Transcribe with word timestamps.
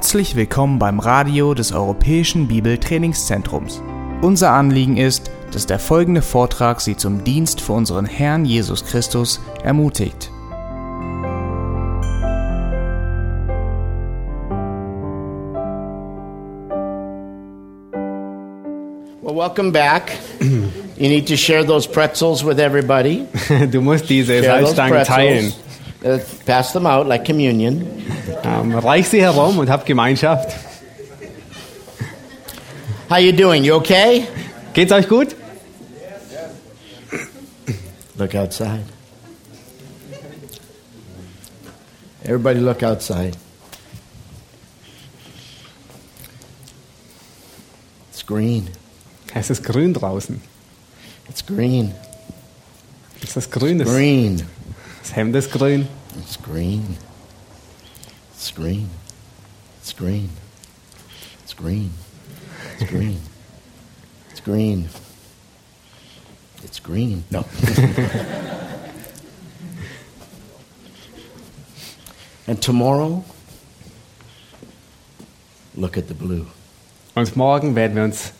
Herzlich 0.00 0.34
willkommen 0.34 0.78
beim 0.78 0.98
Radio 0.98 1.52
des 1.52 1.72
Europäischen 1.72 2.48
Bibeltrainingszentrums. 2.48 3.82
Unser 4.22 4.52
Anliegen 4.52 4.96
ist, 4.96 5.30
dass 5.52 5.66
der 5.66 5.78
folgende 5.78 6.22
Vortrag 6.22 6.80
Sie 6.80 6.96
zum 6.96 7.22
Dienst 7.22 7.60
für 7.60 7.74
unseren 7.74 8.06
Herrn 8.06 8.46
Jesus 8.46 8.82
Christus 8.82 9.40
ermutigt. 9.62 10.30
Well, 19.20 19.36
welcome 19.36 19.70
back. 19.70 20.12
You 20.40 21.08
need 21.10 21.28
to 21.28 21.36
share 21.36 21.62
those 21.62 21.86
pretzels 21.86 22.42
with 22.42 22.58
everybody. 22.58 23.26
Du 23.70 23.82
musst 23.82 24.08
diese 24.08 24.42
Salzstangen 24.42 25.04
teilen. 25.04 25.52
Uh, 26.02 26.18
pass 26.46 26.72
them 26.72 26.86
out 26.86 27.06
like 27.06 27.26
communion. 27.26 27.86
Ähm, 28.44 28.74
reich 28.76 29.08
sie 29.08 29.20
herum 29.20 29.58
und 29.58 29.68
hab 29.70 29.86
Gemeinschaft. 29.86 30.54
How 33.08 33.18
you 33.18 33.32
doing? 33.32 33.64
You 33.64 33.74
okay? 33.74 34.26
Geht's 34.72 34.92
euch 34.92 35.08
gut? 35.08 35.34
Look 38.16 38.34
outside. 38.34 38.84
Everybody 42.22 42.60
look 42.60 42.82
outside. 42.82 43.32
It's 48.12 48.24
green. 48.24 48.68
Es 49.34 49.50
ist 49.50 49.64
grün 49.64 49.94
draußen. 49.94 50.40
It's 51.28 51.44
green. 51.44 51.94
Es 53.22 53.36
ist 53.36 53.50
grün. 53.50 53.78
Das, 53.78 53.88
Green. 53.88 54.42
das 55.02 55.16
Hemd 55.16 55.34
ist 55.36 55.50
grün. 55.50 55.88
It's 56.18 56.38
green. 56.40 56.96
It's 58.40 58.50
green. 58.52 58.88
It's 59.82 59.92
green. 59.92 60.30
It's 61.42 61.52
green. 61.52 61.90
It's 62.78 62.90
green. 62.90 63.20
It's 64.30 64.40
green. 64.40 64.88
It's 66.64 66.80
green. 66.80 67.24
No. 67.30 67.44
and 72.46 72.62
tomorrow, 72.62 73.22
look 75.76 75.98
at 75.98 76.08
the 76.08 76.14
blue. 76.14 76.46
Und 77.14 77.36
morgen 77.36 77.76
werden 77.76 77.94
wir 77.94 78.04
uns 78.04 78.32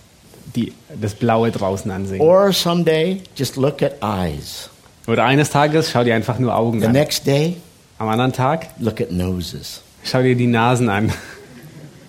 die, 0.57 0.73
das 0.99 1.15
Blaue 1.15 1.51
draußen 1.51 1.91
ansehen. 1.91 2.23
Or 2.23 2.55
someday, 2.55 3.23
just 3.37 3.57
look 3.57 3.83
at 3.83 4.03
eyes. 4.03 4.71
Oder 5.07 5.27
eines 5.27 5.51
Tages 5.51 5.91
schau 5.91 6.05
dir 6.05 6.15
einfach 6.15 6.39
nur 6.39 6.57
Augen 6.57 6.81
The 6.81 6.87
an. 6.87 6.93
next 6.93 7.27
day, 7.27 7.59
Am 7.99 8.09
anderen 8.09 8.33
Tag 8.33 8.71
look 8.79 8.99
at 9.03 9.13
noses. 9.13 9.83
Schau 10.05 10.23
dir 10.23 10.35
die 10.35 10.47
Nasen 10.47 10.89
an. 10.89 11.13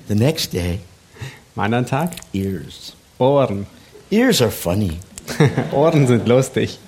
The 0.07 0.15
next 0.15 0.53
day, 0.53 0.79
Am 1.55 1.63
anderen 1.63 1.85
Tag 1.85 2.11
ears. 2.33 2.93
Ohren. 3.19 3.65
Ears 4.09 4.41
are 4.41 4.51
funny. 4.51 4.97
Ohren 5.71 6.07
sind 6.07 6.27
lustig. 6.27 6.79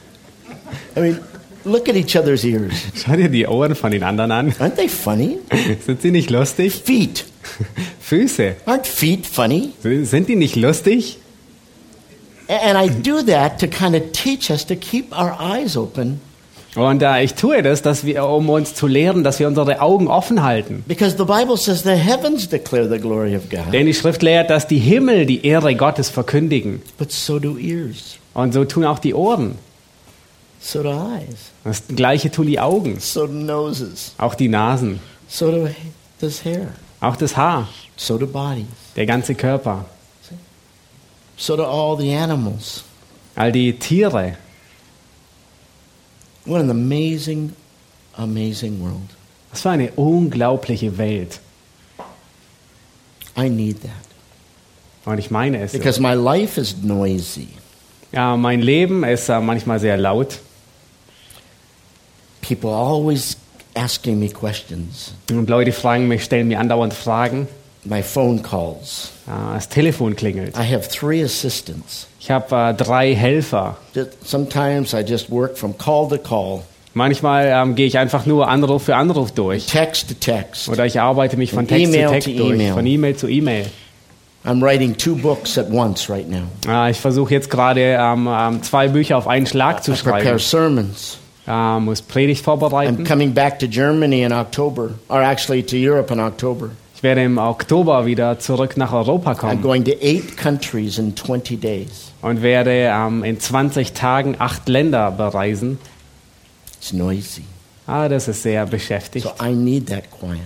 I 0.95 0.99
mean, 0.99 1.19
look 1.65 1.89
at 1.89 1.95
each 1.95 2.15
other's 2.17 2.43
ears. 2.43 2.73
Schau 2.95 3.15
dir 3.15 3.29
die 3.29 3.45
Ohren 3.45 3.75
von 3.75 3.91
den 3.91 4.03
anderen 4.03 4.31
an. 4.31 4.51
Aren't 4.53 4.75
they 4.75 4.87
funny? 4.89 5.39
Sind 5.85 6.01
sie 6.01 6.11
nicht 6.11 6.29
lustig? 6.29 6.73
Feet. 6.73 7.25
Füße. 8.01 8.55
Aren't 8.65 8.85
feet 8.85 9.25
funny? 9.25 9.73
Sind 9.81 10.27
die 10.29 10.35
nicht 10.35 10.55
lustig? 10.55 11.17
And 12.47 12.77
I 12.77 12.89
do 12.89 13.21
that 13.23 13.59
to 13.59 13.67
kind 13.67 13.95
of 13.95 14.11
teach 14.11 14.49
us 14.49 14.65
to 14.65 14.75
keep 14.75 15.17
our 15.17 15.35
eyes 15.39 15.77
open 15.77 16.19
Und 16.75 17.03
äh, 17.03 17.21
ich 17.23 17.35
tue 17.35 17.61
das, 17.61 17.83
dass 17.83 18.03
wir, 18.03 18.25
um 18.25 18.49
uns 18.49 18.73
zu 18.73 18.87
lehren, 18.87 19.23
dass 19.23 19.39
wir 19.39 19.47
unsere 19.47 19.79
Augen 19.81 20.07
offen 20.07 20.41
halten. 20.41 20.83
because 20.87 21.15
the 21.17 21.23
Bible 21.25 21.55
says 21.55 21.83
the 21.83 21.91
heavens 21.91 22.49
declare 22.49 22.89
the 22.89 22.97
glory 22.99 23.35
of 23.35 23.49
God, 23.49 23.71
Denn 23.71 23.85
die 23.85 23.93
Schrift 23.93 24.23
lehrt, 24.23 24.49
dass 24.49 24.67
die 24.67 24.79
Himmel 24.79 25.25
die 25.27 25.45
Ehre 25.45 25.75
Gottes 25.75 26.09
verkündigen. 26.09 26.81
but 26.97 27.11
so 27.11 27.37
do 27.37 27.57
ears, 27.57 28.17
Und 28.33 28.53
so 28.53 28.65
tun 28.65 28.85
auch 28.85 28.97
die 28.99 29.13
Ohren. 29.13 29.55
so 30.59 30.81
do 30.81 30.89
eyes, 30.89 31.51
Das 31.63 31.83
gleiche 31.95 32.31
tun 32.31 32.47
die 32.47 32.59
Augen. 32.59 32.97
so 32.99 33.27
do 33.27 33.33
noses, 33.33 34.15
Auch 34.17 34.33
die 34.33 34.47
Nasen. 34.49 34.99
so 35.27 35.51
do 35.51 35.67
does 36.21 36.43
hair, 36.43 36.69
Auch 37.01 37.17
das 37.17 37.37
Haar. 37.37 37.67
so 37.97 38.17
do 38.17 38.25
bodies, 38.25 38.65
Der 38.95 39.05
ganze 39.05 39.35
Körper. 39.35 39.85
so 41.37 41.55
do 41.55 41.63
all 41.63 41.97
the 41.99 42.11
animals. 42.15 42.83
All 43.35 43.51
die 43.51 43.73
Tiere. 43.73 44.37
What 46.45 46.61
an 46.61 46.69
amazing, 46.69 47.53
amazing 48.17 48.81
world. 48.81 49.09
Was 49.51 49.61
für 49.61 49.69
eine 49.69 49.91
unglaubliche 49.91 50.97
Welt. 50.97 51.39
I 53.37 53.49
need 53.49 53.81
that 53.81 53.91
Und 55.05 55.17
ich 55.19 55.31
meine 55.31 55.61
es. 55.61 55.71
so. 55.71 55.77
because 55.77 55.99
my 55.99 56.13
life 56.13 56.59
is 56.59 56.75
noisy. 56.83 57.47
Ja, 58.11 58.37
mein 58.37 58.61
Leben 58.61 59.03
ist 59.03 59.29
äh, 59.29 59.39
manchmal 59.39 59.79
sehr 59.79 59.97
laut. 59.97 60.39
People 62.41 62.69
always 62.71 63.37
asking 63.73 64.19
me 64.19 64.29
questions. 64.29 65.13
Und 65.31 65.49
Leute 65.49 65.71
fragen 65.71 66.07
mich, 66.07 66.23
stellen 66.23 66.47
mir 66.47 66.59
andauernd 66.59 66.93
Fragen. 66.93 67.47
My 67.85 68.01
phone 68.01 68.41
calls. 68.41 69.11
Äh, 69.27 69.55
Das 69.55 69.67
Telefon 69.69 70.15
klingelt. 70.15 70.55
I 70.57 70.63
have 70.73 70.87
three 70.87 71.23
assistants. 71.23 72.07
Ich 72.19 72.31
habe 72.31 72.55
äh, 72.55 72.73
drei 72.73 73.13
Helfer. 73.13 73.75
Sometimes 74.23 74.93
I 74.93 75.01
just 75.05 75.29
work 75.29 75.57
from 75.57 75.77
call 75.77 76.07
to 76.09 76.17
call, 76.17 76.61
Manchmal 76.95 77.47
ähm, 77.47 77.73
gehe 77.75 77.87
ich 77.87 77.97
einfach 77.97 78.25
nur 78.27 78.47
Anruf 78.47 78.83
für 78.83 78.95
Anruf 78.95 79.31
durch. 79.31 79.65
text 79.65 80.09
to 80.09 80.13
text. 80.13 80.69
Oder 80.69 80.85
ich 80.85 80.99
arbeite 81.01 81.37
mich 81.37 81.51
von 81.51 81.67
Text 81.67 81.91
zu 81.91 81.99
Text 81.99 82.27
durch, 82.27 82.53
E-Mail. 82.53 82.73
von 82.73 82.85
E-Mail 82.85 83.15
zu 83.15 83.27
E-Mail. 83.27 83.65
I'm 84.45 84.61
writing 84.61 84.95
two 84.95 85.15
books 85.15 85.57
at 85.57 85.71
once 85.71 86.07
right 86.09 86.29
now. 86.29 86.43
Ah, 86.67 86.89
ich 86.89 86.97
versuche 86.99 87.33
jetzt 87.33 87.49
gerade 87.49 87.79
ähm, 87.81 88.29
ähm, 88.31 88.61
zwei 88.61 88.89
Bücher 88.89 89.17
auf 89.17 89.27
einen 89.27 89.47
Schlag 89.47 89.83
zu 89.83 89.93
I 89.93 89.95
prepare 89.95 90.23
schreiben. 90.37 90.39
sermons. 90.39 91.17
Ähm, 91.47 91.85
muss 91.85 92.01
Predigt 92.01 92.41
I'm 92.41 92.45
vorbereiten. 92.45 93.03
coming 93.05 93.33
back 93.33 93.57
to 93.59 93.67
Germany 93.67 94.21
in 94.23 94.31
October, 94.31 94.91
or 95.09 95.21
actually 95.21 95.63
to 95.63 95.75
Europe 95.75 96.13
in 96.13 96.19
October. 96.19 96.69
Ich 97.03 97.05
werde 97.05 97.21
im 97.25 97.37
Oktober 97.37 98.05
wieder 98.05 98.39
zurück 98.39 98.77
nach 98.77 98.93
Europa 98.93 99.31
I'm 99.31 99.35
kommen 99.35 99.61
going 99.61 99.83
to 99.83 99.91
eight 99.99 100.37
countries 100.37 100.97
in 100.97 101.13
20 101.17 101.59
days. 101.59 102.13
und 102.21 102.41
werde 102.41 102.71
ähm, 102.89 103.25
in 103.25 103.41
20 103.41 103.91
Tagen 103.91 104.37
acht 104.39 104.69
Länder 104.69 105.11
bereisen. 105.11 105.79
It's 106.77 106.93
noisy. 106.93 107.43
Ah, 107.87 108.07
das 108.07 108.29
ist 108.29 108.43
sehr 108.43 108.65
beschäftigt. 108.65 109.25
So 109.27 109.33
I 109.45 109.51
need 109.51 109.89
that 109.89 110.05
quiet 110.17 110.39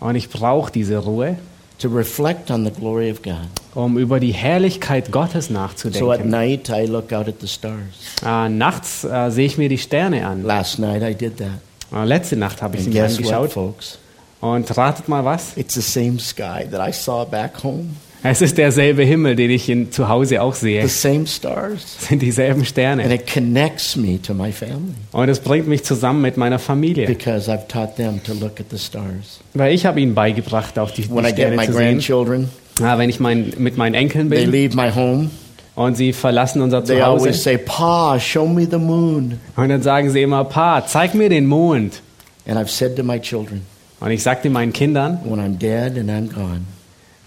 Und 0.00 0.16
ich 0.16 0.28
brauche 0.28 0.70
diese 0.70 0.98
Ruhe, 0.98 1.38
to 1.78 1.88
reflect 1.88 2.50
on 2.50 2.66
the 2.66 2.70
glory 2.70 3.10
of 3.10 3.22
God. 3.22 3.48
um 3.74 3.96
über 3.96 4.20
die 4.20 4.32
Herrlichkeit 4.32 5.12
Gottes 5.12 5.46
So 5.46 5.54
at 5.54 5.60
nachzudenken. 5.62 6.28
night 6.28 6.68
I 6.68 6.84
look 6.84 7.10
out 7.14 7.26
at 7.26 7.36
the 7.40 7.48
stars. 7.48 8.20
Ah, 8.22 8.50
nachts 8.50 9.04
äh, 9.04 9.30
sehe 9.30 9.46
ich 9.46 9.56
mir 9.56 9.70
die 9.70 9.78
Sterne 9.78 10.26
an. 10.26 10.42
Last 10.42 10.78
night 10.78 11.02
I 11.02 11.14
did 11.14 11.38
that. 11.38 11.52
Ah, 11.90 12.04
letzte 12.04 12.36
Nacht 12.36 12.60
habe 12.60 12.76
ich 12.76 12.84
sie 12.84 12.90
mir 12.90 13.00
guess 13.00 13.12
what, 13.12 13.32
angeschaut. 13.32 13.52
folks? 13.52 13.98
Und 14.42 14.76
ratet 14.76 15.08
mal 15.08 15.24
was? 15.24 15.56
It's 15.56 15.74
the 15.74 15.80
same 15.80 16.18
sky 16.18 16.66
that 16.70 16.86
I 16.86 16.92
saw 16.92 17.24
back 17.24 17.62
home. 17.64 17.86
Es 18.24 18.40
ist 18.42 18.56
derselbe 18.58 19.02
Himmel, 19.02 19.34
den 19.34 19.50
ich 19.50 19.68
in, 19.68 19.90
zu 19.90 20.08
Hause 20.08 20.42
auch 20.42 20.54
sehe. 20.54 20.80
The 20.82 20.86
Es 20.86 21.00
same 21.02 21.26
stars. 21.26 21.96
sind 22.08 22.20
dieselben 22.22 22.60
And 22.60 22.66
Sterne. 22.68 23.14
it 23.14 23.26
connects 23.32 23.96
me 23.96 24.20
to 24.22 24.34
my 24.34 24.52
family 24.52 24.94
Und 25.12 25.28
es 25.28 25.40
bringt 25.40 25.66
mich 25.66 25.82
zusammen 25.84 26.20
mit 26.22 26.36
meiner 26.36 26.58
Familie. 26.58 27.06
because 27.06 27.50
I've 27.50 27.66
taught 27.68 27.96
them 27.96 28.20
to 28.24 28.32
look 28.34 28.60
at 28.60 28.66
the 28.70 28.78
stars. 28.78 29.40
Weil 29.54 29.72
ich 29.74 29.86
habe 29.86 30.00
ihnen 30.00 30.14
beigebracht, 30.14 30.78
auf 30.78 30.92
die, 30.92 31.02
die 31.02 31.10
When 31.10 31.24
I 31.24 31.28
get 31.28 31.36
Sterne 31.38 31.56
my 31.56 31.66
zu 31.66 31.72
sehen. 31.72 31.82
grandchildren, 31.82 32.48
Ah, 32.82 32.98
wenn 32.98 33.10
ich 33.10 33.18
mein, 33.20 33.52
mit 33.58 33.76
meinen 33.76 33.94
Enkeln 33.94 34.28
they 34.30 34.42
bin 34.46 34.50
leave 34.52 34.76
my 34.76 34.90
home. 34.92 35.30
und 35.76 35.96
sie 35.96 36.12
verlassen 36.12 36.62
unser 36.62 36.82
They 36.84 37.00
always 37.00 37.22
Zuhause. 37.22 37.38
say, 37.42 37.58
Pa, 37.58 38.18
show 38.20 38.46
me 38.46 38.66
the 38.70 38.78
moon. 38.78 39.38
Und 39.56 39.68
dann 39.68 39.82
sagen 39.82 40.10
sie 40.10 40.22
immer, 40.22 40.44
Pa, 40.44 40.84
zeig 40.86 41.14
mir 41.14 41.28
den 41.28 41.46
Mond. 41.46 42.00
And 42.46 42.56
I've 42.58 42.68
said 42.70 42.96
to 42.96 43.02
my 43.04 43.20
children, 43.20 43.62
Und 44.02 44.10
ich 44.10 44.22
sagte 44.22 44.50
meinen 44.50 44.72
Kindern, 44.72 45.20
when 45.24 45.38
I'm 45.38 45.58
dead 45.58 45.96
and 45.96 46.10
I'm 46.10 46.32
gone, 46.32 46.62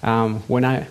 ähm, 0.04 0.42
when 0.48 0.64
I, 0.64 0.86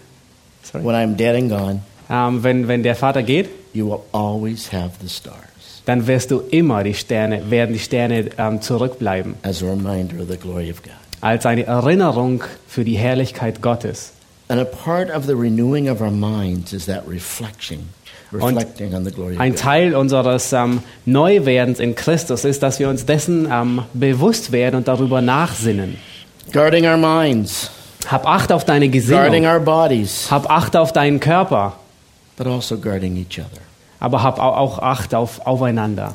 sorry, 0.62 0.84
when 0.84 0.94
I'm 0.94 1.16
dead 1.16 1.36
and 1.36 1.50
gone, 1.50 1.80
ähm, 2.08 2.42
wenn, 2.42 2.68
wenn 2.68 2.82
der 2.82 2.94
Vater 2.94 3.22
geht, 3.22 3.50
you 3.74 3.90
will 3.90 4.00
always 4.12 4.72
have 4.72 4.92
the 5.02 5.08
stars 5.08 5.44
dann 5.84 6.06
wirst 6.06 6.30
du 6.30 6.40
immer 6.50 6.82
die 6.82 6.94
Sterne, 6.94 7.50
werden 7.50 7.72
die 7.72 7.78
Sterne 7.78 8.30
ähm, 8.38 8.60
zurückbleiben. 8.60 9.34
as 9.42 9.62
a 9.62 9.66
reminder 9.66 10.20
of 10.22 10.28
the 10.28 10.36
glory 10.36 10.70
of 10.70 10.82
God. 10.82 10.92
Als 11.20 11.46
eine 11.46 11.64
Erinnerung 11.64 12.42
für 12.66 12.84
die 12.84 12.96
Herrlichkeit 12.96 13.60
Gottes. 13.60 14.12
And 14.48 14.60
a 14.60 14.64
part 14.64 15.14
of 15.14 15.26
the 15.26 15.34
renewing 15.34 15.88
of 15.88 16.00
our 16.00 16.10
minds 16.10 16.72
is 16.72 16.86
that 16.86 17.04
reflection, 17.08 17.88
of 18.42 19.38
Ein. 19.38 19.56
Teil 19.56 19.94
unseres 19.94 20.52
ähm, 20.52 20.82
Neuwerdens 21.06 21.80
in 21.80 21.94
Christus 21.94 22.44
ist, 22.44 22.62
dass 22.62 22.78
wir 22.78 22.88
uns 22.88 23.06
dessen 23.06 23.48
ähm, 23.50 23.82
bewusst 23.92 24.52
werden 24.52 24.76
und 24.76 24.88
darüber 24.88 25.20
nachsinnen. 25.20 25.96
Guarding 26.52 26.84
our 26.86 26.96
minds, 26.96 27.70
Hab 28.10 28.26
Acht 28.26 28.52
auf 28.52 28.64
deine 28.64 28.88
guarding 28.90 29.42
Gesinnung. 29.42 29.46
our 29.46 29.60
bodies, 29.60 30.30
Hab 30.30 30.50
Acht 30.50 30.76
auf 30.76 30.92
deinen 30.92 31.20
Körper. 31.20 31.74
but 32.36 32.46
also 32.46 32.76
guarding 32.76 33.16
each 33.16 33.38
other. 33.38 33.62
Aber 34.00 34.22
hab 34.22 34.38
au- 34.38 34.54
auch 34.56 34.78
Acht 34.80 35.14
auf, 35.14 35.46
aufeinander. 35.46 36.14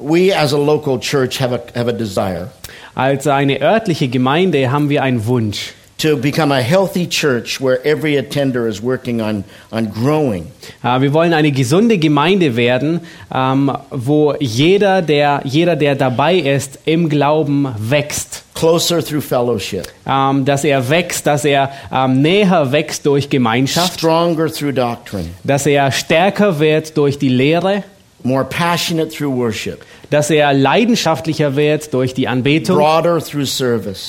We 0.00 0.32
as 0.32 0.54
a 0.54 0.56
local 0.56 1.00
church 1.00 1.40
have 1.40 1.52
a, 1.52 1.60
have 1.78 1.88
a 1.88 1.92
desire 1.92 2.50
Als 2.94 3.26
eine 3.26 3.60
örtliche 3.60 4.06
Gemeinde 4.08 4.70
haben 4.70 4.88
wir 4.90 5.02
einen 5.02 5.26
Wunsch. 5.26 5.72
To 5.98 6.16
become 6.16 6.52
a 6.52 6.60
healthy 6.62 7.06
church 7.08 7.60
where 7.60 7.84
every 7.84 8.16
attender 8.16 8.68
is 8.68 8.80
working 8.80 9.20
on, 9.20 9.44
on 9.72 9.90
growing. 9.90 10.46
Äh, 10.82 11.00
Wir 11.00 11.12
wollen 11.12 11.32
eine 11.34 11.50
gesunde 11.52 11.98
Gemeinde 11.98 12.56
werden, 12.56 13.00
ähm, 13.34 13.72
wo 13.90 14.34
jeder 14.38 15.02
der, 15.02 15.40
jeder, 15.44 15.76
der 15.76 15.96
dabei 15.96 16.36
ist, 16.36 16.78
im 16.84 17.08
Glauben 17.08 17.68
wächst. 17.78 18.44
Closer 18.54 19.04
through 19.04 19.24
fellowship, 19.24 19.86
Ähm, 20.06 20.44
Dass 20.44 20.64
er 20.64 20.88
wächst, 20.88 21.26
dass 21.26 21.44
er 21.44 21.70
ähm, 21.92 22.22
näher 22.22 22.70
wächst 22.72 23.04
durch 23.06 23.28
Gemeinschaft, 23.28 23.98
stronger 23.98 24.52
through 24.52 24.72
doctrine, 24.72 25.26
dass 25.44 25.66
er 25.66 25.90
stärker 25.92 26.58
wird 26.58 26.96
durch 26.96 27.18
die 27.18 27.28
Lehre, 27.28 27.84
more 28.24 28.44
passionate 28.44 29.10
through 29.10 29.36
worship, 29.36 29.84
dass 30.10 30.30
er 30.30 30.52
leidenschaftlicher 30.52 31.54
wird 31.56 31.92
durch 31.92 32.14
die 32.14 32.28
Anbetung, 32.28 32.78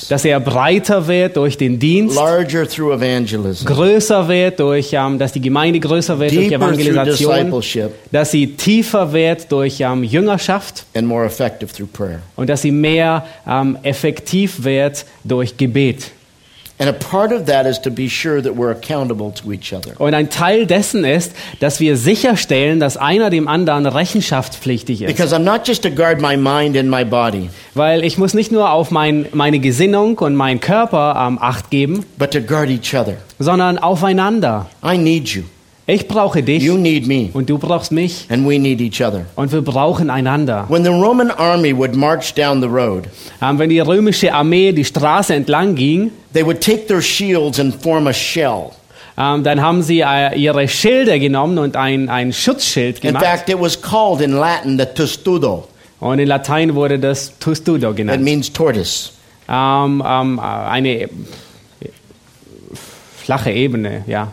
dass 0.08 0.24
er 0.24 0.40
breiter 0.40 1.06
wird 1.06 1.36
durch 1.36 1.56
den 1.58 1.78
Dienst, 1.78 2.16
größer 3.64 4.28
wird 4.28 4.60
durch, 4.60 4.92
ähm, 4.92 5.18
dass 5.18 5.32
die 5.32 5.40
Gemeinde 5.40 5.80
größer 5.80 6.18
wird 6.18 6.34
durch 6.34 6.48
deeper 6.48 6.66
Evangelisation, 6.66 7.62
dass 8.10 8.30
sie 8.30 8.54
tiefer 8.56 9.12
wird 9.12 9.50
durch 9.52 9.80
ähm, 9.80 10.02
Jüngerschaft 10.04 10.84
and 10.94 11.06
more 11.06 11.26
effective 11.26 11.72
through 11.72 11.88
prayer. 11.92 12.20
und 12.36 12.48
dass 12.48 12.62
sie 12.62 12.72
mehr 12.72 13.26
ähm, 13.46 13.78
effektiv 13.82 14.64
wird 14.64 15.04
durch 15.24 15.56
Gebet. 15.56 16.10
Und 19.98 20.14
ein 20.14 20.30
Teil 20.30 20.66
dessen 20.66 21.04
ist, 21.04 21.32
dass 21.60 21.78
wir 21.78 21.96
sicherstellen, 21.96 22.80
dass 22.80 22.96
einer 22.96 23.28
dem 23.28 23.48
anderen 23.48 23.86
rechenschaftspflichtig 23.86 25.02
ist. 25.02 25.08
Because 25.08 25.34
I'm 25.34 25.40
not 25.40 25.68
just 25.68 25.82
to 25.82 25.90
guard 25.90 26.20
my 26.20 26.36
mind 26.36 26.76
and 26.76 26.88
my 26.88 27.04
body, 27.04 27.50
Weil 27.74 28.02
ich 28.04 28.16
muss 28.18 28.34
nicht 28.34 28.50
nur 28.50 28.70
auf 28.70 28.90
mein, 28.90 29.26
meine 29.32 29.58
Gesinnung 29.58 30.18
und 30.18 30.34
meinen 30.36 30.60
Körper 30.60 31.26
ähm, 31.28 31.38
Acht 31.40 31.70
geben, 31.70 32.04
but 32.18 32.30
to 32.30 32.40
guard 32.40 32.70
each 32.70 32.94
other. 32.94 33.16
sondern 33.38 33.78
aufeinander. 33.78 34.66
I 34.84 34.96
need 34.96 35.28
you. 35.28 35.42
Ich 35.86 36.06
brauche 36.06 36.42
dich 36.42 36.62
You 36.62 36.76
need 36.76 37.06
me. 37.08 37.30
und 37.32 37.50
du 37.50 37.58
brauchst 37.58 37.90
mich 37.90 38.26
And 38.28 38.48
we 38.48 38.58
need 38.58 38.80
each 38.80 39.00
other. 39.04 39.26
und 39.34 39.50
wir 39.50 39.62
brauchen 39.62 40.08
einander. 40.10 40.66
When 40.68 40.84
the 40.84 40.90
Roman 40.90 41.30
army 41.32 41.76
would 41.76 41.96
march 41.96 42.32
down 42.34 42.60
the 42.60 42.68
road, 42.68 43.04
Ähm, 43.42 43.58
wenn 43.58 43.70
die 43.70 43.80
römische 43.80 44.32
Armee 44.32 44.72
die 44.72 44.84
Straße 44.84 45.34
entlang 45.34 45.74
ging, 45.74 46.12
they 46.32 46.44
would 46.44 46.60
take 46.60 46.86
their 46.86 47.02
shields 47.02 47.58
and 47.58 47.74
form 47.82 48.06
a 48.06 48.12
shell. 48.12 48.70
ähm, 49.18 49.42
dann 49.42 49.60
haben 49.60 49.82
sie 49.82 50.00
äh, 50.00 50.38
ihre 50.38 50.68
Schilde 50.68 51.18
genommen 51.18 51.58
und 51.58 51.76
ein, 51.76 52.08
ein 52.08 52.32
Schutzschild 52.32 52.98
In 53.02 53.08
gemacht. 53.08 53.24
fact, 53.24 53.48
it 53.48 53.60
was 53.60 53.80
called 53.80 54.20
in 54.20 54.32
Latin 54.32 54.78
the 54.78 54.86
testudo. 54.86 55.66
Und 55.98 56.18
in 56.20 56.28
Latein 56.28 56.74
wurde 56.76 56.98
das 57.00 57.36
Tustudo 57.40 57.88
That 57.88 57.96
genannt. 57.96 58.22
means 58.22 58.52
tortoise. 58.52 59.10
Ähm, 59.48 60.02
ähm, 60.06 60.38
äh, 60.38 60.42
eine 60.42 61.08
flache 63.24 63.50
Ebene, 63.50 64.04
ja. 64.06 64.32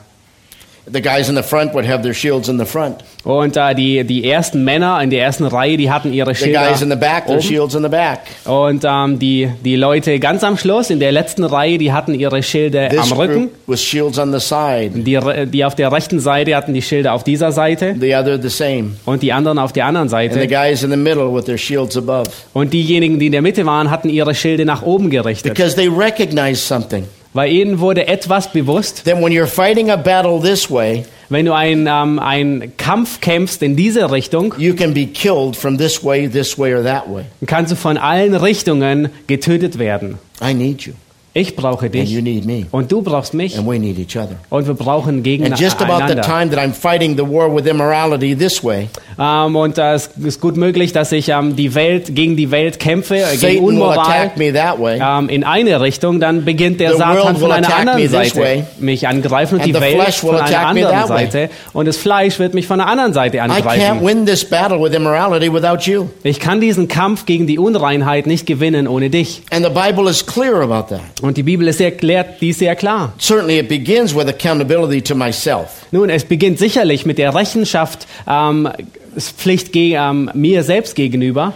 The 0.91 1.01
guys 1.01 1.27
in 1.27 1.35
the 1.35 1.43
front 1.43 1.73
would 1.73 1.85
have 1.85 2.01
their 2.01 2.13
shields 2.13 2.47
in 2.47 2.57
the 2.57 2.65
front. 2.65 3.03
Und 3.25 3.57
äh, 3.57 3.75
die, 3.75 4.05
die 4.05 4.29
ersten 4.29 4.63
Männer 4.63 5.01
in 5.03 5.09
der 5.09 5.21
ersten 5.23 5.43
Reihe, 5.45 5.75
die 5.75 5.91
hatten 5.91 6.13
ihre 6.13 6.33
The 6.33 6.51
guys 6.53 6.81
in 6.81 6.89
the 6.89 6.93
Schilder 6.93 6.95
back, 6.95 7.25
their 7.25 7.35
oben. 7.35 7.41
shields 7.43 7.75
in 7.75 7.83
the 7.83 7.89
back. 7.89 8.19
Und 8.45 8.85
ähm, 8.87 9.19
die, 9.19 9.49
die 9.65 9.75
Leute 9.75 10.17
ganz 10.19 10.45
am 10.45 10.57
Schluss, 10.57 10.89
in 10.89 11.01
der 11.01 11.11
letzten 11.11 11.43
Reihe, 11.43 11.77
die 11.77 11.91
hatten 11.91 12.13
ihre 12.13 12.41
Schilde 12.41 12.87
This 12.89 13.11
am 13.11 13.17
Rücken. 13.17 13.33
group 13.33 13.51
with 13.67 13.81
shields 13.81 14.17
on 14.17 14.31
the 14.31 14.39
side. 14.39 14.91
Die, 14.93 15.19
die 15.49 15.65
auf 15.65 15.75
der 15.75 15.91
rechten 15.91 16.21
Seite 16.21 16.55
hatten 16.55 16.73
die 16.73 16.81
Schilder 16.81 17.13
auf 17.13 17.25
dieser 17.25 17.51
Seite 17.51 17.93
The 17.99 18.15
other 18.15 18.41
the 18.41 18.47
same. 18.49 18.91
und 19.05 19.21
die 19.23 19.33
anderen 19.33 19.59
auf 19.59 19.73
der 19.73 19.85
anderen 19.87 20.07
And 20.13 20.31
the 20.31 20.39
Seite. 20.39 20.47
guys 20.47 20.83
in 20.83 20.91
the 20.91 20.95
middle 20.97 21.33
with 21.35 21.43
their 21.45 21.57
shields 21.57 21.97
above. 21.97 22.29
Und 22.53 22.71
diejenigen, 22.71 23.19
die 23.19 23.25
in 23.25 23.33
der 23.33 23.41
Mitte 23.41 23.65
waren, 23.65 23.91
hatten 23.91 24.07
ihre 24.07 24.33
Schilde 24.33 24.63
nach 24.63 24.83
oben 24.83 25.09
gerichtet. 25.09 25.53
Because 25.53 25.75
they 25.75 25.89
recognize 25.89 26.61
something. 26.65 27.03
Weil 27.37 27.51
ihnen 27.51 27.79
wurde 27.79 28.07
etwas 28.07 28.51
bewusst, 28.51 29.05
That 29.05 29.21
when 29.21 29.31
you're 29.31 29.45
fighting 29.45 29.91
a 29.91 29.95
battle 29.95 30.41
this 30.41 30.71
way, 30.71 31.05
wenn 31.29 31.45
du 31.45 31.53
einen 31.53 31.85
ähm, 31.85 32.17
einen 32.17 32.75
Kampf 32.77 33.21
kämpfst 33.21 33.61
in 33.61 33.75
diese 33.75 34.11
Richtung, 34.11 34.55
you 34.57 34.73
can 34.73 34.91
be 34.95 35.05
killed 35.05 35.55
from 35.55 35.77
this 35.77 36.03
way, 36.03 36.27
this 36.27 36.57
way, 36.57 36.73
or 36.73 36.83
that 36.83 37.07
way. 37.07 37.25
kannst 37.45 37.71
du 37.71 37.75
von 37.75 37.95
allen 37.99 38.33
Richtungen 38.33 39.09
getötet 39.27 39.77
werden. 39.77 40.17
I 40.41 40.55
need 40.55 40.81
you. 40.81 40.93
Ich 41.39 41.55
brauche 41.55 41.85
And 41.85 41.95
you 41.95 42.21
dich 42.21 42.21
need 42.23 42.45
me. 42.45 42.65
und 42.71 42.91
du 42.91 43.01
brauchst 43.01 43.33
mich 43.33 43.57
And 43.57 43.67
we 43.69 43.77
need 43.79 43.99
each 43.99 44.17
other. 44.17 44.37
und 44.49 44.65
wir 44.67 44.73
brauchen 44.73 45.17
And 45.17 45.59
just 45.59 45.81
about 45.81 46.07
the 46.07 46.15
gegeneinander. 46.15 46.21
time 46.23 46.49
that 46.51 46.59
I'm 46.59 46.73
fighting 46.73 47.15
the 47.17 47.23
war 47.27 47.53
with 47.55 47.65
immorality 47.67 48.35
this 48.35 48.63
way, 48.63 48.87
Ähm, 49.19 49.55
und 49.55 49.77
äh, 49.77 49.93
es 49.95 50.09
ist 50.23 50.41
gut 50.41 50.57
möglich, 50.57 50.93
dass 50.93 51.11
ich 51.11 51.29
ähm, 51.29 51.55
die 51.55 51.73
Welt 51.75 52.13
gegen 52.15 52.35
die 52.37 52.51
Welt 52.51 52.79
kämpfe, 52.79 53.15
äh, 53.17 53.21
gegen 53.31 53.39
Satan 53.39 53.55
will 53.55 53.63
Unmoral 53.73 53.99
attack 53.99 54.37
me 54.37 54.53
that 54.53 54.79
way. 54.79 54.99
ähm, 55.01 55.29
in 55.29 55.43
eine 55.43 55.81
Richtung, 55.81 56.19
dann 56.19 56.45
beginnt 56.45 56.79
der 56.79 56.91
The 56.91 56.97
Satan 56.97 57.35
von 57.37 57.51
einer 57.51 57.75
anderen 57.75 58.07
Seite 58.09 58.39
way. 58.39 58.63
mich 58.79 59.07
angreifen 59.07 59.55
und 59.55 59.61
And 59.61 59.69
die 59.75 59.79
Welt 59.79 60.13
von 60.15 60.35
einer 60.35 60.59
anderen. 60.67 61.07
Seite 61.07 61.49
und 61.73 61.87
das 61.87 61.97
Fleisch 61.97 62.39
wird 62.39 62.53
mich 62.53 62.67
von 62.67 62.77
der 62.79 62.87
anderen 62.87 63.13
Seite 63.13 63.37
I 63.37 63.41
can't 63.41 63.51
angreifen. 63.57 64.05
win 64.05 64.25
this 64.25 64.43
battle 64.47 64.79
with 64.81 64.93
immorality 64.93 65.51
without 65.51 65.89
you. 65.89 66.05
Ich 66.23 66.39
kann 66.39 66.61
diesen 66.61 66.87
Kampf 66.87 67.25
gegen 67.25 67.47
die 67.47 67.57
Unreinheit 67.59 68.27
nicht 68.27 68.45
gewinnen 68.45 68.87
ohne 68.87 69.09
dich. 69.09 69.41
And 69.51 69.65
the 69.65 69.71
Bible 69.71 70.09
is 70.09 70.25
clear 70.25 70.61
about 70.61 70.93
that. 70.93 71.01
Und 71.27 71.35
die 71.35 71.43
Bibel 71.43 71.67
ist 71.67 71.81
erklärt 71.81 72.39
dies 72.39 72.59
sehr 72.59 72.75
klar. 72.75 73.11
Certainly, 73.19 73.59
it 73.59 73.67
begins 73.67 74.15
with 74.15 74.27
accountability 74.27 75.01
to 75.01 75.13
myself. 75.13 75.85
Nun, 75.91 76.09
es 76.09 76.23
beginnt 76.23 76.57
sicherlich 76.57 77.05
mit 77.05 77.17
der 77.17 77.35
Rechenschaft 77.35 78.07
ähm, 78.25 78.69
Pflicht 79.17 79.75
ähm, 79.75 80.31
mir 80.33 80.63
selbst 80.63 80.95
gegenüber. 80.95 81.51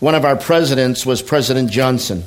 One 0.00 0.16
of 0.16 0.24
our 0.24 0.36
presidents 0.36 1.04
was 1.04 1.22
President 1.24 1.74
Johnson. 1.74 2.22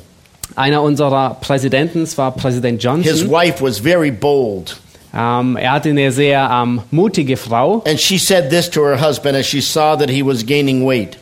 Einer 0.56 0.82
unserer 0.82 1.38
Präsidenten 1.40 2.06
war 2.16 2.32
Präsident 2.32 2.82
His 2.82 2.84
Johnson. 2.84 3.30
wife 3.30 3.64
was 3.64 3.78
very 3.78 4.10
bold. 4.10 4.76
Ähm, 5.16 5.56
er 5.56 5.72
hatte 5.72 5.88
eine 5.88 6.12
sehr 6.12 6.50
ähm, 6.52 6.82
mutige 6.90 7.36
Frau 7.36 7.82
And 7.86 7.98
she 7.98 8.18
said 8.18 8.50
this 8.50 8.68
to 8.68 8.84
her 8.84 9.00
husband 9.00 9.36
as 9.36 9.46
she 9.46 9.62
saw 9.62 9.96
that 9.96 10.10
he 10.10 10.22
was 10.22 10.44
gaining 10.44 10.86
weight. 10.86 11.16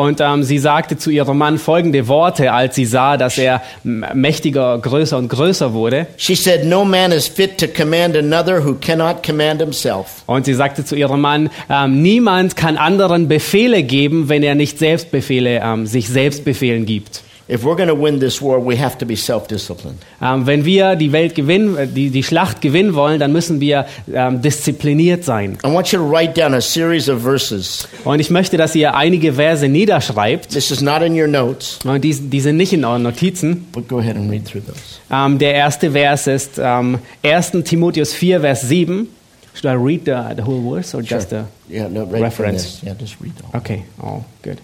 Und 0.00 0.20
ähm, 0.20 0.42
sie 0.42 0.58
sagte 0.58 0.96
zu 0.96 1.10
ihrem 1.10 1.38
Mann 1.38 1.58
folgende 1.58 2.08
Worte, 2.08 2.52
als 2.52 2.74
sie 2.74 2.86
sah, 2.86 3.16
dass 3.16 3.36
er 3.36 3.62
mächtiger, 3.82 4.78
größer 4.78 5.18
und 5.18 5.28
größer 5.28 5.74
wurde. 5.74 6.06
She 6.16 6.34
said, 6.34 6.64
No 6.64 6.84
man 6.84 7.12
is 7.12 7.28
fit 7.28 7.58
to 7.58 7.66
command 7.66 8.16
another 8.16 8.64
who 8.64 8.74
cannot 8.74 9.22
command 9.22 9.60
himself. 9.60 10.22
Und 10.26 10.46
sie 10.46 10.54
sagte 10.54 10.84
zu 10.84 10.96
ihrem 10.96 11.20
Mann, 11.20 11.50
ähm, 11.68 12.00
niemand 12.00 12.56
kann 12.56 12.76
anderen 12.76 13.28
Befehle 13.28 13.82
geben, 13.82 14.28
wenn 14.28 14.42
er 14.42 14.54
nicht 14.54 14.78
selbst 14.78 15.10
Befehle, 15.10 15.60
ähm, 15.62 15.86
sich 15.86 16.08
selbst 16.08 16.44
Befehlen 16.44 16.86
gibt. 16.86 17.22
If 17.52 17.64
we're 17.64 17.76
going 17.76 17.88
to 17.88 17.94
win 17.94 18.18
this 18.18 18.40
war, 18.40 18.58
we 18.58 18.76
have 18.76 18.96
to 18.96 19.04
be 19.04 19.14
self 19.14 19.46
disciplined. 19.46 19.98
Ähm, 20.22 20.46
wenn 20.46 20.64
wir 20.64 20.96
die 20.96 21.12
Welt 21.12 21.34
gewinnen, 21.34 21.76
äh, 21.76 21.86
die, 21.86 22.08
die 22.08 22.22
Schlacht 22.22 22.62
gewinnen 22.62 22.94
wollen, 22.94 23.20
dann 23.20 23.30
müssen 23.30 23.60
wir 23.60 23.84
ähm, 24.10 24.40
diszipliniert 24.40 25.22
sein. 25.24 25.58
I 25.62 25.70
want 25.70 25.92
you 25.92 25.98
to 25.98 26.10
write 26.10 26.32
down 26.32 26.54
a 26.54 26.62
series 26.62 27.10
of 27.10 27.20
verses. 27.20 27.86
Und 28.04 28.20
ich 28.20 28.30
möchte, 28.30 28.56
dass 28.56 28.74
ihr 28.74 28.94
einige 28.94 29.34
Verse 29.34 29.68
niederschreibt. 29.68 30.48
This 30.48 30.70
is 30.70 30.80
not 30.80 31.02
in 31.02 31.12
your 31.12 31.26
notes, 31.26 31.78
Und 31.84 32.02
die, 32.02 32.14
die 32.14 32.40
sind 32.40 32.56
nicht 32.56 32.72
in 32.72 32.86
euren 32.86 33.02
Notizen. 33.02 33.66
but 33.72 33.86
go 33.86 33.98
ahead 33.98 34.16
and 34.16 34.30
read 34.30 34.46
through 34.46 34.64
those. 34.64 34.78
Ähm, 35.10 35.38
der 35.38 35.52
erste 35.52 35.90
Vers 35.90 36.26
ist 36.28 36.52
ähm, 36.58 37.00
1. 37.22 37.52
Timotheus 37.64 38.14
4, 38.14 38.40
Vers 38.40 38.62
7. 38.62 39.08
Should 39.52 39.66
I 39.66 39.74
read 39.76 40.06
the, 40.06 40.34
the 40.36 40.42
whole 40.42 40.62
verse 40.74 40.96
or 40.96 41.02
just 41.02 41.28
the... 41.28 41.44
Yeah, 41.68 41.88
no, 41.88 42.04
right 42.04 42.22
reference. 42.22 42.82
Yeah, 42.82 42.94
just 42.98 43.20
read 43.20 43.34
the 43.36 43.42
whole. 43.44 43.60
Okay, 43.60 43.84
oh, 44.02 44.24
good. 44.42 44.56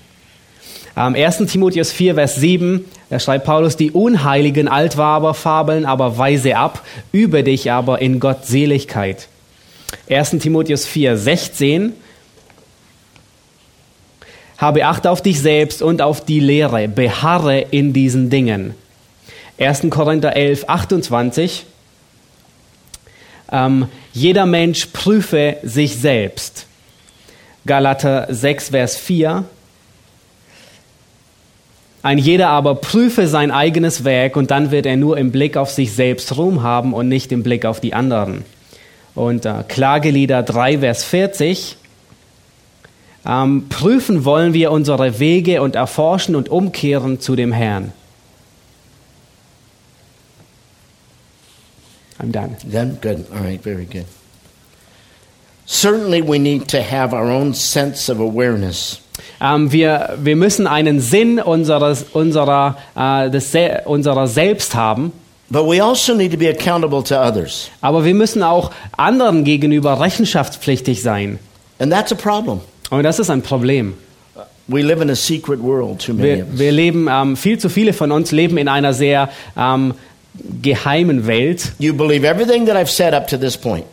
Ähm, 0.99 1.14
1. 1.14 1.47
Timotheus 1.47 1.93
4, 1.93 2.17
Vers 2.17 2.35
7, 2.35 2.85
da 3.09 3.21
schreibt 3.21 3.45
Paulus, 3.45 3.76
die 3.76 3.93
unheiligen 3.93 4.67
Altwaber 4.67 5.33
fabeln 5.33 5.87
aber 5.87 6.19
weise 6.19 6.57
ab, 6.57 6.85
übe 7.12 7.45
dich 7.45 7.71
aber 7.71 8.00
in 8.00 8.19
Gottseligkeit. 8.19 9.28
1. 10.11 10.31
Timotheus 10.40 10.87
4, 10.87 11.17
16, 11.17 11.93
habe 14.57 14.87
Acht 14.87 15.07
auf 15.07 15.23
dich 15.23 15.40
selbst 15.40 15.83
und 15.83 16.02
auf 16.02 16.25
die 16.25 16.40
Lehre, 16.40 16.88
beharre 16.88 17.61
in 17.61 17.93
diesen 17.93 18.28
Dingen. 18.28 18.75
1. 19.57 19.83
Korinther 19.90 20.35
11, 20.35 20.64
28, 20.67 21.64
ähm, 23.52 23.87
jeder 24.12 24.47
Mensch 24.47 24.87
prüfe 24.87 25.59
sich 25.62 25.97
selbst. 25.97 26.67
Galater 27.67 28.26
6, 28.31 28.71
Vers 28.71 28.97
4. 28.97 29.45
Ein 32.02 32.19
jeder 32.19 32.49
aber 32.49 32.76
prüfe 32.76 33.26
sein 33.26 33.50
eigenes 33.50 34.05
Werk 34.05 34.37
und 34.37 34.50
dann 34.50 34.71
wird 34.71 34.87
er 34.87 34.97
nur 34.97 35.19
im 35.19 35.33
Blick 35.33 35.57
auf 35.57 35.71
sich 35.71 35.93
selbst 35.93 36.37
Ruhm 36.37 36.62
haben 36.62 36.95
und 36.95 37.09
nicht 37.09 37.33
im 37.33 37.43
Blick 37.43 37.64
auf 37.64 37.81
die 37.81 37.93
anderen. 37.93 38.45
Und 39.14 39.47
äh, 39.47 39.64
Klagelieder 39.67 40.43
3, 40.43 40.78
Vers 40.78 41.05
40. 41.05 41.76
Ähm, 43.26 43.69
prüfen 43.69 44.25
wollen 44.25 44.55
wir 44.55 44.71
unsere 44.71 45.19
Wege 45.19 45.61
und 45.61 45.75
erforschen 45.75 46.37
und 46.37 46.49
umkehren 46.49 47.21
zu 47.21 47.35
dem 47.35 47.52
Herrn. 47.52 47.93
I'm 52.21 52.33
done. 52.33 52.57
Then, 52.69 52.99
good. 53.00 53.26
All 53.33 53.43
right, 53.43 53.62
very 53.62 53.85
good. 53.85 54.07
Certainly, 55.67 56.23
we 56.23 56.38
need 56.38 56.69
to 56.69 56.83
have 56.83 57.12
our 57.12 57.31
own 57.31 57.55
sense 57.55 58.09
of 58.09 58.21
awareness. 58.21 59.00
Ähm, 59.40 59.73
wir, 59.73 60.16
wir 60.23 60.37
müssen 60.37 60.66
einen 60.66 61.00
Sinn 61.00 61.40
unseres, 61.40 62.06
unserer, 62.12 62.76
äh, 62.97 63.30
des, 63.30 63.52
Se- 63.52 63.82
unserer 63.85 64.26
selbst 64.26 64.75
haben. 64.75 65.12
But 65.50 65.64
we 65.66 65.82
also 65.82 66.14
need 66.14 66.32
to 66.32 66.38
be 66.38 66.49
accountable 66.49 67.02
to 67.04 67.14
others. 67.16 67.70
Aber 67.80 68.04
wir 68.04 68.14
müssen 68.14 68.42
auch 68.42 68.70
anderen 68.97 69.44
gegenüber 69.44 69.99
rechenschaftspflichtig 70.00 71.02
sein. 71.02 71.38
And 71.78 71.92
that's 71.92 72.12
a 72.12 72.14
problem. 72.16 72.61
Und 72.90 73.02
das 73.04 73.18
ist 73.18 73.30
ein 73.30 73.42
Problem. 73.42 73.94
We 74.66 74.82
live 74.82 75.00
in 75.00 75.08
a 75.08 75.14
secret 75.14 75.62
world, 75.62 76.04
too 76.04 76.12
many 76.12 76.28
Wir, 76.38 76.47
wir 76.58 76.73
leben, 76.73 77.08
ähm, 77.11 77.37
viel 77.38 77.58
zu 77.58 77.70
viele 77.70 77.94
von 77.94 78.12
uns 78.12 78.32
leben 78.32 78.58
in 78.58 78.68
einer 78.68 78.92
sehr 78.92 79.30
ähm, 79.56 79.94
geheimen 80.61 81.26
Welt. 81.26 81.73
You 81.78 81.94
believe 81.94 82.26
everything 82.26 82.66
that 82.66 82.76
I've 82.76 82.90
said 82.90 83.14
up 83.14 83.26
to 83.28 83.38
this 83.38 83.56
point. 83.56 83.85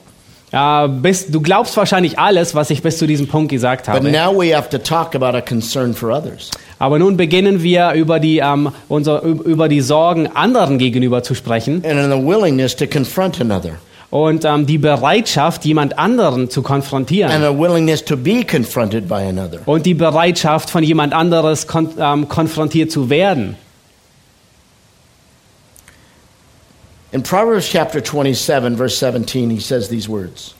Äh, 0.51 0.87
bis, 0.87 1.27
du 1.27 1.41
glaubst 1.41 1.75
wahrscheinlich 1.75 2.17
alles, 2.19 2.55
was 2.55 2.69
ich 2.69 2.81
bis 2.81 2.97
zu 2.97 3.07
diesem 3.07 3.27
Punkt 3.27 3.49
gesagt 3.51 3.85
But 3.87 3.95
habe. 3.95 4.11
now 4.11 4.31
we 4.37 4.55
have 4.55 4.69
to 4.69 4.77
talk 4.77 5.15
about 5.15 5.35
a 5.37 5.41
concern 5.41 5.93
for 5.93 6.09
others. 6.11 6.49
Aber 6.79 6.99
nun 6.99 7.17
beginnen 7.17 7.63
wir 7.63 7.93
über 7.93 8.19
die, 8.19 8.39
ähm, 8.39 8.69
unser, 8.87 9.21
über 9.23 9.67
die 9.69 9.81
Sorgen 9.81 10.27
anderen 10.33 10.77
gegenüber 10.77 11.23
zu 11.23 11.33
sprechen 11.35 11.83
And 11.85 11.99
in 11.99 12.11
the 12.11 12.25
willingness 12.25 12.75
to 12.75 12.85
confront 12.87 13.41
another. 13.41 13.71
und 14.11 14.45
ähm, 14.45 14.65
die 14.65 14.77
Bereitschaft, 14.77 15.65
jemand 15.65 15.97
anderen 15.97 16.49
zu 16.49 16.59
And 16.61 16.67
konfrontieren. 16.67 17.43
a 17.43 17.57
willingness 17.57 18.03
to 18.05 18.15
be 18.15 18.43
confronted 18.49 19.07
by 19.09 19.15
another. 19.27 19.59
Und 19.65 19.85
die 19.85 19.93
Bereitschaft, 19.95 20.69
von 20.69 20.83
jemand 20.83 21.13
anderes 21.13 21.67
kon 21.67 21.89
ähm, 21.99 22.29
konfrontiert 22.29 22.91
zu 22.91 23.09
werden. 23.09 23.55
In 27.15 27.23
Proverbs 27.23 27.69
chapter 27.69 28.01
27, 28.01 28.75
verse 28.75 28.97
17, 28.97 29.49
he 29.49 29.61
says 29.61 29.87
these 29.87 30.09
words 30.09 30.53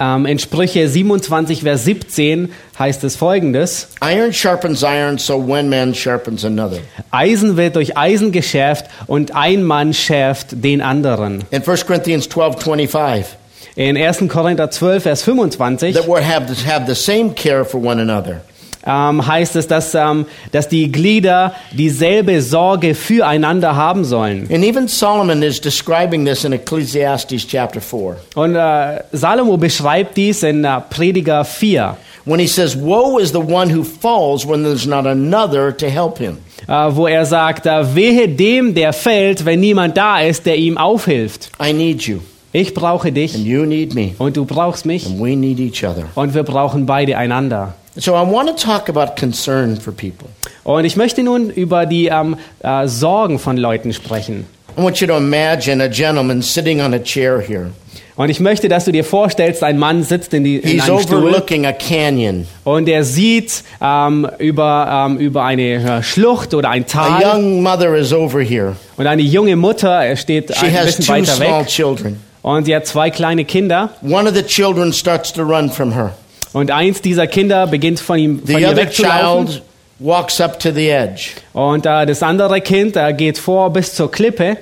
Ähm, 0.00 0.24
in 0.24 0.38
Sprüche 0.38 0.88
27, 0.88 1.62
Vers 1.64 1.84
17 1.84 2.50
heißt 2.78 3.04
es 3.04 3.16
folgendes. 3.16 3.88
Iron 4.00 4.32
sharpens 4.32 4.82
iron, 4.82 5.18
so 5.18 5.36
one 5.36 5.68
man 5.68 5.92
sharpens 5.92 6.44
another. 6.44 6.78
Eisen 7.10 7.58
wird 7.58 7.76
durch 7.76 7.94
Eisen 7.98 8.32
geschärft 8.32 8.86
und 9.06 9.34
ein 9.34 9.64
Mann 9.64 9.92
schärft 9.92 10.64
den 10.64 10.80
anderen. 10.80 11.44
In 11.50 11.68
1 11.68 11.86
Corinthians 11.86 12.28
12, 12.30 12.62
25, 12.62 13.26
In 13.74 13.98
1. 13.98 14.28
Korinther 14.28 14.70
12, 14.70 15.02
Vers 15.02 15.22
25 15.24 15.94
that 15.94 16.08
we 16.08 16.22
have 16.24 16.46
have 16.64 16.86
the 16.86 16.94
same 16.94 17.34
care 17.34 17.66
for 17.66 17.78
one 17.84 18.00
another. 18.00 18.40
Ähm, 18.88 19.26
heißt 19.26 19.54
es, 19.56 19.66
dass, 19.66 19.94
ähm, 19.94 20.24
dass 20.52 20.68
die 20.68 20.90
Glieder 20.90 21.52
dieselbe 21.72 22.40
Sorge 22.40 22.94
füreinander 22.94 23.76
haben 23.76 24.04
sollen. 24.04 24.48
And 24.50 24.64
even 24.64 24.88
Solomon 24.88 25.42
is 25.42 25.60
describing 25.60 26.24
this 26.24 26.44
in 26.44 26.52
Ecclesiastes 26.54 27.46
chapter 27.46 27.80
4. 27.80 28.16
Und 28.34 28.54
äh, 28.56 29.02
Salomo 29.12 29.56
beschreibt 29.58 30.16
dies 30.16 30.42
in 30.42 30.64
äh, 30.64 30.80
Prediger 30.88 31.44
4, 31.44 31.96
When 32.24 32.40
he 32.40 32.46
says, 32.46 32.76
Woe 32.78 33.18
is 33.20 33.30
the 33.32 33.38
one 33.38 33.70
who 33.74 33.82
falls 33.82 34.46
when 34.46 34.62
there's 34.62 34.84
not 34.86 35.06
another 35.06 35.74
to 35.76 35.86
help 35.86 36.18
him. 36.18 36.38
äh, 36.66 36.72
wo 36.90 37.06
er 37.06 37.24
sagt, 37.24 37.64
äh, 37.66 37.94
wehe 37.94 38.28
dem, 38.28 38.74
der 38.74 38.92
fällt, 38.92 39.44
wenn 39.46 39.60
niemand 39.60 39.96
da 39.96 40.20
ist, 40.20 40.44
der 40.44 40.56
ihm 40.56 40.76
aufhilft. 40.76 41.50
I 41.62 41.72
need 41.72 42.02
you, 42.02 42.18
Ich 42.52 42.74
brauche 42.74 43.08
and 43.08 43.16
dich 43.16 43.34
you 43.34 43.64
need 43.64 43.94
me, 43.94 44.10
und 44.18 44.36
du 44.36 44.44
brauchst 44.44 44.84
mich 44.84 45.06
and 45.06 45.18
we 45.20 45.36
need 45.36 45.58
each 45.58 45.82
other. 45.84 46.04
und 46.14 46.34
wir 46.34 46.42
brauchen 46.42 46.84
beide 46.84 47.16
einander. 47.16 47.72
So 48.00 48.14
I 48.14 48.22
want 48.22 48.48
to 48.48 48.54
talk 48.54 48.88
about 48.88 49.16
concern 49.18 49.76
for 49.76 49.92
people. 49.92 50.28
Und 50.62 50.84
ich 50.84 50.96
möchte 50.96 51.22
nun 51.22 51.50
über 51.50 51.84
die 51.84 52.06
ähm, 52.06 52.36
äh, 52.60 52.86
Sorgen 52.86 53.38
von 53.40 53.56
Leuten 53.56 53.92
sprechen. 53.92 54.46
I 54.76 54.82
want 54.82 55.00
you 55.00 55.08
to 55.08 55.16
imagine 55.16 55.82
a 55.82 55.88
gentleman 55.88 56.40
sitting 56.40 56.80
on 56.80 56.94
a 56.94 57.00
chair 57.00 57.40
here. 57.40 57.72
Und 58.14 58.30
ich 58.30 58.40
möchte, 58.40 58.68
dass 58.68 58.84
du 58.84 58.92
dir 58.92 59.04
vorstellst, 59.04 59.62
ein 59.62 59.78
Mann 59.78 60.02
sitzt 60.02 60.34
in, 60.34 60.42
die, 60.44 60.56
in 60.56 60.70
He's 60.70 60.88
einem 60.88 61.00
Stuhl 61.00 61.34
a 61.34 61.72
canyon. 61.72 62.46
und 62.64 62.88
er 62.88 63.04
sieht 63.04 63.62
ähm, 63.80 64.28
über, 64.38 65.06
ähm, 65.08 65.18
über 65.18 65.44
eine 65.44 65.98
äh, 65.98 66.02
Schlucht 66.02 66.52
oder 66.54 66.68
ein 66.70 66.82
A 66.82 66.86
Tal 66.86 67.22
young 67.24 67.62
mother 67.62 67.96
is 67.96 68.12
over 68.12 68.40
here. 68.40 68.74
und 68.96 69.06
eine 69.06 69.22
junge 69.22 69.54
Mutter 69.54 70.04
er 70.04 70.16
steht 70.16 70.52
She 70.56 70.66
ein 70.66 70.76
has 70.76 70.96
bisschen 70.96 71.04
two 71.04 71.12
weiter 71.12 71.32
small 71.32 71.60
weg 71.60 71.68
children. 71.68 72.20
und 72.42 72.64
sie 72.64 72.74
hat 72.74 72.86
zwei 72.86 73.10
kleine 73.10 73.44
Kinder 73.44 73.90
One 74.02 74.28
of 74.28 74.34
the 74.34 74.42
children 74.42 74.92
starts 74.92 75.32
to 75.32 75.42
run 75.42 75.70
from 75.70 75.94
her. 75.94 76.12
Und 76.52 76.70
eins 76.70 77.00
dieser 77.02 77.26
Kinder 77.26 77.66
beginnt 77.66 78.00
von 78.00 78.18
ihm 78.18 78.38
von 78.38 78.46
The 78.46 78.52
ihr 78.54 78.68
other 78.68 78.76
wegzulaufen 78.76 79.60
walks 80.00 80.40
up 80.40 80.58
to 80.60 80.70
the 80.72 80.88
edge. 80.88 81.30
und 81.52 81.84
äh, 81.86 82.06
das 82.06 82.22
andere 82.22 82.60
Kind 82.60 82.96
äh, 82.96 83.12
geht 83.12 83.38
vor 83.38 83.72
bis 83.72 83.94
zur 83.94 84.10
Klippe 84.10 84.56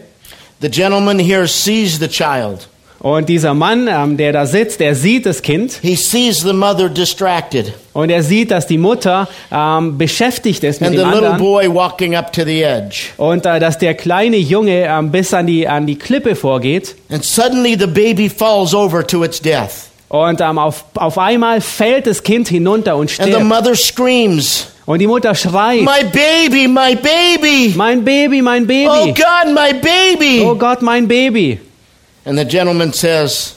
The 0.61 0.71
gentleman 0.71 1.19
here 1.19 1.47
sees 1.47 1.99
the 1.99 2.09
child. 2.09 2.69
und 3.01 3.29
dieser 3.29 3.53
Mann, 3.53 3.87
ähm, 3.89 4.17
der 4.17 4.33
da 4.33 4.47
sitzt, 4.47 4.81
der 4.81 4.95
sieht 4.95 5.27
das 5.27 5.43
Kind 5.43 5.79
He 5.83 5.95
sees 5.95 6.41
the 6.41 6.55
mother 6.55 6.89
distracted 6.89 7.75
und 7.93 8.09
er 8.09 8.23
sieht, 8.23 8.51
dass 8.51 8.67
die 8.67 8.79
Mutter 8.79 9.29
ähm, 9.53 9.99
beschäftigt 9.99 10.65
ist 10.65 10.81
mit 10.81 10.89
and 10.89 10.99
dem 10.99 11.05
the 11.07 11.15
little 11.15 11.29
anderen 11.29 11.39
boy 11.39 11.69
walking 11.75 12.17
up 12.17 12.33
to 12.33 12.43
the 12.45 12.63
edge. 12.63 13.09
und 13.19 13.45
äh, 13.45 13.61
dass 13.61 13.77
der 13.77 13.93
kleine 13.95 14.39
Junge 14.39 14.87
ähm, 14.89 15.11
bis 15.11 15.35
an 15.35 15.47
die, 15.47 15.69
an 15.69 15.87
die 15.87 15.97
Klippe 15.99 16.35
vorgeht 16.35 16.95
And 17.11 17.23
suddenly 17.23 17.77
the 17.79 17.87
baby 17.87 18.31
falls 18.31 18.73
over 18.75 19.07
to 19.07 19.23
its 19.23 19.39
death. 19.43 19.91
Und 20.09 20.41
ähm, 20.41 20.59
auf, 20.59 20.85
auf 20.95 21.19
einmal 21.19 21.61
fällt 21.61 22.07
das 22.07 22.23
Kind 22.23 22.49
hinunter 22.49 22.97
und 22.97 23.11
And 23.19 23.27
the 23.29 23.33
stirbt. 23.33 23.45
mother 23.45 23.75
screams, 23.75 24.69
Und 24.87 25.01
die 25.01 25.07
Mutter 25.07 25.35
schreit, 25.35 25.81
My 25.83 26.05
baby, 26.05 26.69
my 26.69 26.95
baby! 26.97 27.73
mein 27.77 28.05
Baby, 28.05 28.41
mein 28.43 28.63
Oh 28.65 28.67
Baby, 28.67 29.15
God, 29.15 29.53
my 29.55 29.73
baby! 29.75 30.43
oh 30.45 30.55
Gott, 30.55 30.81
mein 30.83 31.09
Baby. 31.09 31.61
And 32.25 32.39
the 32.39 32.45
gentleman 32.45 32.93
says, 32.93 33.55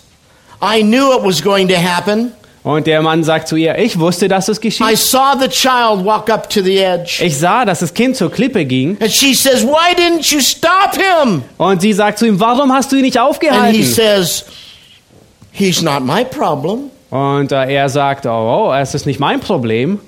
I 0.62 0.82
knew 0.82 1.14
it 1.16 1.24
was 1.24 1.42
going 1.42 1.68
to 1.70 1.76
happen. 1.76 2.34
Und 2.62 2.88
der 2.88 3.02
Mann 3.02 3.24
sagt 3.24 3.48
zu 3.48 3.56
ihr, 3.56 3.78
ich 3.78 3.98
wusste, 3.98 4.28
dass 4.28 4.50
es 4.50 4.58
I 4.58 4.62
geschieht. 4.62 4.98
saw 4.98 5.34
the 5.40 5.48
child 5.48 6.04
walk 6.04 6.30
up 6.30 6.50
to 6.50 6.62
the 6.62 6.78
edge. 6.78 7.24
Ich 7.24 7.38
sah, 7.38 7.64
dass 7.64 7.80
das 7.80 7.94
Kind 7.94 8.18
zur 8.18 8.30
Klippe 8.32 8.66
ging. 8.66 8.98
And 9.00 9.10
she 9.12 9.34
says, 9.34 9.64
Why 9.64 9.96
didn't 9.96 10.30
you 10.34 10.42
stop 10.42 10.94
him? 10.96 11.42
Und 11.58 11.82
sie 11.82 11.94
sagt 11.94 12.20
zu 12.20 12.26
ihm, 12.28 12.40
warum 12.40 12.72
hast 12.74 12.92
du 12.92 12.98
ihn 12.98 13.04
nicht 13.04 13.18
And 13.18 13.26
he 13.28 13.30
aufgehalten? 13.30 13.84
says, 13.86 14.46
He's 15.52 15.82
not 15.82 16.04
my 16.04 16.24
problem. 16.24 16.92
Und 17.10 17.52
äh, 17.52 17.74
er 17.74 17.90
sagt, 17.90 18.26
oh, 18.26 18.70
oh, 18.70 18.74
es 18.74 18.94
ist 18.94 19.06
nicht 19.06 19.20
mein 19.20 19.40
Problem. 19.40 20.00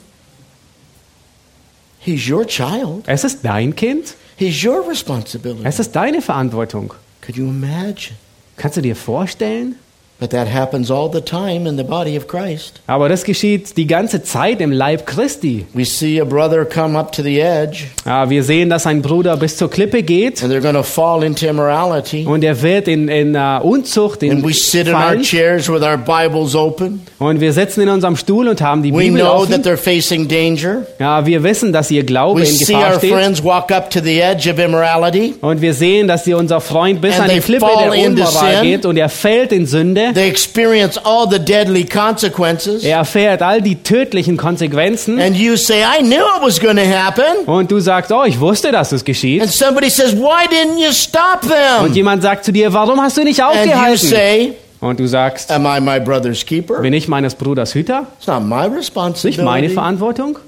He's 1.99 2.27
your 2.29 2.45
child. 2.45 3.03
Es 3.07 3.23
ist 3.23 3.43
dein 3.43 3.75
Kind. 3.75 4.15
He's 4.37 4.63
your 4.63 4.87
responsibility. 4.87 5.61
Es 5.63 5.79
ist 5.79 5.95
deine 5.95 6.21
Verantwortung. 6.21 6.93
Could 7.21 7.37
you 7.37 7.45
imagine? 7.45 8.15
Kannst 8.57 8.77
du 8.77 8.81
dir 8.81 8.95
vorstellen? 8.95 9.75
But 10.21 10.29
that 10.29 10.47
happens 10.47 10.91
all 10.91 11.09
the 11.11 11.19
time 11.21 11.65
in 11.67 11.77
the 11.77 11.83
body 11.83 12.15
of 12.15 12.27
Christ. 12.27 12.79
Aber 12.85 13.09
das 13.09 13.23
geschieht 13.23 13.75
die 13.75 13.87
ganze 13.87 14.21
Zeit 14.21 14.61
im 14.61 14.71
Leib 14.71 15.07
Christi. 15.07 15.65
We 15.73 15.83
see 15.83 16.21
a 16.21 16.25
brother 16.25 16.63
come 16.63 16.95
up 16.95 17.11
to 17.13 17.23
the 17.23 17.39
edge, 17.39 17.85
Ja, 18.05 18.29
wir 18.29 18.43
sehen, 18.43 18.69
dass 18.69 18.85
ein 18.85 19.01
Bruder 19.01 19.35
bis 19.35 19.57
zur 19.57 19.71
Klippe 19.71 20.03
geht 20.03 20.43
and 20.43 20.53
they're 20.53 20.61
going 20.61 20.75
to 20.75 20.83
fall 20.83 21.23
into 21.23 21.47
immorality. 21.47 22.23
und 22.27 22.43
er 22.43 22.61
wird 22.61 22.87
in, 22.87 23.07
in 23.07 23.35
uh, 23.35 23.59
Unzucht 23.63 24.21
in 24.21 24.31
And 24.33 24.45
we 24.47 24.53
sit 24.53 24.85
in 24.87 24.93
our 24.93 25.01
fallen. 25.01 25.23
chairs 25.23 25.67
with 25.67 25.81
our 25.81 25.97
Bibles 25.97 26.53
open. 26.55 27.01
Und 27.17 27.39
wir 27.41 27.51
sitzen 27.51 27.81
in 27.81 27.89
unserem 27.89 28.15
Stuhl 28.15 28.47
und 28.47 28.61
haben 28.61 28.83
die 28.83 28.93
We 28.93 28.99
Bibel 28.99 29.21
know 29.21 29.43
that 29.45 29.59
offen. 29.59 29.63
they're 29.63 29.75
facing 29.75 30.27
danger. 30.27 30.85
Ja, 30.99 31.25
wir 31.25 31.41
wissen, 31.41 31.73
dass 31.73 31.89
ihr 31.89 32.03
Glaube 32.03 32.41
We 32.41 32.45
in 32.45 32.51
see 32.53 32.65
Gefahr 32.75 32.91
our 32.93 32.97
steht. 32.99 33.11
friends 33.13 33.43
walk 33.43 33.71
up 33.71 33.89
to 33.89 33.99
the 33.99 34.19
edge 34.19 34.47
of 34.51 34.59
immorality. 34.59 35.33
Und 35.41 35.61
wir 35.61 35.73
sehen, 35.73 36.07
dass 36.07 36.27
ihr 36.27 36.37
unser 36.37 36.61
Freund 36.61 37.01
bis 37.01 37.15
And 37.19 37.23
an 37.29 37.35
die 37.35 37.39
Klippe 37.41 37.65
der 37.65 38.05
Unmoral 38.07 38.61
geht 38.61 38.85
und 38.85 38.97
er 38.97 39.09
fällt 39.09 39.51
in 39.51 39.65
Sünde. 40.13 40.19
They 40.21 40.29
experience 40.29 40.97
all 41.03 41.27
the 41.29 41.39
deadly 41.39 41.85
consequences. 41.85 42.83
Er 42.83 42.97
erfährt 42.97 43.41
all 43.41 43.61
die 43.61 43.75
tödlichen 43.75 44.37
Konsequenzen. 44.37 45.19
And 45.19 45.35
you 45.35 45.55
say, 45.57 45.81
I 45.83 46.01
knew 46.01 46.15
it 46.15 46.41
was 46.41 46.59
going 46.59 46.77
to 46.77 46.83
happen. 46.85 47.45
Und 47.45 47.71
du 47.71 47.79
sagst, 47.79 48.11
oh, 48.11 48.23
ich 48.23 48.39
wusste, 48.39 48.71
dass 48.71 48.91
es 48.91 49.03
geschieht. 49.03 49.41
And 49.41 49.51
somebody 49.51 49.89
says, 49.89 50.13
Why 50.15 50.45
didn't 50.47 50.77
you 50.79 50.91
stop 50.91 51.43
Und 51.43 51.49
them? 51.87 51.93
jemand 51.93 52.21
sagt 52.23 52.45
zu 52.45 52.51
dir, 52.51 52.71
warum 52.73 52.99
hast 53.01 53.17
du 53.17 53.23
nicht 53.23 53.41
And 53.41 53.55
you 53.55 53.61
aufgehalten? 53.61 54.07
say, 54.07 54.53
Und 54.79 54.99
du 54.99 55.07
sagst, 55.07 55.51
Am 55.51 55.65
I 55.65 55.79
my 55.79 55.99
brother's 55.99 56.45
keeper? 56.45 56.81
bin 56.81 56.93
ich 56.93 57.07
meines 57.07 57.35
Bruders 57.35 57.73
Hüter? 57.73 58.07
It's 58.17 58.27
not 58.27 58.43
my 58.43 58.65
Ist 58.65 59.23
nicht 59.23 59.37
meine 59.37 59.67
responsibility. 59.67 59.69
Verantwortung? 59.73 60.39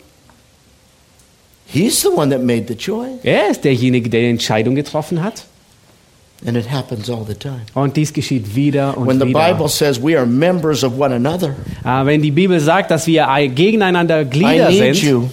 He's 1.66 2.02
the 2.02 2.10
one 2.10 2.30
that 2.30 2.44
made 2.44 2.66
the 2.68 2.76
choice. 2.76 3.20
Er 3.24 3.50
ist 3.50 3.64
derjenige, 3.64 4.10
der 4.10 4.22
die 4.22 4.30
Entscheidung 4.30 4.76
getroffen 4.76 5.24
hat. 5.24 5.44
And 6.46 6.58
it 6.58 6.70
happens 6.70 7.10
all 7.10 7.24
the 7.28 7.36
time. 7.36 7.62
Und 7.74 7.96
dies 7.96 8.12
geschieht 8.12 8.54
wieder 8.56 8.98
und 8.98 9.08
When 9.08 9.20
the 9.20 9.28
wieder. 9.28 9.54
Bible 9.54 9.70
says 9.70 10.02
we 10.04 10.18
are 10.18 10.26
members 10.26 10.84
of 10.84 11.00
one 11.00 11.16
another, 11.16 11.56
Ah, 11.84 12.06
wenn 12.06 12.22
die 12.22 12.32
Bibel 12.32 12.60
sagt, 12.60 12.92
dass 12.92 13.08
wir 13.08 13.30
ein- 13.30 13.56
gegeneinander 13.56 14.26
Glieder 14.26 14.70
I 14.70 14.74
need 14.82 14.96
sind, 14.96 15.10
you, 15.10 15.24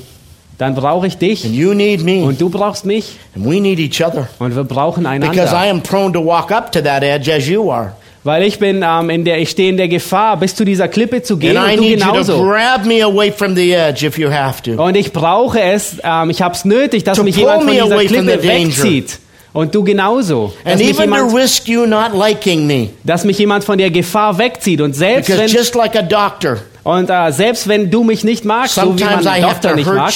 dann 0.58 0.74
brauche 0.74 1.06
ich 1.08 1.14
and 1.14 1.22
dich 1.22 1.44
you 1.44 1.74
need 1.74 2.04
me, 2.04 2.22
und 2.22 2.40
du 2.40 2.48
brauchst 2.48 2.84
mich 2.86 3.16
and 3.34 3.44
we 3.44 3.60
need 3.60 3.78
each 3.80 4.00
other. 4.06 4.28
und 4.38 4.54
wir 4.54 4.62
brauchen 4.64 5.02
Because 5.02 5.52
I 5.52 5.56
einander. 5.56 5.70
am 5.70 5.82
prone 5.82 6.12
to 6.12 6.24
walk 6.24 6.52
up 6.52 6.70
to 6.72 6.80
that 6.80 7.02
edge 7.02 7.32
as 7.34 7.48
you 7.48 7.70
are. 7.72 7.92
Weil 8.22 8.42
ich 8.42 8.58
bin 8.58 8.84
ähm, 8.86 9.08
in 9.08 9.24
der, 9.24 9.38
ich 9.40 9.48
stehe 9.48 9.70
in 9.70 9.78
der 9.78 9.88
Gefahr, 9.88 10.36
bis 10.36 10.54
zu 10.54 10.64
dieser 10.66 10.88
Klippe 10.88 11.22
zu 11.22 11.38
gehen 11.38 11.56
And 11.56 11.78
und 11.78 11.84
du 11.84 11.88
genauso. 11.88 12.36
Und 14.76 14.94
ich 14.96 15.12
brauche 15.12 15.60
es, 15.60 15.96
ähm, 16.04 16.28
ich 16.30 16.42
habe 16.42 16.54
es 16.54 16.64
nötig, 16.66 17.02
dass 17.04 17.22
mich 17.22 17.36
jemand 17.36 17.62
von 17.64 17.72
dieser 17.72 17.98
Klippe 18.04 18.42
wegzieht. 18.42 19.18
Und 19.52 19.74
du 19.74 19.82
genauso. 19.82 20.52
Dass 20.64 20.74
And 20.74 20.84
mich, 20.84 20.98
jemand, 20.98 21.34
risk 21.34 21.68
you 21.68 21.86
not 21.86 22.12
liking 22.14 22.66
me. 22.66 22.90
dass 23.04 23.24
mich 23.24 23.38
jemand 23.38 23.64
von 23.64 23.78
der 23.78 23.90
Gefahr 23.90 24.38
wegzieht. 24.38 24.80
Und 24.80 24.94
selbst 24.94 25.26
Because 25.26 25.42
wenn, 25.42 25.48
just 25.50 25.74
like 25.74 25.96
a 25.96 26.02
doctor, 26.02 26.58
Und 26.82 27.10
äh, 27.10 27.30
selbst 27.30 27.68
wenn 27.68 27.90
du 27.90 28.04
mich 28.04 28.24
nicht 28.24 28.44
magst, 28.44 28.76
so 28.76 28.98
wie 28.98 29.04
man 29.04 29.24
have 29.24 29.40
Doktor 29.40 29.70
to 29.70 29.76
nicht 29.76 29.86
mag, 29.86 30.12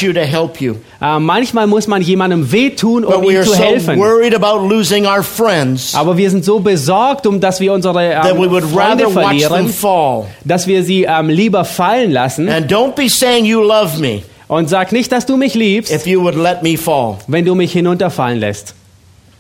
äh, 1.01 1.19
manchmal 1.19 1.67
muss 1.67 1.87
man 1.87 2.01
jemandem 2.01 2.51
wehtun, 2.51 3.05
um 3.05 3.23
ihm 3.25 3.43
zu 3.43 3.51
so 3.51 3.55
helfen. 3.55 3.99
our 3.99 5.23
friends 5.23 5.95
Aber 5.95 6.17
wir 6.17 6.31
sind 6.31 6.45
so 6.45 6.61
besorgt, 6.61 7.27
um 7.27 7.41
dass 7.41 7.61
wir 7.61 7.73
unsere 7.73 7.95
that 7.95 8.39
we 8.39 8.45
ähm, 8.45 8.51
would 8.51 8.65
Freunde 8.65 9.09
verlieren, 9.11 9.69
fall. 9.69 10.25
dass 10.45 10.67
wir 10.67 10.83
sie 10.85 11.05
ähm, 11.05 11.29
lieber 11.29 11.65
fallen 11.65 12.11
lassen. 12.13 12.49
And 12.49 12.71
don't 12.71 12.95
be 12.95 13.09
saying 13.11 13.45
you 13.45 13.61
love 13.61 13.99
me 14.01 14.23
Und 14.49 14.71
sag 14.71 14.93
nicht, 14.93 15.13
dass 15.13 15.27
du 15.27 15.37
mich 15.37 15.55
liebst, 15.55 15.93
if 15.93 16.07
you 16.07 16.23
would 16.23 16.37
let 16.37 16.63
me 16.63 16.79
fall. 16.79 17.17
wenn 17.27 17.45
du 17.45 17.55
mich 17.55 17.73
hinunterfallen 17.73 18.41
lässt. 18.41 18.75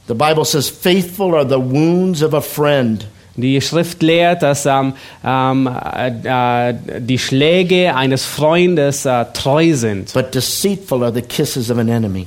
The 0.06 0.14
Bible 0.14 0.44
says, 0.44 0.68
faithful 0.68 1.34
are 1.34 1.48
the 1.48 1.58
wounds 1.58 2.22
of 2.22 2.34
a 2.34 2.40
friend. 2.40 3.06
Die 3.36 3.60
Schrift 3.60 4.02
lehrt, 4.02 4.42
dass 4.42 4.64
ähm, 4.64 4.92
ähm, 5.24 5.68
äh, 5.68 6.70
äh, 6.70 6.74
die 7.00 7.18
Schläge 7.18 7.96
eines 7.96 8.24
Freundes 8.24 9.06
äh, 9.06 9.24
treu 9.32 9.74
sind. 9.74 10.12
But 10.12 10.34
deceitful 10.34 11.02
are 11.02 11.12
the 11.12 11.22
kisses 11.22 11.70
of 11.70 11.78
an 11.78 11.88
enemy. 11.88 12.26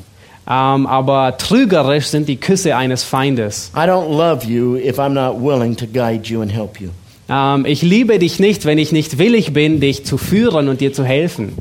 Ähm, 0.50 0.86
aber 0.86 1.38
trügerisch 1.38 2.08
sind 2.08 2.28
die 2.28 2.38
Küsse 2.38 2.76
eines 2.76 3.04
Feindes. 3.04 3.72
I 3.76 3.82
don't 3.82 4.10
love 4.10 4.46
you 4.46 4.76
if 4.76 4.98
I'm 4.98 5.10
not 5.10 5.42
willing 5.42 5.76
to 5.78 5.86
guide 5.86 6.28
you 6.28 6.42
and 6.42 6.52
help 6.52 6.82
you. 6.82 6.90
Ähm, 7.30 7.66
ich 7.66 7.82
liebe 7.82 8.20
dich 8.20 8.40
nicht, 8.40 8.66
wenn 8.66 8.78
ich 8.78 8.92
nicht 8.92 9.18
willig 9.18 9.54
bin, 9.54 9.80
dich 9.80 10.06
zu 10.06 10.18
führen 10.18 10.68
und 10.68 10.82
dir 10.82 10.94
zu 10.94 11.06
helfen. 11.06 11.54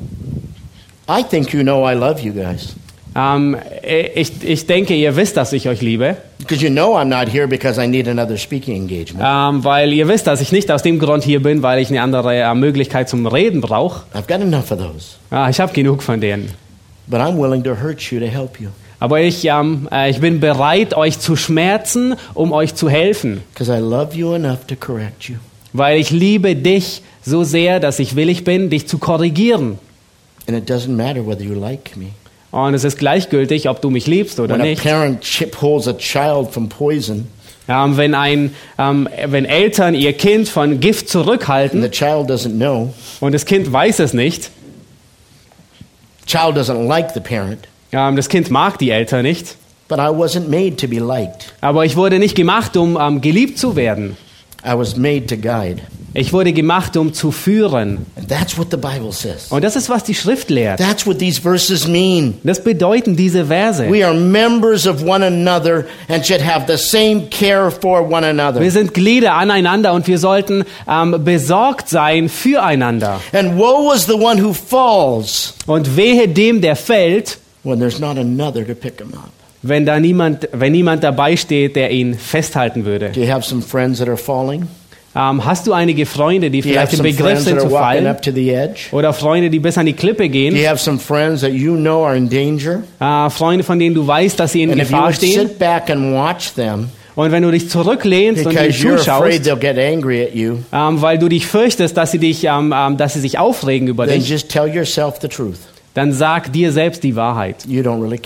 I 1.09 1.23
think 1.23 1.53
you 1.53 1.63
know 1.63 1.89
I 1.89 1.95
love 1.95 2.21
you 2.21 2.33
guys. 2.33 2.75
Ähm, 3.19 3.57
ich, 4.15 4.33
ich 4.45 4.67
denke, 4.67 4.95
ihr 4.95 5.17
wisst, 5.17 5.37
dass 5.39 5.53
ich 5.55 5.69
euch 5.69 5.81
liebe, 5.81 6.17
Because 6.39 6.63
you 6.63 6.71
know 6.71 6.97
I'm 6.97 7.07
not 7.07 7.33
here 7.33 7.49
because 7.49 7.83
I 7.83 7.87
need 7.89 8.07
another 8.09 8.37
speaking 8.37 8.77
engagement. 8.77 9.25
ähm, 9.27 9.65
weil 9.65 9.93
ihr 9.93 10.07
wisst, 10.07 10.27
dass 10.27 10.41
ich 10.43 10.53
nicht 10.53 10.71
aus 10.71 10.83
dem 10.83 10.99
Grund 10.99 11.25
hier 11.25 11.43
bin, 11.43 11.63
weil 11.63 11.81
ich 11.81 11.89
eine 11.89 12.03
andere 12.03 12.37
äh, 12.37 12.55
Möglichkeit 12.55 13.09
zum 13.09 13.27
Reden 13.27 13.63
brauche. 13.63 14.03
I've 14.15 14.27
got 14.29 14.43
enough 14.43 14.71
of 14.71 14.79
those. 14.79 15.17
Ah, 15.31 15.49
ich 15.49 15.59
habe 15.61 15.73
genug 15.73 16.03
von 16.03 16.21
denen. 16.21 16.51
But 17.07 17.21
I'm 17.21 17.39
willing 17.39 17.65
to 17.65 17.71
hurt 17.81 18.03
you 18.11 18.21
to 18.21 18.27
help 18.27 18.61
you. 18.61 18.69
Aber 19.01 19.21
ich, 19.21 19.45
ähm, 19.47 19.89
äh, 19.91 20.11
ich 20.11 20.21
bin 20.21 20.41
bereit, 20.41 20.95
euch 20.95 21.19
zu 21.19 21.37
schmerzen, 21.37 22.17
um 22.35 22.53
euch 22.53 22.75
zu 22.75 22.89
helfen. 22.91 23.43
Because 23.55 23.73
I 23.73 23.81
love 23.81 24.15
you 24.15 24.35
enough 24.35 24.67
to 24.67 24.77
correct 24.77 25.25
you. 25.29 25.37
Weil 25.73 25.99
ich 25.99 26.11
liebe 26.11 26.55
dich 26.55 27.03
so 27.23 27.45
sehr, 27.45 27.81
dass 27.81 27.99
ich 27.99 28.15
willig 28.17 28.45
bin, 28.45 28.69
dich 28.71 28.87
zu 28.89 28.99
korrigieren. 28.99 29.79
And 30.49 30.57
it 30.57 30.71
doesn't 30.71 30.95
matter 30.95 31.27
whether 31.27 31.43
you 31.43 31.55
like 31.55 31.97
me. 31.97 32.09
Und 32.51 32.75
es 32.75 32.85
ist 32.85 32.99
gleichgültig, 32.99 33.69
ob 33.69 33.83
du 33.83 33.91
mich 33.91 34.07
liebst 34.07 34.41
oder 34.41 34.55
When 34.55 34.61
a 34.63 34.65
nicht. 34.65 34.83
parent 34.83 35.21
chip 35.21 35.61
holds 35.61 35.89
a 35.89 35.93
child 35.95 36.51
from 36.51 36.69
poison 36.69 37.27
Ähm, 37.69 37.97
wenn, 37.97 38.15
ein, 38.15 38.55
ähm, 38.79 39.09
wenn 39.27 39.45
Eltern 39.45 39.95
ihr 39.97 40.13
Kind 40.13 40.49
von 40.49 40.79
Gift 40.79 41.03
and 41.03 41.09
zurückhalten 41.11 41.83
the 41.83 41.91
child 41.91 42.31
doesn't 42.31 42.57
know, 42.57 42.95
und 43.21 43.33
das 43.35 43.45
Kind 43.45 43.73
weiß 43.73 43.99
es 43.99 44.13
nicht, 44.13 44.51
child 46.27 46.57
doesn't 46.57 46.87
like 46.87 47.11
the 47.13 47.21
parent, 47.21 47.67
ähm, 47.93 48.15
das 48.15 48.29
Kind 48.29 48.51
mag 48.51 48.79
die 48.79 48.91
Eltern 48.91 49.23
nicht, 49.23 49.57
but 49.89 49.99
I 49.99 50.03
wasn't 50.03 50.49
made 50.49 50.77
to 50.77 50.87
be 50.87 50.99
liked. 51.01 51.53
aber 51.61 51.85
ich 51.85 51.97
wurde 51.97 52.21
nicht 52.21 52.37
gemacht, 52.37 52.77
um 52.77 52.97
ähm, 53.01 53.21
geliebt 53.21 53.59
zu 53.59 53.75
werden. 53.75 54.17
I 54.65 54.75
was 54.75 54.97
made 54.97 55.27
to 55.27 55.37
guide. 55.37 55.83
Ich 56.19 56.33
wurde 56.33 56.55
gemacht, 56.55 56.97
um 56.97 57.13
zu 57.13 57.31
führen. 57.31 58.07
And 58.17 58.27
that's 58.27 58.57
what 58.57 58.69
the 58.71 58.79
Bible 58.79 59.13
says. 59.13 59.49
Und 59.51 59.63
das 59.63 59.77
ist, 59.77 59.91
was 59.91 60.03
die 60.03 60.15
Schrift 60.15 60.49
lehrt. 60.49 60.81
That's 60.81 61.07
what 61.07 61.19
these 61.19 61.39
verses 61.43 61.87
mean. 61.87 62.39
Das 62.43 62.65
bedeuten 62.65 63.17
diese 63.17 63.45
Verse. 63.45 63.87
We 63.91 64.03
are 64.03 64.15
members 64.15 64.87
of 64.87 65.03
one 65.03 65.23
another 65.27 65.85
and 66.09 66.27
should 66.27 66.43
have 66.43 66.65
the 66.67 66.79
same 66.79 67.29
care 67.29 67.71
for 67.71 68.01
one 68.01 68.27
another. 68.27 68.61
Wir 68.63 68.71
sind 68.71 68.95
Glieder 68.95 69.35
aneinander 69.35 69.93
und 69.93 70.07
wir 70.07 70.19
sollten 70.19 70.65
ähm, 70.89 71.23
besorgt 71.23 71.91
sein 71.91 72.31
füreinander. 72.31 73.21
And 73.35 73.59
woe 73.59 73.95
is 73.95 74.07
the 74.07 74.15
one 74.15 74.43
who 74.43 74.55
falls 74.55 75.53
Und 75.67 75.99
wehe 75.99 76.29
dem, 76.29 76.63
der 76.63 76.77
fällt, 76.77 77.37
when 77.63 77.79
there's 77.79 77.99
not 77.99 78.17
another 78.17 78.67
to 78.67 78.75
pick 78.75 78.99
him 78.99 79.13
up. 79.13 79.36
Wenn 79.69 79.87
da 79.87 79.99
niemand, 80.01 80.49
wenn 80.53 80.73
niemand 80.73 81.05
dabei 81.05 81.37
steht, 81.37 81.77
der 81.77 81.91
ihn 81.91 82.15
festhalten 82.15 82.85
würde. 82.85 83.11
Do 83.11 83.21
you 83.21 83.31
have 83.31 83.47
some 83.47 83.63
friends 83.63 83.99
that 83.99 84.09
are 84.09 84.17
falling? 84.17 84.67
Ähm, 85.17 85.45
hast 85.47 85.67
du 85.67 85.73
einige 85.73 86.05
Freunde, 86.05 86.51
die 86.51 86.61
vielleicht 86.61 86.93
im 86.93 87.03
Begriff 87.03 87.41
sind 87.41 87.59
zu 87.59 87.71
fallen? 87.71 88.17
Oder 88.93 89.13
Freunde, 89.15 89.49
die 89.49 89.59
bis 89.59 89.79
an 89.79 89.87
die 89.87 89.95
Klippe 89.95 90.29
gehen? 90.29 90.55
you 91.49 91.75
know 91.75 92.05
are 92.05 92.17
in 92.17 92.29
danger? 92.29 92.83
Äh, 93.01 93.31
Freunde, 93.31 93.65
von 93.65 93.79
denen 93.79 93.95
du 93.95 94.07
weißt, 94.07 94.39
dass 94.39 94.53
sie 94.53 94.63
in 94.63 94.73
And 94.73 94.81
Gefahr 94.81 95.13
stehen? 95.15 95.51
them 96.55 96.91
Und 97.15 97.33
wenn 97.33 97.43
du 97.43 97.51
dich 97.51 97.71
zurücklehnst 97.71 98.45
und 98.45 98.53
ihnen 98.53 98.73
zuschaust, 98.73 99.47
you, 99.47 100.59
ähm, 100.71 101.01
weil 101.01 101.19
du 101.19 101.31
dich 101.31 101.47
fürchtest, 101.47 101.97
dass 101.97 102.11
sie, 102.11 102.19
dich, 102.19 102.45
ähm, 102.45 102.75
ähm, 102.77 102.99
dass 102.99 103.15
sie 103.15 103.21
sich 103.21 103.39
aufregen 103.39 103.89
über 103.89 104.07
dich, 104.07 104.29
just 104.29 104.51
tell 104.51 104.69
yourself 104.69 105.15
the 105.23 105.29
truth. 105.29 105.61
dann 105.95 106.13
sag 106.13 106.53
dir 106.53 106.73
selbst 106.73 107.03
die 107.03 107.17
Wahrheit. 107.17 107.65
Really 107.67 108.19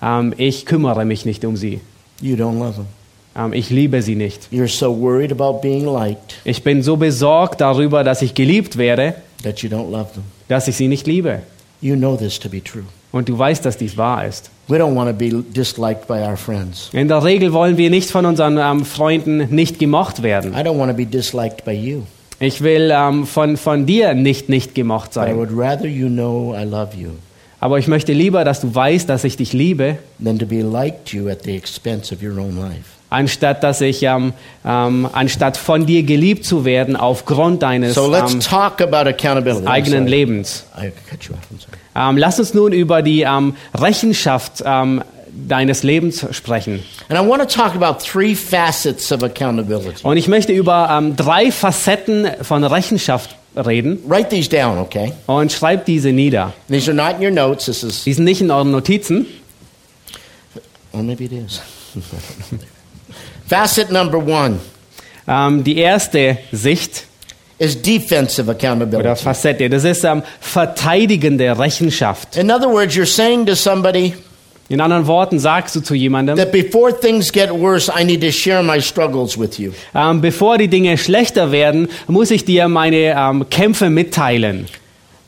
them. 0.00 0.32
Ähm, 0.32 0.34
ich 0.36 0.66
kümmere 0.66 1.04
mich 1.04 1.24
nicht 1.24 1.44
um 1.44 1.56
sie. 1.56 1.80
You 2.20 2.36
don't 2.36 2.58
love 2.58 2.74
them. 2.74 2.86
Ähm, 3.36 3.52
ich 3.52 3.70
liebe 3.70 4.02
sie 4.02 4.16
nicht. 4.16 4.48
You're 4.52 4.68
so 4.68 4.98
worried 5.00 5.32
about 5.32 5.60
being 5.60 5.84
liked 5.86 6.36
Ich 6.44 6.62
bin 6.62 6.82
so 6.82 6.96
besorgt 6.96 7.60
darüber, 7.60 8.04
dass 8.04 8.22
ich 8.22 8.34
geliebt 8.34 8.76
werde, 8.78 9.14
that 9.42 9.60
you 9.60 9.68
don't 9.70 9.90
love 9.90 10.12
them. 10.12 10.24
dass 10.48 10.68
ich 10.68 10.76
sie 10.76 10.88
nicht 10.88 11.06
liebe. 11.06 11.42
You 11.80 11.96
know 11.96 12.16
this 12.16 12.38
to 12.40 12.48
be 12.48 12.62
true. 12.62 12.84
Und 13.12 13.28
du 13.28 13.36
weißt, 13.38 13.64
dass 13.64 13.76
dies 13.76 13.96
wahr 13.96 14.26
ist. 14.26 14.50
We 14.68 14.76
don't 14.76 14.94
want 14.94 15.10
to 15.10 15.16
be 15.16 15.42
disliked 15.52 16.06
by 16.06 16.14
our 16.20 16.36
friends. 16.36 16.90
In 16.92 17.08
der 17.08 17.24
Regel 17.24 17.52
wollen 17.52 17.76
wir 17.76 17.90
nicht 17.90 18.10
von 18.10 18.24
unseren 18.26 18.56
ähm, 18.58 18.84
Freunden 18.84 19.48
nicht 19.52 19.78
gemocht 19.78 20.22
werden. 20.22 20.52
I 20.52 20.58
don't 20.58 20.78
want 20.78 20.90
to 20.90 20.96
be 20.96 21.06
disliked 21.06 21.64
by 21.64 21.72
you. 21.72 22.02
Ich 22.38 22.62
will 22.62 22.90
ähm, 22.94 23.26
von, 23.26 23.56
von 23.56 23.84
dir 23.84 24.14
nicht 24.14 24.48
nicht 24.48 24.74
gemocht 24.74 25.14
But 25.14 25.22
I 25.22 25.26
sein. 25.26 25.36
would 25.36 25.50
rather 25.52 25.86
you 25.86 26.08
know 26.08 26.54
I 26.56 26.64
love 26.64 26.90
you 26.96 27.10
Aber 27.60 27.78
ich 27.78 27.88
möchte 27.88 28.12
lieber, 28.12 28.44
dass 28.44 28.60
du 28.62 28.74
weißt, 28.74 29.08
dass 29.08 29.24
ich 29.24 29.36
dich 29.36 29.52
liebe, 29.52 29.98
than 30.22 30.38
to 30.38 30.46
be 30.46 30.62
liked 30.62 31.12
you 31.12 31.28
at 31.28 31.42
the 31.44 31.54
expense 31.54 32.14
of 32.14 32.22
your 32.22 32.38
own 32.38 32.56
life. 32.56 32.84
anstatt 33.10 33.62
dass 33.62 33.80
ich 33.80 34.02
ähm, 34.02 34.32
ähm, 34.64 35.08
anstatt 35.12 35.56
von 35.56 35.84
dir 35.84 36.02
geliebt 36.04 36.44
zu 36.44 36.64
werden 36.64 36.96
aufgrund 36.96 37.62
deines 37.62 37.94
So 37.94 38.10
let's 38.10 38.32
ähm, 38.32 38.40
talk 38.40 38.80
about 38.80 39.08
accountability. 39.08 39.66
I'm 39.66 39.70
eigenen 39.70 40.04
sorry. 40.04 40.10
Lebens. 40.10 40.64
I 40.76 40.92
cut 41.10 41.24
you 41.24 41.34
off. 41.34 41.40
I'm 41.52 41.60
sorry. 41.60 42.10
Ähm, 42.10 42.16
lass 42.16 42.38
uns 42.38 42.54
nun 42.54 42.72
über 42.72 43.02
die 43.02 43.22
ähm, 43.22 43.54
Rechenschaft 43.74 44.62
ähm, 44.64 45.02
deines 45.32 45.82
Lebens 45.82 46.24
sprechen. 46.30 46.82
And 47.08 47.18
I 47.18 47.28
want 47.28 47.42
to 47.42 47.48
talk 47.48 47.74
about 47.74 47.98
three 48.02 48.34
facets 48.34 49.12
of 49.12 49.22
accountability. 49.22 50.02
Und 50.02 50.16
ich 50.16 50.28
möchte 50.28 50.52
über 50.52 50.88
ähm, 50.90 51.16
drei 51.16 51.50
Facetten 51.50 52.26
von 52.42 52.64
Rechenschaft 52.64 53.36
reden. 53.66 53.98
Write 54.08 54.30
these 54.30 54.48
down, 54.48 54.78
okay? 54.78 55.12
Und 55.26 55.52
schreibt 55.52 55.86
diese 55.88 56.12
nieder. 56.12 56.52
These 56.68 56.90
are 56.90 56.94
not 56.94 57.20
in 57.20 57.24
your 57.24 57.30
notes. 57.32 57.66
This 57.66 57.82
is, 57.82 58.04
Die 58.04 58.12
sind 58.12 58.24
nicht 58.24 58.40
in 58.40 58.50
euren 58.50 58.70
Notizen. 58.70 59.26
oh, 60.92 60.98
maybe 60.98 61.24
it 61.24 61.32
is. 61.32 61.60
Facet 63.46 63.90
number 63.90 64.18
one 64.18 64.58
Ähm, 65.28 65.62
die 65.62 65.76
erste 65.76 66.38
Sicht 66.50 67.04
is 67.58 67.80
defensive 67.80 68.48
oder 68.50 68.52
accountability. 68.58 69.22
Facette, 69.22 69.68
das 69.68 69.84
ist 69.84 70.02
ähm, 70.04 70.22
verteidigende 70.40 71.56
Rechenschaft. 71.56 72.36
In 72.36 72.50
other 72.50 72.68
words, 72.68 72.94
you're 72.96 73.06
saying 73.06 73.46
to 73.46 73.54
somebody 73.54 74.14
In 74.70 74.80
anderen 74.80 75.08
Worten 75.08 75.40
sagst 75.40 75.74
du 75.74 75.80
zu 75.80 75.94
jemandem, 75.96 76.36
that 76.36 76.52
before 76.52 76.92
things 76.98 77.32
get 77.32 77.50
worse, 77.50 77.90
I 77.90 78.04
need 78.04 78.20
to 78.20 78.30
share 78.30 78.62
my 78.62 78.80
struggles 78.80 79.36
with 79.36 79.58
you. 79.58 79.72
ähm, 79.96 80.20
bevor 80.20 80.58
die 80.58 80.68
Dinge 80.68 80.96
schlechter 80.96 81.50
werden, 81.50 81.88
muss 82.06 82.30
ich 82.30 82.44
dir 82.44 82.68
meine 82.68 83.16
ähm, 83.18 83.50
Kämpfe 83.50 83.90
mitteilen. 83.90 84.66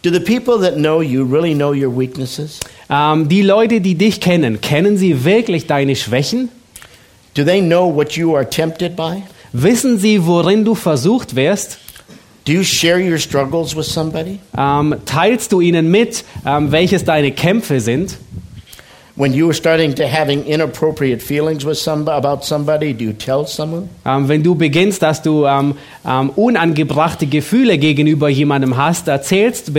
Do 0.03 0.11
the 0.13 0.21
people 0.21 0.61
that 0.61 0.77
know 0.77 1.03
you 1.03 1.25
really 1.25 1.55
know 1.55 1.73
your 1.73 1.91
weaknesses? 1.97 2.61
Ähm, 2.89 3.29
die 3.29 3.43
Leute, 3.43 3.81
die 3.81 3.97
dich 3.97 4.21
kennen, 4.21 4.61
kennen 4.61 4.97
sie 4.97 5.25
wirklich 5.25 5.67
deine 5.67 5.97
Schwächen? 5.97 6.49
Do 7.35 7.43
they 7.43 7.61
know 7.61 7.93
what 7.93 8.13
you 8.13 8.37
are 8.37 8.49
tempted 8.49 8.95
by? 8.95 9.25
Wissen 9.53 9.99
sie, 9.99 10.25
worin 10.25 10.65
du 10.65 10.77
versucht 10.77 11.35
wirst? 11.35 11.79
Do 12.45 12.53
you 12.53 12.63
share 12.63 13.01
your 13.01 13.19
struggles 13.19 13.77
with 13.77 13.87
somebody? 13.87 14.39
Ähm, 14.57 14.95
teilst 15.05 15.51
du 15.51 15.61
ihnen 15.61 15.91
mit, 15.91 16.25
ähm, 16.47 16.71
welches 16.71 17.05
deine 17.05 17.33
Kämpfe 17.33 17.81
sind? 17.81 18.19
When 19.15 19.35
you 19.35 19.51
are 19.51 19.55
starting 19.55 19.95
to 19.97 20.07
having 20.07 20.47
inappropriate 20.47 21.21
feelings 21.21 21.67
with 21.67 21.77
some, 21.77 22.09
about 22.09 22.45
somebody, 22.45 22.95
do 22.95 23.05
you 23.05 23.13
tell 23.13 23.47
someone? 23.47 23.91
Ähm, 24.07 24.29
wenn 24.29 24.43
du 24.43 24.55
beginnst, 24.55 25.03
dass 25.03 25.21
du 25.21 25.45
ähm, 25.45 25.75
ähm, 26.07 26.31
unangebrachte 26.31 27.27
Gefühle 27.27 27.77
gegenüber 27.77 28.31
jemandem 28.31 28.79
hast, 28.79 29.09
erzählst, 29.09 29.71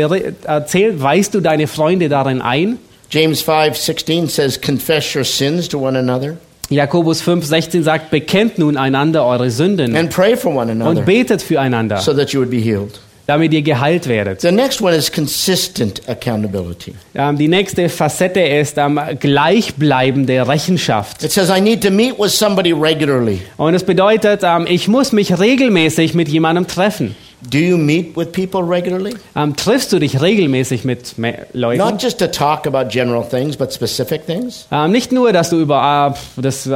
erzähl, 0.44 1.02
weist 1.02 1.34
du 1.34 1.40
deine 1.40 1.66
Freunde 1.66 2.10
darin 2.10 2.42
ein? 2.42 2.78
James 3.10 3.42
5:16 3.44 4.28
says, 4.28 4.62
"Confess 4.62 5.16
your 5.16 5.24
sins 5.24 5.68
to 5.68 5.80
one 5.80 5.98
another 5.98 6.38
Jakobus 6.70 7.22
5,16 7.22 7.84
sagt, 7.84 8.10
bekennt 8.10 8.58
nun 8.58 8.78
einander 8.78 9.26
eure 9.26 9.50
Sünden 9.50 9.96
and 9.96 10.10
pray 10.10 10.36
for 10.36 10.52
one 10.52 10.72
und 10.72 10.82
another 10.82 11.02
betet 11.02 11.42
füreinander, 11.42 11.98
so 11.98 12.14
that 12.14 12.32
you 12.34 12.40
would 12.40 12.50
be 12.52 12.58
healed." 12.58 13.00
Damit 13.26 13.54
ihr 13.54 13.62
geheilt 13.62 14.08
werdet. 14.08 14.42
The 14.42 14.52
next 14.52 14.82
one 14.82 14.96
is 14.96 15.12
consistent 15.12 16.02
accountability. 16.08 16.94
Ähm, 17.16 17.38
die 17.38 17.48
nächste 17.48 17.88
Facette 17.90 18.42
ist 18.42 18.78
ähm, 18.78 19.00
gleichbleibende 19.20 20.48
Rechenschaft. 20.48 21.24
It 21.24 21.32
says, 21.32 21.50
"I 21.50 21.62
need 21.62 21.82
to 21.84 21.92
meet 21.92 22.20
with 22.20 22.38
somebody 22.38 22.74
regularly. 22.74 23.42
Und 23.58 23.74
es 23.76 23.84
bedeutet, 23.84 24.42
ähm, 24.44 24.66
ich 24.68 24.88
muss 24.88 25.12
mich 25.12 25.38
regelmäßig 25.40 26.14
mit 26.14 26.28
jemandem 26.30 26.68
treffen. 26.68 27.16
Do 27.52 27.58
you 27.58 27.78
meet 27.78 28.16
with 28.16 28.32
people 28.32 28.62
regularly? 28.62 29.16
Ähm, 29.36 29.54
triffst 29.56 29.92
du 29.92 30.00
dich 30.00 30.22
regelmäßig 30.22 30.86
mit 30.86 31.16
Leuten? 31.54 31.78
Not 31.78 32.02
just 32.02 32.20
to 32.20 32.28
talk 32.28 32.66
about 32.66 32.90
general 32.90 33.24
things, 33.28 33.58
but 33.58 33.74
specific 33.74 34.26
things? 34.26 34.66
Ähm, 34.72 34.92
nicht 34.92 35.12
nur, 35.12 35.34
dass 35.34 35.50
du 35.50 35.60
über 35.60 36.16
äh, 36.38 36.42
das, 36.42 36.66
äh, 36.66 36.72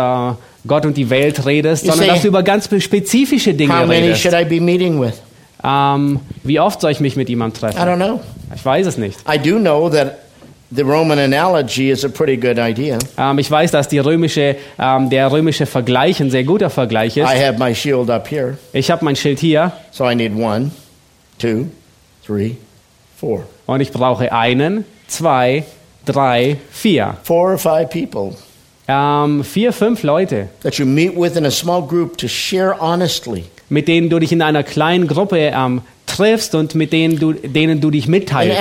Gott 0.67 0.85
und 0.85 0.97
die 0.97 1.09
Welt 1.09 1.45
redest, 1.45 1.85
You 1.85 1.91
sondern 1.91 2.07
say, 2.07 2.13
dass 2.13 2.21
du 2.23 2.27
über 2.27 2.43
ganz 2.43 2.65
spezifische 2.83 3.51
How 3.51 3.57
Dinge 3.57 3.73
many 3.87 4.07
redest. 4.07 4.21
should 4.21 4.33
I 4.33 4.43
be 4.43 4.59
meeting 4.59 4.99
with? 4.99 5.13
Ähm, 5.63 6.19
wie 6.43 6.59
oft 6.59 6.81
soll 6.81 6.91
ich 6.91 6.99
mich 6.99 7.15
mit 7.15 7.29
jemandem 7.29 7.57
I 7.57 7.59
treffen? 7.73 7.79
don't 7.89 7.95
know. 7.97 8.19
Ich 8.55 8.63
weiß 8.63 8.87
es 8.87 8.97
nicht. 8.97 9.17
I 9.27 9.37
do 9.37 9.57
know 9.59 9.89
that 9.89 10.19
the 10.71 10.81
Roman 10.83 11.17
analogy 11.19 11.89
is 11.89 12.03
a 12.05 12.09
pretty 12.09 12.37
good 12.37 12.57
idea. 12.59 12.97
Ähm, 13.17 13.39
ich 13.39 13.49
weiß, 13.49 13.71
dass 13.71 13.87
die 13.87 13.99
römische, 13.99 14.55
ähm, 14.79 15.09
der 15.09 15.31
römische 15.31 15.65
Vergleich 15.65 16.19
ein 16.21 16.29
sehr 16.29 16.43
guter 16.43 16.69
Vergleich 16.69 17.17
ist. 17.17 17.25
I 17.29 17.43
have 17.43 17.57
my 17.57 17.73
shield 17.73 18.09
up 18.09 18.29
here, 18.29 18.57
Ich 18.73 18.91
habe 18.91 19.03
mein 19.03 19.15
Schild 19.15 19.39
hier 19.39 19.71
so 19.91 20.07
I 20.09 20.15
need 20.15 20.33
one, 20.35 20.71
two, 21.39 21.67
three, 22.25 22.57
four. 23.19 23.43
und 23.65 23.81
ich 23.81 23.91
brauche 23.91 24.31
einen, 24.31 24.85
zwei, 25.07 25.63
drei, 26.05 26.57
vier. 26.71 27.17
Four 27.23 27.51
or 27.53 27.57
five 27.57 27.89
people 27.89 28.35
vier, 29.43 29.73
fünf 29.73 30.03
Leute, 30.03 30.47
that 30.63 30.75
you 30.79 30.85
meet 30.85 31.13
with 31.13 31.35
in 31.35 31.45
a 31.45 31.51
small 31.51 31.81
group 31.81 32.17
to 32.17 32.27
share 32.27 32.73
honestly. 32.79 33.43
Mit 33.69 33.87
denen 33.87 34.09
du 34.09 34.19
dich 34.19 34.31
in 34.31 34.41
einer 34.41 34.63
kleinen 34.63 35.07
Gruppe 35.07 35.37
ähm, 35.37 35.81
triffst 36.07 36.55
und 36.55 36.73
mit 36.73 36.93
denen 36.93 37.19
du, 37.19 37.33
denen 37.33 37.79
du 37.79 37.91
dich 37.91 38.07
And 38.07 38.07
mitteilst. 38.07 38.57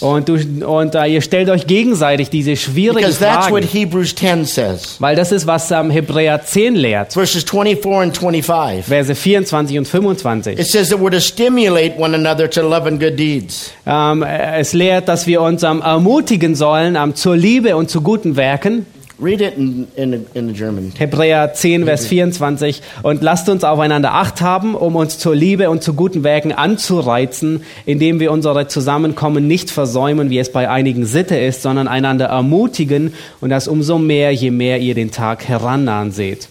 Und, 0.00 0.28
du, 0.28 0.66
und 0.66 0.94
äh, 0.94 1.06
ihr 1.06 1.20
stellt 1.20 1.48
euch 1.50 1.66
gegenseitig 1.66 2.30
diese 2.30 2.56
schwierigen 2.56 3.00
Because 3.00 3.20
that's 3.20 3.50
what 3.50 3.64
Fragen. 3.64 3.78
Hebrews 3.78 4.14
10 4.14 4.44
says. 4.46 4.96
Weil 4.98 5.14
das 5.14 5.30
ist, 5.32 5.46
was 5.46 5.70
ähm, 5.70 5.90
Hebräer 5.90 6.42
10 6.42 6.74
lehrt. 6.74 7.12
Verses 7.12 7.44
24 7.44 7.86
and 7.86 8.16
25. 8.16 8.84
Verse 8.84 9.14
24 9.14 9.78
und 9.78 9.86
25. 9.86 10.58
It 10.58 10.66
says 10.66 10.88
that 10.88 10.98
we're 10.98 11.10
to 11.10 11.20
stimulate 11.20 11.98
one 11.98 12.14
another 12.14 12.50
to 12.50 12.62
love 12.62 12.88
and 12.88 12.98
good 12.98 13.18
deeds. 13.18 13.72
Ähm, 13.86 14.22
es 14.22 14.72
lehrt, 14.72 15.06
dass 15.08 15.26
wir 15.26 15.42
uns 15.42 15.62
ähm, 15.62 15.82
ermutigen 15.82 16.54
sollen 16.54 16.96
zur 17.14 17.36
Liebe 17.36 17.76
und 17.76 17.90
zu 17.90 18.00
guten 18.00 18.36
Werken. 18.36 18.86
Read 19.18 19.40
it 19.40 19.56
in, 19.56 19.88
in, 19.96 20.26
in 20.34 20.48
the 20.48 20.52
German. 20.52 20.92
Hebräer 20.94 21.54
10, 21.54 21.86
Vers 21.86 22.06
24. 22.06 22.82
Und 23.02 23.22
lasst 23.22 23.48
uns 23.48 23.64
aufeinander 23.64 24.12
Acht 24.12 24.42
haben, 24.42 24.74
um 24.74 24.94
uns 24.94 25.18
zur 25.18 25.34
Liebe 25.34 25.70
und 25.70 25.82
zu 25.82 25.94
guten 25.94 26.22
Werken 26.22 26.52
anzureizen, 26.52 27.62
indem 27.86 28.20
wir 28.20 28.30
unsere 28.30 28.68
Zusammenkommen 28.68 29.46
nicht 29.48 29.70
versäumen, 29.70 30.28
wie 30.28 30.38
es 30.38 30.52
bei 30.52 30.68
einigen 30.68 31.06
Sitte 31.06 31.34
ist, 31.34 31.62
sondern 31.62 31.88
einander 31.88 32.26
ermutigen 32.26 33.14
und 33.40 33.48
das 33.48 33.68
umso 33.68 33.98
mehr, 33.98 34.32
je 34.32 34.50
mehr 34.50 34.80
ihr 34.80 34.94
den 34.94 35.10
Tag 35.10 35.48
herannahen 35.48 36.12
seht. 36.12 36.48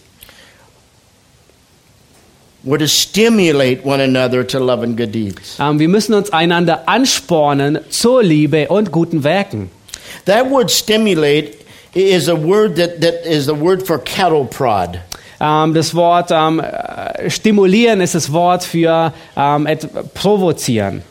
We're 2.66 2.80
to 2.80 2.88
stimulate 2.88 3.86
one 3.86 4.02
another 4.02 4.46
to 4.48 4.58
love 4.58 4.82
and 4.84 4.98
good 4.98 5.14
deeds. 5.14 5.58
Ähm, 5.60 5.78
wir 5.78 5.88
müssen 5.88 6.16
uns 6.16 6.34
einander 6.34 6.90
anspornen 6.90 7.78
zur 7.90 8.24
Liebe 8.24 8.70
und 8.70 8.92
guten 8.92 9.24
Werken. 9.24 9.70
That 10.26 10.50
word 10.50 10.72
stimulate 10.72 11.52
is 11.96 12.28
a 12.28 12.36
word 12.36 12.76
that, 12.76 13.02
that 13.02 13.26
is 13.26 13.46
the 13.46 13.54
word 13.60 13.86
for 13.88 13.98
cattle 13.98 14.46
prod. 14.46 15.00
Ähm, 15.40 15.74
das 15.74 15.94
Wort 15.96 16.30
ähm, 16.32 16.60
äh, 16.60 17.30
stimulieren 17.30 18.00
ist 18.02 18.16
das 18.16 18.32
Wort 18.32 18.64
für 18.64 19.12
ähm, 19.36 19.66
et- 19.68 20.14
provozieren. 20.14 21.02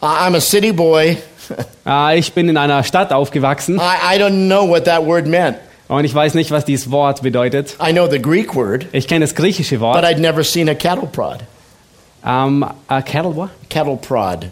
I'm 0.00 0.36
a 0.36 0.40
city 0.40 0.72
boy. 0.72 1.16
Äh, 1.86 2.18
ich 2.18 2.32
bin 2.34 2.48
in 2.48 2.56
einer 2.56 2.84
Stadt 2.84 3.12
aufgewachsen 3.12 3.76
I, 3.80 4.16
I 4.16 4.20
don't 4.20 4.46
know 4.46 4.68
what 4.68 4.84
that 4.84 5.04
word 5.04 5.26
meant. 5.26 5.56
und 5.88 6.04
ich 6.04 6.14
weiß 6.14 6.34
nicht, 6.34 6.50
was 6.50 6.64
dieses 6.64 6.90
Wort 6.90 7.22
bedeutet. 7.22 7.76
I 7.84 7.92
know 7.92 8.06
the 8.08 8.20
Greek 8.20 8.54
word, 8.54 8.86
Ich 8.92 9.08
kenne 9.08 9.24
das 9.24 9.34
griechische 9.34 9.76
but 9.78 9.82
Wort. 9.94 10.04
I'd 10.04 10.18
never 10.20 10.44
seen 10.44 10.68
a 10.68 10.74
cattle 10.74 11.08
prod. 11.08 11.38
Ähm, 12.24 12.64
äh, 12.88 13.02
cattle 13.02 13.34
what? 13.34 13.50
Cattle 13.70 13.96
prod. 13.96 14.46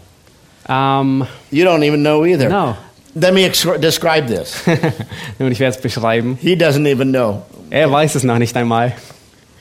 Ähm, 0.67 1.25
You 1.51 1.65
don't 1.65 1.83
even 1.83 2.01
know 2.01 2.25
either. 2.25 2.49
no. 2.49 2.75
Let 3.19 3.33
me 3.33 3.49
describe 3.79 4.27
this. 4.27 4.63
Nun, 5.39 5.51
ich 5.51 5.59
werde 5.59 5.75
es 5.75 5.81
beschreiben. 5.81 6.37
He 6.41 6.55
doesn't 6.55 6.85
even 6.85 7.11
know. 7.11 7.41
Er 7.69 7.91
weiß 7.91 8.15
es 8.15 8.23
noch 8.23 8.37
nicht 8.37 8.55
einmal. 8.55 8.93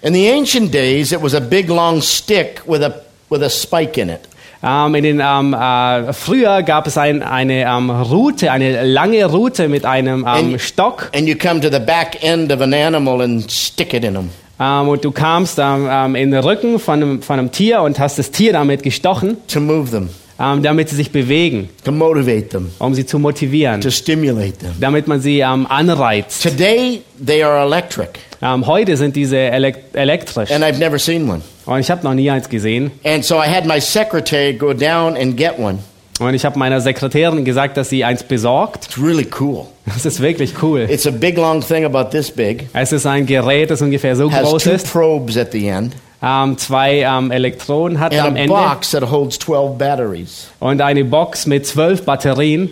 In 0.03 0.15
the 0.15 0.31
ancient 0.31 0.73
days, 0.73 1.13
it 1.13 1.23
was 1.23 1.35
a 1.35 1.41
big 1.41 1.69
long 1.69 2.01
stick 2.03 2.63
with 2.67 2.83
a, 2.83 2.93
with 3.31 3.43
a 3.43 3.49
spike 3.49 4.01
in 4.01 4.11
it. 4.11 4.21
Ähm, 4.63 4.95
in 4.95 5.05
den, 5.05 5.23
ähm, 5.25 5.55
äh, 5.55 6.13
früher 6.13 6.63
gab 6.63 6.87
es 6.87 6.99
ein, 6.99 7.23
eine 7.23 7.63
ähm, 7.65 7.91
Rute, 7.91 8.51
eine 8.51 8.85
lange 8.85 9.25
Rute 9.27 9.69
mit 9.69 9.85
einem 9.85 10.25
And- 10.25 10.61
Stock. 10.61 11.11
And 11.15 11.27
you 11.29 11.37
come 11.37 11.61
to 11.61 11.69
the 11.71 11.79
back 11.79 12.23
end 12.23 12.53
of 12.53 12.61
an 12.61 12.75
animal 12.75 13.21
and 13.23 13.51
stick 13.51 13.95
it 13.95 14.05
in 14.05 14.15
them. 14.15 14.31
Und 14.59 15.05
du 15.05 15.11
kamst 15.11 15.59
in 15.59 16.13
den 16.15 16.35
Rücken 16.35 16.79
von 16.79 16.95
einem, 17.03 17.23
von 17.23 17.39
einem 17.39 17.53
Tier 17.53 17.83
und 17.83 17.99
hast 17.99 18.19
das 18.19 18.31
Tier 18.31 18.55
damit 18.55 18.83
gestochen, 18.83 19.37
to 19.49 19.61
move 19.61 19.91
them, 19.91 20.09
ähm, 20.39 20.63
damit 20.63 20.89
sie 20.89 20.97
sich 20.97 21.11
bewegen, 21.11 21.69
to 21.85 21.93
motivate 21.93 22.49
them, 22.51 22.71
um 22.79 22.95
sie 22.95 23.07
zu 23.07 23.19
motivieren, 23.19 23.81
to 23.81 23.91
stimulate 23.91 24.59
them. 24.59 24.73
damit 24.81 25.07
man 25.09 25.21
sie 25.21 25.41
ähm, 25.41 25.67
anreizt. 25.69 26.43
Today, 26.43 27.03
they 27.25 27.43
are 27.43 27.65
electric, 27.65 28.11
Ähm, 28.43 28.67
heute 28.67 28.97
sind 28.99 29.17
diese 29.17 29.39
elek 29.39 29.79
elektrisch 29.95 30.51
and 30.51 30.63
I've 30.63 30.79
never 30.79 30.99
seen 30.99 31.29
one. 31.29 31.41
und 31.65 31.81
ich 31.81 31.91
habe 31.91 32.05
noch 32.05 32.13
nie 32.15 32.31
eins 32.31 32.49
gesehen. 32.49 32.91
And 33.05 33.25
so 33.25 33.37
I 33.37 33.47
had 33.49 33.65
my 33.67 33.81
secretary 33.81 34.53
go 34.53 34.73
down 34.75 35.17
and 35.17 35.37
get 35.37 35.59
one. 35.59 35.79
Und 36.19 36.33
ich 36.33 36.45
habe 36.47 36.59
meiner 36.59 36.81
Sekretärin 36.81 37.45
gesagt, 37.45 37.77
dass 37.77 37.91
sie 37.91 38.03
eins 38.05 38.23
besorgt. 38.23 38.87
It's 38.87 38.99
really 39.03 39.27
cool. 39.39 39.65
Das 39.85 40.07
ist 40.07 40.21
wirklich 40.23 40.55
cool. 40.63 40.87
It's 40.89 41.07
a 41.07 41.11
big, 41.11 41.37
long 41.37 41.61
thing 41.61 41.85
about 41.85 42.11
this 42.11 42.31
big. 42.31 42.69
Es 42.73 42.91
ist 42.93 43.05
ein 43.07 43.27
Gerät, 43.27 43.71
das 43.71 43.83
ungefähr 43.83 44.17
so 44.17 44.31
Has 44.33 44.43
groß 44.49 44.65
two 44.65 44.71
ist, 44.71 44.91
probes 44.93 45.37
at 45.37 45.53
the 45.53 45.67
end, 45.69 45.95
ähm, 46.23 46.57
zwei 46.59 47.01
ähm, 47.03 47.31
Elektroden 47.31 48.01
hat 48.01 48.13
am 48.15 48.29
and 48.29 48.37
a 48.37 48.41
Ende 48.41 48.53
box 48.55 48.91
that 48.93 49.11
holds 49.11 49.39
12 49.39 49.77
batteries. 49.79 50.49
und 50.61 50.81
eine 50.81 51.05
Box 51.05 51.47
mit 51.47 51.67
zwölf 51.67 52.05
Batterien. 52.05 52.71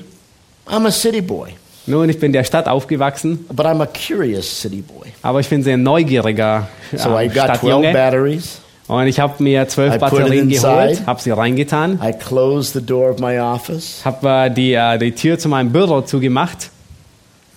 I'm 0.67 0.87
a 0.87 0.91
city 0.91 1.21
boy, 1.21 1.51
Nun, 1.87 2.09
ich 2.09 2.19
bin 2.19 2.29
in 2.29 2.33
der 2.33 2.45
Stadt 2.45 2.67
aufgewachsen, 2.67 3.45
but 3.53 3.67
I'm 3.67 3.83
a 3.83 3.87
curious 3.87 4.63
city 4.63 4.83
boy. 4.83 5.09
aber 5.23 5.41
ich 5.41 5.49
bin 5.49 5.63
sehr 5.63 5.77
neugieriger 5.77 6.69
So 6.97 7.11
ähm, 7.11 7.17
I 7.17 7.29
got 7.29 7.35
12 7.35 7.45
Stadtjunge. 7.59 7.93
batteries. 7.93 8.61
Und 8.87 9.07
ich 9.07 9.19
habe 9.19 9.43
mir 9.43 9.67
zwölf 9.69 9.99
Batterien 9.99 10.49
geholt, 10.49 11.07
habe 11.07 11.21
sie 11.21 11.31
reingetan, 11.31 11.99
habe 12.01 12.19
äh, 14.29 14.51
die, 14.51 14.75
äh, 14.75 14.99
die 14.99 15.13
Tür 15.13 15.39
zu 15.39 15.49
meinem 15.49 15.73
Büro 15.73 16.03
zugemacht 16.03 16.71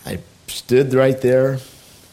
I 0.10 0.17
stood 0.50 0.93
right 0.93 1.19
there. 1.19 1.60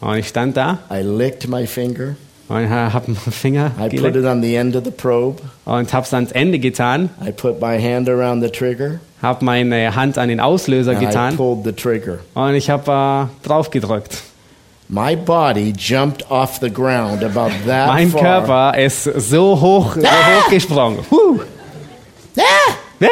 und 0.01 0.17
ich 0.17 0.27
stand 0.27 0.57
da 0.57 0.79
I 0.91 1.01
licked 1.01 1.47
my 1.47 1.65
finger. 1.65 2.15
Und 2.47 2.69
habe 2.69 3.11
meinen 3.11 3.31
Finger 3.31 3.71
I 3.77 3.81
put 3.83 3.91
geleckt 3.91 4.15
it 4.17 4.25
on 4.25 4.41
the 4.41 4.55
end 4.55 4.75
of 4.75 4.83
the 4.85 4.91
probe. 4.91 5.41
und 5.65 5.91
habe 5.93 6.05
es 6.05 6.13
ans 6.13 6.31
Ende 6.31 6.59
getan, 6.59 7.09
I 7.25 7.31
put 7.31 7.59
my 7.61 7.79
hand 7.81 8.07
around 8.09 8.43
the 8.43 8.49
trigger. 8.49 8.99
habe 9.21 9.43
meine 9.45 9.95
Hand 9.95 10.17
an 10.17 10.29
den 10.29 10.39
Auslöser 10.39 10.91
And 10.91 11.01
I 11.01 11.05
getan 11.05 11.35
pulled 11.37 11.63
the 11.65 11.71
trigger. 11.73 12.19
und 12.33 12.53
ich 12.55 12.69
habe 12.69 13.29
äh, 13.43 13.47
drauf 13.47 13.69
gedrückt. 13.71 14.21
My 14.87 15.15
body 15.15 15.73
jumped 15.75 16.29
off 16.29 16.59
the 16.61 16.69
ground 16.71 17.23
about 17.23 17.49
that 17.65 17.87
Mein 17.87 18.09
far. 18.11 18.21
Körper 18.21 18.77
ist 18.77 19.03
so 19.03 19.59
hoch, 19.59 19.95
so 19.95 20.01
hoch 20.01 20.49
gesprungen. 20.51 20.99
Huh. 21.09 21.39
Ah! 22.37 22.41
Ja. 22.99 23.09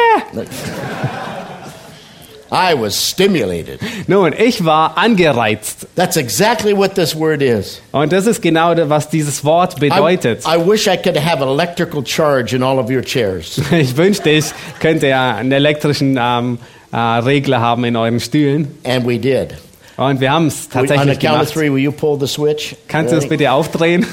I 2.54 2.74
was 2.74 2.94
stimulated. 2.94 3.80
Nun, 4.06 4.32
ich 4.36 4.64
war 4.64 4.96
angereizt. 4.96 5.86
That's 5.96 6.16
exactly 6.16 6.76
what 6.76 6.94
this 6.94 7.14
word 7.16 7.42
is. 7.42 7.80
Und 7.92 8.12
das 8.12 8.26
ist 8.26 8.40
genau 8.40 8.74
was 8.88 9.08
dieses 9.08 9.44
Wort 9.44 9.76
I, 9.78 9.88
bedeutet. 9.88 10.44
I 10.46 10.56
wish 10.56 10.86
I 10.86 10.96
could 10.96 11.18
have 11.18 11.42
electrical 11.42 12.04
charge 12.04 12.54
in 12.54 12.62
all 12.62 12.78
of 12.78 12.88
your 12.90 13.02
chairs. 13.02 13.60
Ich 13.72 13.96
wünschte, 13.96 14.30
ich 14.30 14.46
könnte 14.78 15.08
ja 15.08 15.36
einen 15.36 15.50
elektrischen 15.52 16.16
ähm, 16.20 16.58
äh, 16.92 16.96
Regler 16.96 17.60
haben 17.60 17.84
in 17.84 17.96
euren 17.96 18.20
Stühlen. 18.20 18.78
And 18.84 19.04
we 19.06 19.18
did. 19.18 19.54
Und 19.96 20.20
wir 20.20 20.30
haben 20.30 20.46
es 20.46 20.68
We- 20.72 20.78
on 20.78 20.86
the 20.86 20.94
tatsächlich 20.94 21.16
of 21.16 21.20
gemacht. 21.20 21.52
three, 21.52 21.72
will 21.72 21.82
you 21.82 21.92
pull 21.92 22.18
the 22.18 22.26
switch? 22.26 22.76
Kannst 22.88 23.12
du 23.12 23.16
es 23.16 23.28
bitte 23.28 23.50
aufdrehen, 23.50 24.06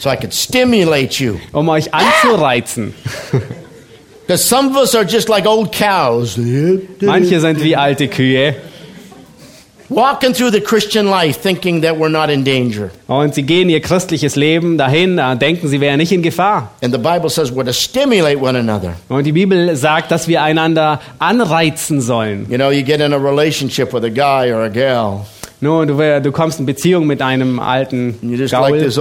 So 0.00 0.08
I 0.10 0.16
could 0.16 0.32
stimulate 0.32 1.22
you. 1.22 1.38
um 1.52 1.68
euch 1.68 1.92
anzureizen? 1.92 2.94
Because 4.30 4.44
some 4.44 4.68
of 4.68 4.76
us 4.76 4.94
are 4.94 5.04
just 5.04 5.28
like 5.28 5.44
old 5.44 5.72
cows. 5.72 6.36
Manche 6.36 7.40
sind 7.40 7.60
wie 7.64 7.74
alte 7.74 8.06
Kühe 8.06 8.54
Walking 9.88 10.34
through 10.34 10.52
the 10.52 10.60
Christian 10.60 11.06
life 11.06 11.42
thinking 11.42 11.80
that 11.80 11.98
we're 11.98 12.08
not 12.08 12.30
in 12.30 12.44
danger. 12.44 12.92
und 13.08 13.34
sie 13.34 13.42
gehen 13.42 13.68
ihr 13.68 13.80
christliches 13.80 14.36
Leben 14.36 14.78
dahin, 14.78 15.18
äh, 15.18 15.36
denken, 15.36 15.66
sie 15.66 15.80
wären 15.80 15.96
nicht 15.96 16.12
in 16.12 16.22
Gefahr. 16.22 16.70
And 16.80 16.94
the 16.94 16.98
Bible 17.00 17.28
says 17.28 17.50
we're 17.50 17.64
to 17.64 17.72
stimulate 17.72 18.40
one 18.40 18.56
another. 18.56 18.92
Und 19.08 19.24
die 19.24 19.32
Bibel 19.32 19.74
sagt, 19.74 20.12
dass 20.12 20.28
wir 20.28 20.44
einander 20.44 21.00
anreizen 21.18 22.00
sollen. 22.00 22.46
You 22.48 22.56
know, 22.56 22.70
you 22.70 22.84
get 22.84 23.00
in 23.00 23.12
a 23.12 23.18
relationship 23.18 23.92
with 23.92 24.04
a 24.04 24.10
guy 24.10 24.52
or 24.52 24.62
a 24.62 24.68
gal, 24.68 25.26
Nun, 25.60 25.88
du, 25.88 26.20
du 26.20 26.30
kommst 26.30 26.60
in 26.60 26.66
Beziehung 26.66 27.08
mit 27.08 27.20
einem 27.20 27.58
alten 27.58 28.14
just 28.22 28.52
like 28.52 28.92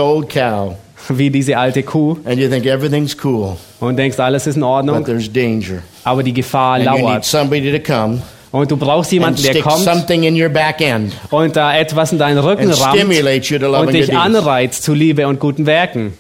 Wie 1.07 1.29
diese 1.29 1.57
alte 1.57 1.81
Kuh, 1.83 2.17
and 2.25 2.37
you 2.39 2.49
think 2.49 2.65
everything's 2.65 3.15
cool, 3.23 3.55
und 3.79 3.97
denkst, 3.97 4.19
alles 4.19 4.45
ist 4.47 4.55
in 4.55 4.61
but 4.61 4.69
Ordnung, 4.69 5.05
there's 5.05 5.31
danger. 5.31 5.81
aber 6.03 6.21
die 6.23 6.33
Gefahr 6.33 6.75
And 6.75 6.85
you 6.85 6.91
need 6.91 7.01
lauert. 7.01 7.25
somebody 7.25 7.71
to 7.71 7.79
come 7.79 8.21
Und 8.51 8.69
du 8.71 8.77
brauchst 8.77 9.11
and 9.11 9.13
jemanden, 9.13 9.43
der 9.43 9.61
kommt 9.61 9.83
something 9.83 10.23
in 10.23 10.41
your 10.41 10.49
back 10.49 10.81
end 10.81 11.13
und 11.31 11.55
da 11.55 11.75
etwas 11.77 12.11
in 12.11 12.17
deinen 12.17 12.39
Rücken 12.39 12.71
rammt 12.71 13.03
und 13.03 13.93
dich 13.93 14.15
anreizt 14.15 14.83
zu 14.83 14.93
Liebe 14.93 15.27
und 15.27 15.39
guten 15.39 15.65
Werken. 15.65 16.13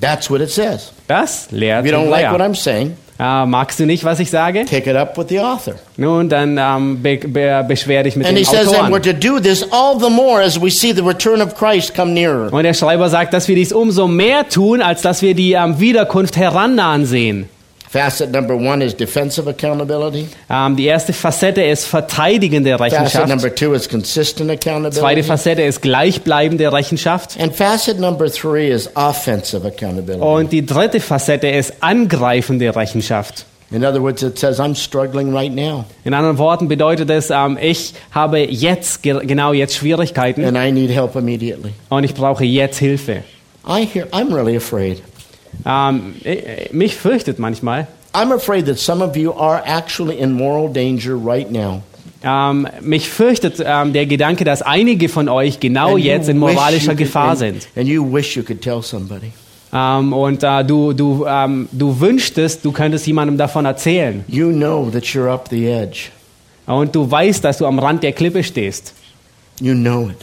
That's 0.00 0.30
what 0.30 0.40
it 0.40 0.50
says. 0.50 0.92
Das 1.06 1.48
lehrt 1.50 1.84
If 1.84 1.92
you 1.92 1.96
don't 1.98 2.08
like 2.08 2.32
what. 2.32 2.40
I'm 2.40 2.54
saying, 2.54 2.96
Äh, 3.18 3.46
magst 3.46 3.78
du 3.78 3.86
nicht, 3.86 4.02
was 4.04 4.18
ich 4.18 4.28
sage? 4.30 4.64
take 4.64 4.90
it 4.90 4.96
up 4.96 5.16
with 5.16 5.26
the 5.28 5.38
author. 5.38 5.74
Nun, 5.96 6.28
dann 6.28 6.58
ähm, 6.58 7.00
be 7.00 7.16
be 7.18 7.64
beschwer 7.68 8.02
dich 8.02 8.16
mit 8.16 8.26
And 8.26 8.36
dem 8.36 8.38
he 8.38 8.44
says 8.44 8.68
that 8.70 8.90
we're 8.90 8.96
Autoren. 8.98 9.02
to 9.02 9.12
do 9.12 9.38
this 9.40 9.64
all 9.70 9.96
the 9.98 10.10
more 10.10 10.42
as 10.42 10.60
we 10.60 10.68
see 10.70 10.92
the 10.92 11.02
return 11.02 11.40
of 11.40 11.54
Christ 11.54 11.94
come 11.94 12.12
nearer. 12.12 12.52
Und 12.52 12.64
der 12.64 12.74
Schreiber 12.74 13.08
sagt, 13.08 13.32
dass 13.32 13.46
wir 13.46 13.54
dies 13.54 13.72
umso 13.72 14.08
mehr 14.08 14.48
tun, 14.48 14.82
als 14.82 15.02
dass 15.02 15.22
wir 15.22 15.34
die 15.34 15.52
ähm, 15.52 15.78
Wiederkunft 15.78 16.36
herannahen 16.36 17.06
sehen. 17.06 17.48
Facet 17.94 18.32
number 18.32 18.56
one 18.56 18.82
is 18.82 18.92
defensive 18.92 19.48
accountability. 19.48 20.26
Ähm, 20.50 20.74
die 20.74 20.86
erste 20.86 21.12
Facette 21.12 21.62
ist 21.62 21.86
verteidigende 21.86 22.76
Facet 22.76 22.98
Rechenschaft. 22.98 23.28
number 23.28 23.54
two 23.54 23.72
is 23.72 23.88
consistent 23.88 24.50
Zweite 24.50 24.68
accountability. 24.68 25.22
Facette 25.22 25.62
ist 25.62 25.80
gleichbleibende 25.80 26.72
Rechenschaft. 26.72 27.40
And 27.40 27.54
facet 27.54 28.00
number 28.00 28.28
three 28.28 28.68
is 28.72 28.90
offensive 28.96 29.64
accountability. 29.64 30.20
Und 30.20 30.50
die 30.50 30.66
dritte 30.66 30.98
Facette 30.98 31.46
ist 31.46 31.74
angreifende 31.84 32.74
Rechenschaft. 32.74 33.46
In 33.70 33.84
other 33.84 34.02
words, 34.02 34.24
it 34.24 34.40
says, 34.40 34.58
I'm 34.58 34.74
struggling 34.74 35.32
right 35.32 35.54
now 35.54 35.84
In 36.02 36.14
anderen 36.14 36.38
Worten 36.38 36.66
bedeutet 36.66 37.10
es, 37.10 37.30
ähm, 37.30 37.56
ich 37.60 37.94
habe 38.10 38.40
jetzt, 38.40 39.04
ge 39.04 39.24
genau 39.24 39.52
jetzt 39.52 39.76
Schwierigkeiten 39.76 40.44
and 40.44 40.56
I 40.56 40.72
need 40.72 40.90
help 40.90 41.14
immediately. 41.14 41.70
und 41.90 42.02
ich 42.02 42.14
brauche 42.14 42.42
jetzt 42.44 42.78
Hilfe. 42.80 43.22
I 43.64 43.86
hear, 43.86 44.08
I'm 44.10 44.34
really 44.34 44.56
afraid. 44.56 45.00
Ähm, 45.66 46.14
ich- 46.24 46.72
mich 46.72 46.96
fürchtet 46.96 47.38
manchmal. 47.38 47.86
I'm 48.12 48.32
afraid 48.32 48.66
that 48.66 48.78
some 48.78 49.04
of 49.04 49.16
you 49.16 49.32
are 49.32 49.62
actually 49.66 50.18
in 50.18 50.32
moral 50.32 50.72
danger 50.72 51.14
right 51.16 51.50
now. 51.50 51.82
Ähm, 52.22 52.66
mich 52.80 53.08
fürchtet 53.10 53.62
ähm, 53.64 53.92
der 53.92 54.06
Gedanke, 54.06 54.44
dass 54.44 54.62
einige 54.62 55.08
von 55.08 55.28
euch 55.28 55.60
genau 55.60 55.96
And 55.96 56.04
jetzt 56.04 56.28
in 56.28 56.38
moralischer 56.38 56.92
could- 56.92 56.98
Gefahr 56.98 57.30
and- 57.30 57.38
sind. 57.38 57.68
And 57.76 57.86
you 57.86 58.04
wish 58.10 58.36
you 58.36 58.42
could 58.42 58.60
tell 58.62 58.82
somebody. 58.82 59.32
Ähm, 59.72 60.12
und 60.12 60.42
äh, 60.44 60.64
du, 60.64 60.92
du, 60.92 61.26
ähm, 61.26 61.68
du 61.72 61.98
wünschtest, 62.00 62.64
du 62.64 62.70
könntest 62.72 63.06
jemandem 63.06 63.36
davon 63.36 63.64
erzählen. 63.64 64.24
You 64.28 64.52
know 64.52 64.88
that 64.90 65.02
you're 65.04 65.28
up 65.28 65.48
the 65.50 65.66
edge. 65.66 66.10
Und 66.66 66.94
du 66.94 67.10
weißt, 67.10 67.44
dass 67.44 67.58
du 67.58 67.66
am 67.66 67.78
Rand 67.78 68.02
der 68.02 68.12
Klippe 68.12 68.42
stehst. 68.44 68.94
You 69.60 69.74
know 69.74 70.08
it. 70.08 70.16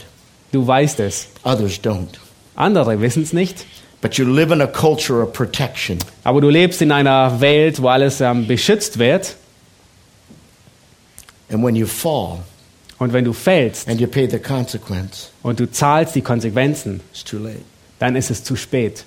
Du 0.50 0.66
weißt 0.66 0.98
es. 1.00 1.28
Others 1.44 1.80
don't. 1.84 2.08
Andere 2.56 3.00
wissen 3.00 3.22
es 3.22 3.32
nicht. 3.32 3.64
But 4.02 4.18
you 4.18 4.26
live 4.26 4.52
in 4.52 4.60
a 4.60 4.66
culture 4.66 5.22
of 5.22 5.32
protection. 5.32 5.98
Aber 6.24 6.40
du 6.40 6.48
lebst 6.50 6.82
in 6.82 6.90
einer 6.92 7.40
Welt, 7.40 7.80
wo 7.80 7.88
alles 7.88 8.20
ähm, 8.20 8.46
beschützt 8.46 8.98
wird. 8.98 9.36
And 11.50 11.62
when 11.64 11.76
you 11.76 11.86
fall 11.86 12.40
Und 12.98 13.12
wenn 13.12 13.24
du 13.24 13.32
fällst 13.32 13.88
and 13.88 14.00
you 14.00 14.06
pay 14.06 14.28
the 14.28 14.38
consequence, 14.38 15.30
und 15.42 15.58
du 15.60 15.70
zahlst 15.70 16.14
die 16.14 16.20
Konsequenzen, 16.22 17.00
it's 17.12 17.24
too 17.24 17.38
late. 17.38 17.60
dann 17.98 18.16
ist 18.16 18.30
es 18.30 18.42
zu 18.44 18.56
spät. 18.56 19.04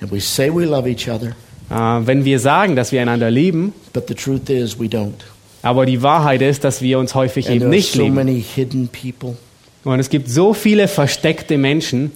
And 0.00 0.10
we 0.12 0.20
say 0.20 0.48
we 0.50 0.64
love 0.64 0.88
each 0.88 1.08
other, 1.08 1.34
Äh, 1.70 2.06
wenn 2.06 2.24
wir 2.24 2.38
sagen, 2.40 2.76
dass 2.76 2.92
wir 2.92 3.00
einander 3.02 3.30
lieben, 3.30 3.72
but 3.92 4.06
the 4.08 4.14
truth 4.14 4.50
is 4.50 4.78
we 4.78 4.84
don't. 4.86 5.14
aber 5.62 5.86
die 5.86 6.02
Wahrheit 6.02 6.42
ist, 6.42 6.64
dass 6.64 6.80
wir 6.82 6.98
uns 6.98 7.14
häufig 7.14 7.46
And 7.48 7.56
eben 7.56 7.70
nicht 7.70 7.92
so 7.92 8.02
lieben. 8.02 8.16
Und 9.84 9.98
es 9.98 10.08
gibt 10.10 10.28
so 10.28 10.54
viele 10.54 10.86
versteckte 10.86 11.58
Menschen. 11.58 12.12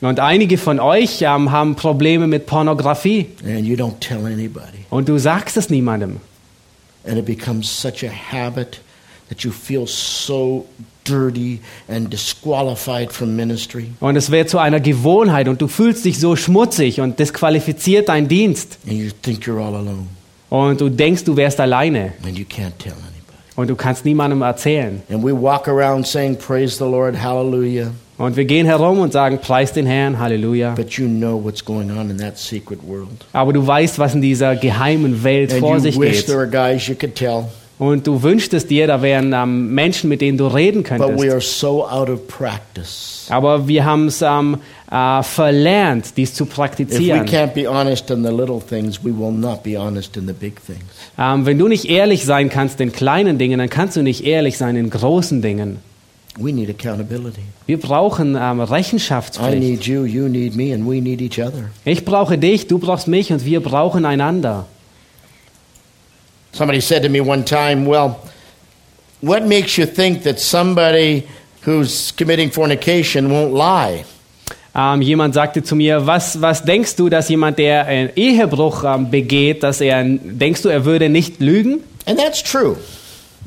Und 0.00 0.20
einige 0.20 0.58
von 0.58 0.80
euch 0.80 1.22
ähm, 1.22 1.52
haben 1.52 1.74
Probleme 1.76 2.26
mit 2.26 2.46
Pornografie. 2.46 3.26
and 3.44 3.64
you 3.66 3.76
don't 3.76 3.98
tell 4.00 4.26
anybody. 4.26 4.84
Und 4.90 5.08
du 5.08 5.18
sagst 5.18 5.56
es 5.56 5.70
niemandem. 5.70 6.18
And 7.06 7.18
it 7.18 7.24
becomes 7.24 7.68
such 7.68 8.04
a 8.04 8.10
habit 8.32 8.80
that 9.28 9.40
you 9.42 9.50
feel 9.50 9.86
so 9.86 10.66
dirty 11.04 11.60
and 11.88 12.12
disqualified 12.12 13.10
from 13.12 13.34
ministry. 13.34 13.92
Und 14.00 14.16
es 14.16 14.30
wird 14.30 14.50
zu 14.50 14.58
einer 14.58 14.80
Gewohnheit 14.80 15.48
und 15.48 15.60
du 15.62 15.66
fühlst 15.68 16.04
dich 16.04 16.20
so 16.20 16.36
schmutzig 16.36 17.00
und 17.00 17.18
disqualifiziert 17.18 18.08
dein 18.08 18.28
Dienst. 18.28 18.78
And 18.86 18.98
you 18.98 19.10
think 19.22 19.44
you're 19.46 19.58
all 19.60 19.74
alone 19.74 20.06
Und 20.50 20.80
du 20.80 20.88
denkst, 20.90 21.24
du 21.24 21.36
wärst 21.36 21.58
alleine. 21.60 22.12
and 22.24 22.38
you 22.38 22.44
can't 22.44 22.76
tell 22.78 22.92
anybody. 22.92 23.11
Und 23.54 23.68
du 23.68 23.76
kannst 23.76 24.04
niemandem 24.04 24.42
erzählen. 24.42 25.02
And 25.10 25.22
we 25.22 25.32
walk 25.32 25.68
around 25.68 26.06
saying, 26.06 26.36
Praise 26.36 26.76
the 26.76 26.84
Lord, 26.84 27.22
hallelujah. 27.22 27.90
Und 28.18 28.36
wir 28.36 28.44
gehen 28.44 28.66
herum 28.66 29.00
und 29.00 29.12
sagen, 29.12 29.38
preis 29.38 29.72
den 29.72 29.84
Herrn, 29.84 30.18
Halleluja. 30.18 30.76
You 30.90 31.08
know. 31.08 31.52
Aber 33.32 33.52
du 33.52 33.66
weißt, 33.66 33.98
was 33.98 34.14
in 34.14 34.22
dieser 34.22 34.54
geheimen 34.54 35.24
Welt 35.24 35.52
vor 35.52 35.74
And 35.74 35.82
sich 35.82 35.96
you 35.96 36.02
wish 36.02 36.24
geht. 36.26 37.52
Und 37.82 38.06
du 38.06 38.22
wünschtest 38.22 38.70
dir, 38.70 38.86
da 38.86 39.02
wären 39.02 39.32
ähm, 39.32 39.74
Menschen, 39.74 40.08
mit 40.08 40.20
denen 40.20 40.38
du 40.38 40.46
reden 40.46 40.84
But 40.84 40.92
we 40.92 40.98
könntest. 40.98 41.32
are 41.32 41.40
so 41.40 41.84
out 41.84 42.08
of 42.08 42.28
practice. 42.28 43.26
Aber 43.28 43.66
wir 43.66 43.84
haben 43.84 44.06
es 44.06 44.22
ähm, 44.22 44.58
äh, 44.88 45.20
verlernt, 45.24 46.16
dies 46.16 46.32
zu 46.32 46.46
praktizieren. 46.46 47.26
things. 50.64 50.80
Ähm, 51.18 51.44
wenn 51.44 51.58
du 51.58 51.66
nicht 51.66 51.86
ehrlich 51.86 52.24
sein 52.24 52.50
kannst 52.50 52.80
in 52.80 52.92
kleinen 52.92 53.38
Dingen, 53.38 53.58
dann 53.58 53.68
kannst 53.68 53.96
du 53.96 54.02
nicht 54.02 54.24
ehrlich 54.24 54.58
sein 54.58 54.76
in 54.76 54.88
großen 54.88 55.42
Dingen. 55.42 55.78
We 56.38 56.52
need 56.52 56.70
accountability. 56.70 57.40
Wir 57.66 57.80
brauchen 57.80 58.38
ähm, 58.40 58.60
Rechenschaftspflicht. 58.60 59.60
need 59.60 59.86
you, 59.86 60.04
you 60.04 60.28
need 60.28 60.54
me, 60.54 60.72
and 60.72 60.88
we 60.88 61.00
need 61.00 61.20
each 61.20 61.44
other. 61.44 61.64
Ich 61.84 62.04
brauche 62.04 62.38
dich, 62.38 62.68
du 62.68 62.78
brauchst 62.78 63.08
mich 63.08 63.32
und 63.32 63.44
wir 63.44 63.58
brauchen 63.58 64.04
einander. 64.04 64.66
Somebody 66.52 66.80
said 66.80 67.02
to 67.02 67.08
me 67.08 67.20
one 67.20 67.44
time, 67.44 67.86
Well, 67.86 68.16
what 69.20 69.46
makes 69.46 69.76
you 69.78 69.86
think 69.86 70.22
that 70.24 70.38
somebody 70.38 71.26
who's 71.64 72.12
committing 72.16 72.50
fornication 72.50 73.30
won't 73.30 73.52
lie? 73.54 74.04
Ähm, 74.74 75.02
jemand 75.02 75.34
sagte 75.34 75.62
zu 75.62 75.76
mir, 75.76 76.06
was, 76.06 76.40
was 76.40 76.62
denkst 76.64 76.96
du, 76.96 77.10
dass 77.10 77.28
jemand, 77.28 77.58
der 77.58 77.84
einen 77.86 78.10
Ehebruch 78.16 78.84
ähm, 78.84 79.10
begeht, 79.10 79.62
dass 79.62 79.80
er, 79.82 80.02
denkst 80.02 80.62
du, 80.62 80.70
er 80.70 80.84
würde 80.86 81.08
nicht 81.10 81.40
lügen? 81.40 81.80
And 82.06 82.18
that's 82.18 82.42
true. 82.42 82.76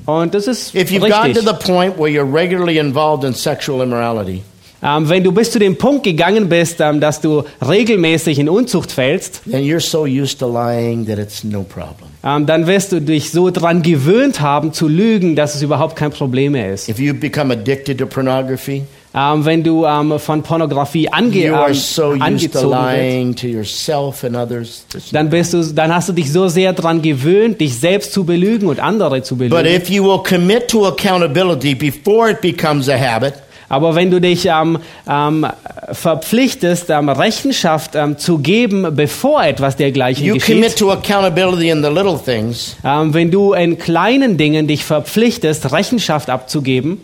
Und 0.05 0.35
das 0.35 0.45
ist 0.47 0.75
If 0.75 0.91
you've 0.91 0.99
gotten 0.99 1.33
to 1.33 1.39
richtig. 1.39 1.45
the 1.47 1.53
point 1.53 1.97
where 1.97 2.09
you're 2.11 2.31
regularly 2.31 2.77
involved 2.77 3.23
in 3.23 3.33
sexual 3.33 3.81
immorality, 3.81 4.43
Ähm, 4.83 5.09
wenn 5.09 5.23
du 5.23 5.31
bis 5.31 5.49
zu 5.51 5.57
dem 5.57 5.77
Punkt 5.77 6.03
gegangen 6.03 6.47
bist, 6.47 6.79
ähm, 6.79 6.99
dass 6.99 7.19
du 7.21 7.43
regelmäßig 7.67 8.37
in 8.37 8.47
Unzucht 8.47 8.91
fällst, 8.91 9.41
then 9.49 9.63
you're 9.63 9.79
so 9.79 10.03
used 10.05 10.37
to 10.39 10.47
lying 10.47 11.07
that 11.07 11.17
it's 11.17 11.43
no 11.43 11.63
problem. 11.63 12.09
Ähm, 12.25 12.45
dann 12.45 12.65
wirst 12.67 12.91
du 12.91 12.99
dich 13.01 13.31
so 13.31 13.51
dran 13.51 13.81
gewöhnt 13.83 14.41
haben 14.41 14.73
zu 14.73 14.87
lügen, 14.87 15.35
dass 15.35 15.55
es 15.55 15.61
überhaupt 15.61 15.95
kein 15.95 16.11
Problem 16.11 16.53
mehr 16.53 16.73
ist. 16.73 16.89
If 16.89 16.99
you 16.99 17.13
become 17.13 17.53
addicted 17.53 17.99
to 17.99 18.05
pornography, 18.07 18.83
Ähm, 19.17 19.45
wenn 19.45 19.63
du 19.63 19.85
ähm, 19.85 20.19
von 20.19 20.43
Pornografie 20.43 21.07
ange 21.07 21.45
you 21.47 21.53
are 21.55 21.69
ähm, 21.69 21.73
so 21.73 22.09
angezogen 22.19 22.69
lying 22.75 23.33
to 23.33 23.47
yourself 23.47 24.25
and 24.25 24.35
others. 24.35 24.83
There's 24.91 25.13
no- 25.13 25.19
dann, 25.19 25.29
bist 25.29 25.53
du, 25.53 25.63
dann 25.73 25.95
hast 25.95 26.09
du 26.09 26.13
dich 26.13 26.29
so 26.33 26.49
sehr 26.49 26.73
dran 26.73 27.01
gewöhnt, 27.01 27.61
dich 27.61 27.79
selbst 27.79 28.11
zu 28.11 28.25
belügen 28.25 28.67
und 28.67 28.81
andere 28.81 29.23
zu 29.23 29.37
belügen. 29.37 29.55
But 29.57 29.65
if 29.71 29.89
you 29.89 30.03
will 30.03 30.19
commit 30.21 30.67
to 30.67 30.85
accountability 30.85 31.75
before 31.75 32.29
it 32.31 32.41
becomes 32.41 32.89
a 32.89 32.97
habit, 32.99 33.35
Aber 33.75 33.93
wenn 33.93 34.09
du 34.09 34.21
dich 34.21 34.45
ähm, 34.45 34.77
ähm, 35.05 35.45
verpflichtest, 35.91 36.89
ähm, 36.89 37.09
Rechenschaft 37.09 37.93
ähm, 37.95 38.17
zu 38.17 38.37
geben, 38.37 38.95
bevor 38.95 39.43
etwas 39.43 39.75
dergleichen 39.75 40.25
you 40.25 40.37
commit 40.39 40.47
geschieht, 40.47 40.77
to 40.79 40.91
accountability 40.93 41.69
in 41.69 41.83
the 41.83 41.89
little 41.89 42.17
things, 42.17 42.77
ähm, 42.85 43.13
wenn 43.13 43.31
du 43.31 43.51
in 43.51 43.77
kleinen 43.77 44.37
Dingen 44.37 44.65
dich 44.67 44.85
verpflichtest, 44.85 45.73
Rechenschaft 45.73 46.29
abzugeben, 46.29 47.01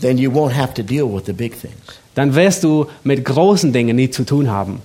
then 0.00 0.18
you 0.18 0.32
won't 0.32 0.56
have 0.56 0.74
to 0.74 0.82
deal 0.82 1.04
with 1.04 1.22
the 1.26 1.32
big 1.32 1.52
things. 1.60 1.76
dann 2.16 2.34
wirst 2.34 2.64
du 2.64 2.86
mit 3.04 3.24
großen 3.24 3.72
Dingen 3.72 3.94
nie 3.94 4.10
zu 4.10 4.24
tun 4.24 4.50
haben. 4.50 4.80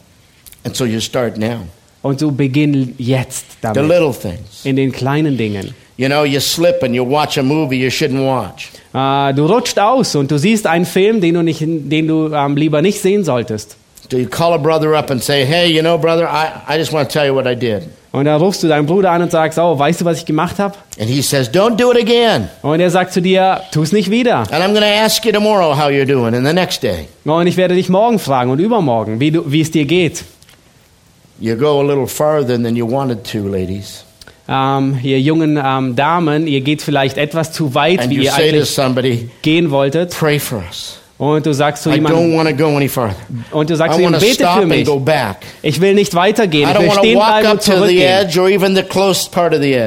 And 0.64 0.76
so 0.76 0.86
you 0.86 1.00
start 1.00 1.40
now. 1.40 1.62
Und 2.04 2.22
du 2.22 2.32
beginn 2.32 2.94
jetzt 3.00 3.46
The 3.54 3.58
damit, 3.74 3.88
little 3.88 4.14
things. 4.14 4.64
in 4.64 4.76
den 4.76 4.92
kleinen 4.92 5.36
Dingen. 5.36 5.74
You 5.98 6.08
know, 6.08 6.24
you 6.24 6.40
slip 6.40 6.84
and 6.84 6.94
you 6.94 7.04
watch 7.04 7.38
a 7.38 7.44
movie 7.44 7.78
you 7.78 7.90
shouldn't 7.90 8.24
watch. 8.24 8.70
Äh, 8.94 9.34
du 9.34 9.48
rutscht 9.48 9.80
aus 9.80 10.16
und 10.16 10.30
du 10.30 10.38
siehst 10.38 10.68
einen 10.68 10.86
Film, 10.86 11.22
den 11.22 11.34
du, 11.34 11.42
nicht, 11.42 11.60
den 11.62 12.08
du 12.08 12.32
ähm, 12.32 12.56
lieber 12.56 12.84
nicht 12.84 13.02
sehen 13.02 13.24
solltest. 13.24 13.76
Do 14.10 14.18
you 14.18 14.28
call 14.28 14.54
a 14.54 14.58
brother 14.58 14.96
up 14.96 15.10
and 15.10 15.22
say, 15.22 15.44
hey, 15.44 15.68
you 15.70 15.82
know, 15.82 15.98
brother, 15.98 16.30
I, 16.30 16.76
I 16.76 16.78
just 16.78 16.94
want 16.94 17.10
to 17.10 17.14
tell 17.14 17.26
you 17.26 17.34
what 17.34 17.48
I 17.48 17.56
did? 17.56 17.90
Und 18.14 18.26
dann 18.26 18.40
rufst 18.40 18.64
du 18.64 18.68
deinen 18.68 18.86
Bruder 18.86 19.12
an 19.12 19.22
und 19.24 19.32
sagst, 19.32 19.60
oh, 19.60 19.78
weißt 19.78 20.02
du, 20.02 20.06
was 20.06 20.20
ich 20.20 20.26
gemacht 20.26 20.60
habe? 20.60 20.76
And 21.00 21.10
he 21.10 21.22
says, 21.22 21.50
don't 21.50 21.76
do 21.76 21.92
it 21.92 22.02
again. 22.02 22.48
Und 22.62 22.80
er 22.80 22.90
sagt 22.90 23.12
zu 23.12 23.22
dir, 23.22 23.62
tu 23.72 23.82
es 23.82 23.92
nicht 23.92 24.10
wieder. 24.10 24.40
And 24.52 24.64
I'm 24.64 24.70
going 24.70 24.82
to 24.82 25.04
ask 25.04 25.26
you 25.26 25.32
tomorrow 25.32 25.76
how 25.76 25.90
you're 25.90 26.06
doing 26.06 26.34
and 26.34 26.46
the 26.46 26.54
next 26.54 26.82
day. 26.84 27.08
Und 27.26 27.48
ich 27.48 27.58
werde 27.58 27.76
dich 27.76 27.90
morgen 27.90 28.18
fragen 28.18 28.50
und 28.50 28.60
übermorgen, 28.60 29.20
wie, 29.20 29.32
du, 29.32 29.52
wie 29.52 29.62
es 29.62 29.72
dir 29.72 29.86
geht. 29.86 30.24
You 31.40 31.56
go 31.56 31.80
a 31.80 31.84
little 31.84 32.08
farther 32.08 32.62
than 32.62 32.76
you 32.76 32.90
wanted 32.90 33.24
to, 33.32 33.48
ladies. 33.48 34.07
Ähm, 34.50 34.98
ihr 35.04 35.20
jungen 35.20 35.60
ähm, 35.64 35.96
Damen, 35.96 36.48
ihr 36.48 36.62
geht 36.62 36.82
vielleicht 36.82 37.18
etwas 37.18 37.52
zu 37.52 37.76
weit, 37.76 38.02
And 38.02 38.10
wie 38.10 38.24
ihr 38.24 38.34
eigentlich 38.34 38.70
somebody, 38.70 39.30
gehen 39.42 39.72
wolltet. 39.72 40.18
pray 40.18 40.40
for 40.40 40.60
us. 40.60 41.00
Und 41.18 41.48
du 41.48 41.54
sagst 41.54 41.82
zu 41.82 41.92
jemandem, 41.92 42.36
und 43.52 43.70
du 43.70 43.76
sagst 43.76 43.98
zu 43.98 44.04
ihm, 44.04 44.12
bete 44.12 44.48
für 44.48 44.66
mich. 44.68 44.88
Ich 45.64 45.82
will 45.82 45.96
nicht 45.96 46.14
weitergehen. 46.14 46.70
Ich 46.72 46.80
will 46.80 46.92
stehen 46.92 47.18
bleiben 47.18 47.52
und 47.54 47.62
zurückgehen. 47.64 48.28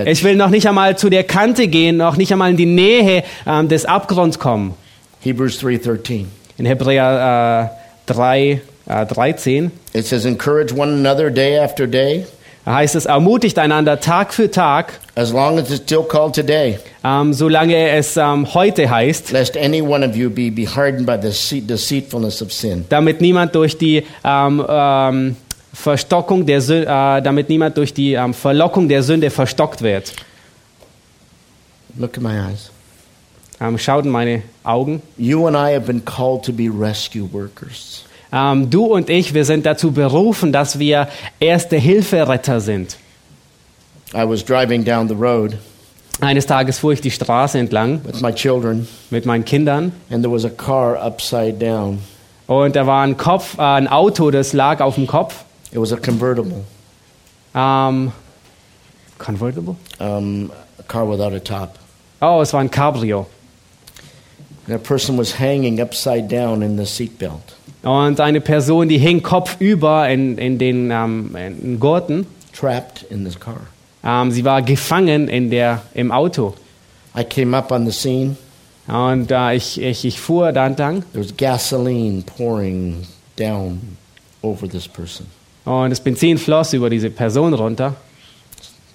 Ich 0.07 0.25
will 0.25 0.35
noch 0.35 0.51
nicht 0.51 0.67
einmal 0.69 0.99
zu 0.99 1.09
der 1.09 1.23
Kante 1.23 1.69
gehen, 1.69 1.99
noch 1.99 2.17
nicht 2.17 2.33
einmal 2.33 2.51
in 2.51 2.57
die 2.57 2.67
Nähe 2.67 3.23
ähm, 3.47 3.69
des 3.69 3.85
Abgrunds 3.85 4.41
kommen. 4.41 4.75
Hebrews 5.21 5.63
3:13. 5.63 6.25
in 6.59 6.67
Hebräer 6.67 7.71
äh, 8.07 8.13
3, 8.13 8.61
äh, 8.87 9.07
13. 9.07 9.71
It 9.95 10.07
says, 10.07 10.25
Encourage 10.25 10.73
one 10.75 10.93
another 10.93 11.31
day 11.31 11.59
after 11.59 11.87
day, 11.87 12.27
Da 12.71 12.77
heißt 12.77 12.95
es, 12.95 13.07
ermutigt 13.07 13.59
einander 13.59 13.99
Tag 13.99 14.33
für 14.33 14.49
Tag, 14.49 15.01
as 15.17 15.33
long 15.33 15.59
as 15.59 15.73
it's 15.73 15.83
still 15.83 16.05
called 16.05 16.37
today, 16.37 16.79
ähm, 17.03 17.33
solange 17.33 17.89
es 17.91 18.17
ähm, 18.17 18.55
heute 18.55 18.89
heißt, 18.89 19.33
lest 19.33 19.57
any 19.57 19.83
one 19.83 20.09
of 20.09 20.15
you 20.15 20.31
be, 20.31 20.53
be 20.53 20.69
hardened 20.69 21.05
by 21.05 21.17
the 21.21 21.31
deceit- 21.31 21.69
deceitfulness 21.69 22.41
of 22.41 22.53
sin. 22.53 22.85
damit 22.89 23.21
niemand 23.21 23.57
durch 23.57 23.77
die 23.77 24.05
ähm, 24.23 24.65
ähm, 24.69 25.37
Verstockung 25.73 26.47
der 26.47 26.61
Sü 26.61 26.83
äh, 26.83 26.87
damit 27.21 27.49
niemand 27.49 27.77
durch 27.77 27.93
die 27.93 28.17
Verlockung 28.35 28.89
der 28.89 29.03
Sünde 29.03 29.31
verstockt 29.31 29.83
wird. 29.83 30.13
Look 31.99 32.19
at 32.19 32.23
my 32.23 32.37
eyes. 32.39 32.71
Schaut 33.83 34.05
in 34.05 34.13
meine 34.13 34.43
Augen. 34.63 35.03
You 35.19 35.49
and 35.49 35.57
I 35.57 35.75
have 35.75 35.87
been 35.87 36.05
called 36.05 36.45
to 36.45 36.53
be 36.53 36.69
rescue 36.71 37.29
workers. 37.33 38.05
Ähm, 38.33 38.71
du 38.71 38.85
und 38.87 39.11
ich, 39.11 39.35
wir 39.35 39.45
sind 39.45 39.67
dazu 39.67 39.93
berufen, 39.93 40.53
dass 40.53 40.79
wir 40.79 41.09
erste 41.41 41.77
Hilferetter 41.77 42.61
sind. 42.61 42.97
I 44.15 44.29
was 44.29 44.45
driving 44.45 44.85
down 44.85 45.09
the 45.09 45.15
road 45.15 45.57
Eines 46.21 46.45
Tages 46.47 46.79
fuhr 46.79 46.93
ich 46.93 47.01
die 47.01 47.11
Straße 47.11 47.59
entlang 47.59 48.03
with 48.05 48.21
my 48.21 48.33
children, 48.33 48.87
mit 49.11 49.25
meinen 49.25 49.45
Kindern 49.45 49.93
and 50.11 50.23
there 50.23 50.33
was 50.35 50.45
a 50.45 50.51
car 50.51 50.97
upside 51.03 51.55
down. 51.55 52.01
und 52.47 52.77
da 52.77 52.87
war 52.87 53.03
ein 53.05 53.17
Kopf, 53.17 53.57
äh, 53.57 53.63
ein 53.63 53.89
Auto, 53.89 54.31
das 54.31 54.53
lag 54.53 54.81
auf 54.81 54.97
dem 54.97 55.07
Kopf. 55.07 55.45
It 55.73 55.81
was 55.81 55.93
a 55.93 55.97
convertible, 55.97 56.65
Ähm, 57.55 58.13
convertible? 59.19 59.77
um, 59.99 60.51
a 60.79 60.83
car 60.83 61.09
without 61.09 61.33
a 61.35 61.39
top. 61.41 61.79
Oh, 62.21 62.41
es 62.43 62.53
war 62.53 62.61
ein 62.61 62.71
Cabrio. 62.71 63.27
And 64.67 64.75
a 64.75 64.79
person 64.79 65.17
was 65.17 65.39
hanging 65.39 65.81
upside 65.81 66.29
down 66.29 66.63
in 66.63 66.77
the 66.77 66.85
seatbelt. 66.85 67.55
Und 67.83 68.21
eine 68.21 68.41
Person, 68.41 68.89
die 68.89 68.99
hing 68.99 69.23
kopfüber 69.23 70.09
in, 70.09 70.37
in 70.37 70.59
den 70.59 70.91
ähm, 70.91 71.35
in 71.37 71.81
Gurten. 71.81 72.27
trapped 72.53 73.05
in 73.11 73.25
this 73.25 73.39
car. 73.39 73.61
Ähm, 74.05 74.31
sie 74.31 74.45
war 74.45 74.63
gefangen 74.63 75.29
in 75.29 75.51
der, 75.51 75.83
im 75.95 76.11
Auto. 76.11 76.55
I 77.17 77.25
came 77.25 77.57
up 77.57 77.71
on 77.73 77.87
the 77.87 77.93
scene. 77.93 78.37
Und 78.87 79.31
äh, 79.31 79.55
ich, 79.55 79.81
ich, 79.81 80.05
ich 80.05 80.21
fuhr 80.21 80.53
da 80.53 80.67
entlang 80.67 81.05
There 81.13 81.25
was 81.25 81.37
gasoline 81.37 82.23
pouring 82.23 83.07
down 83.37 83.97
over 84.43 84.69
this 84.69 84.89
person. 84.89 85.27
und 85.65 85.91
das 85.91 86.01
Benzin 86.01 86.39
floss 86.39 86.73
über 86.73 86.91
diese 86.91 87.11
Person 87.11 87.55
runter. 87.55 87.95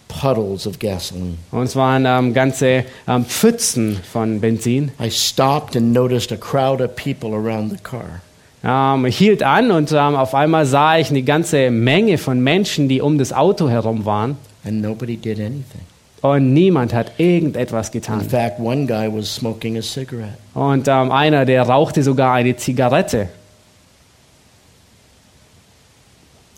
Puddles 0.07 0.65
of 0.65 0.79
gasoline. 0.79 1.37
Und 1.51 1.63
es 1.63 1.75
waren 1.75 2.05
ähm, 2.05 2.33
ganze 2.33 2.85
ähm, 3.07 3.25
Pfützen 3.25 3.99
von 4.11 4.39
Benzin. 4.41 4.91
I 4.99 5.09
stopped 5.09 5.75
and 5.75 5.93
noticed 5.93 6.31
a 6.31 6.37
crowd 6.37 6.81
of 6.81 6.95
people 6.95 7.33
around 7.33 7.71
the 7.71 7.77
car. 7.81 8.21
Ähm, 8.65 9.05
ich 9.05 9.17
hielt 9.17 9.43
an 9.43 9.69
und 9.71 9.91
ähm, 9.91 10.15
auf 10.15 10.33
einmal 10.33 10.65
sah 10.65 10.97
ich 10.97 11.09
eine 11.11 11.21
ganze 11.21 11.69
Menge 11.69 12.17
von 12.17 12.39
Menschen, 12.41 12.89
die 12.89 12.99
um 13.01 13.17
das 13.17 13.31
Auto 13.31 13.69
herum 13.69 14.05
waren. 14.05 14.37
And 14.65 14.81
nobody 14.81 15.17
did 15.17 15.39
anything. 15.39 15.81
Und 16.21 16.53
niemand 16.53 16.91
hat 16.93 17.19
irgendetwas 17.19 17.89
In 17.89 17.93
getan. 17.93 18.21
fact, 18.21 18.59
one 18.59 18.87
guy 18.87 19.07
was 19.07 19.33
smoking 19.35 19.77
a 19.77 19.81
cigarette. 19.83 20.37
Und 20.55 20.87
ähm, 20.87 21.11
einer, 21.11 21.45
der 21.45 21.61
rauchte 21.63 22.01
sogar 22.01 22.33
eine 22.33 22.55
Zigarette. 22.55 23.29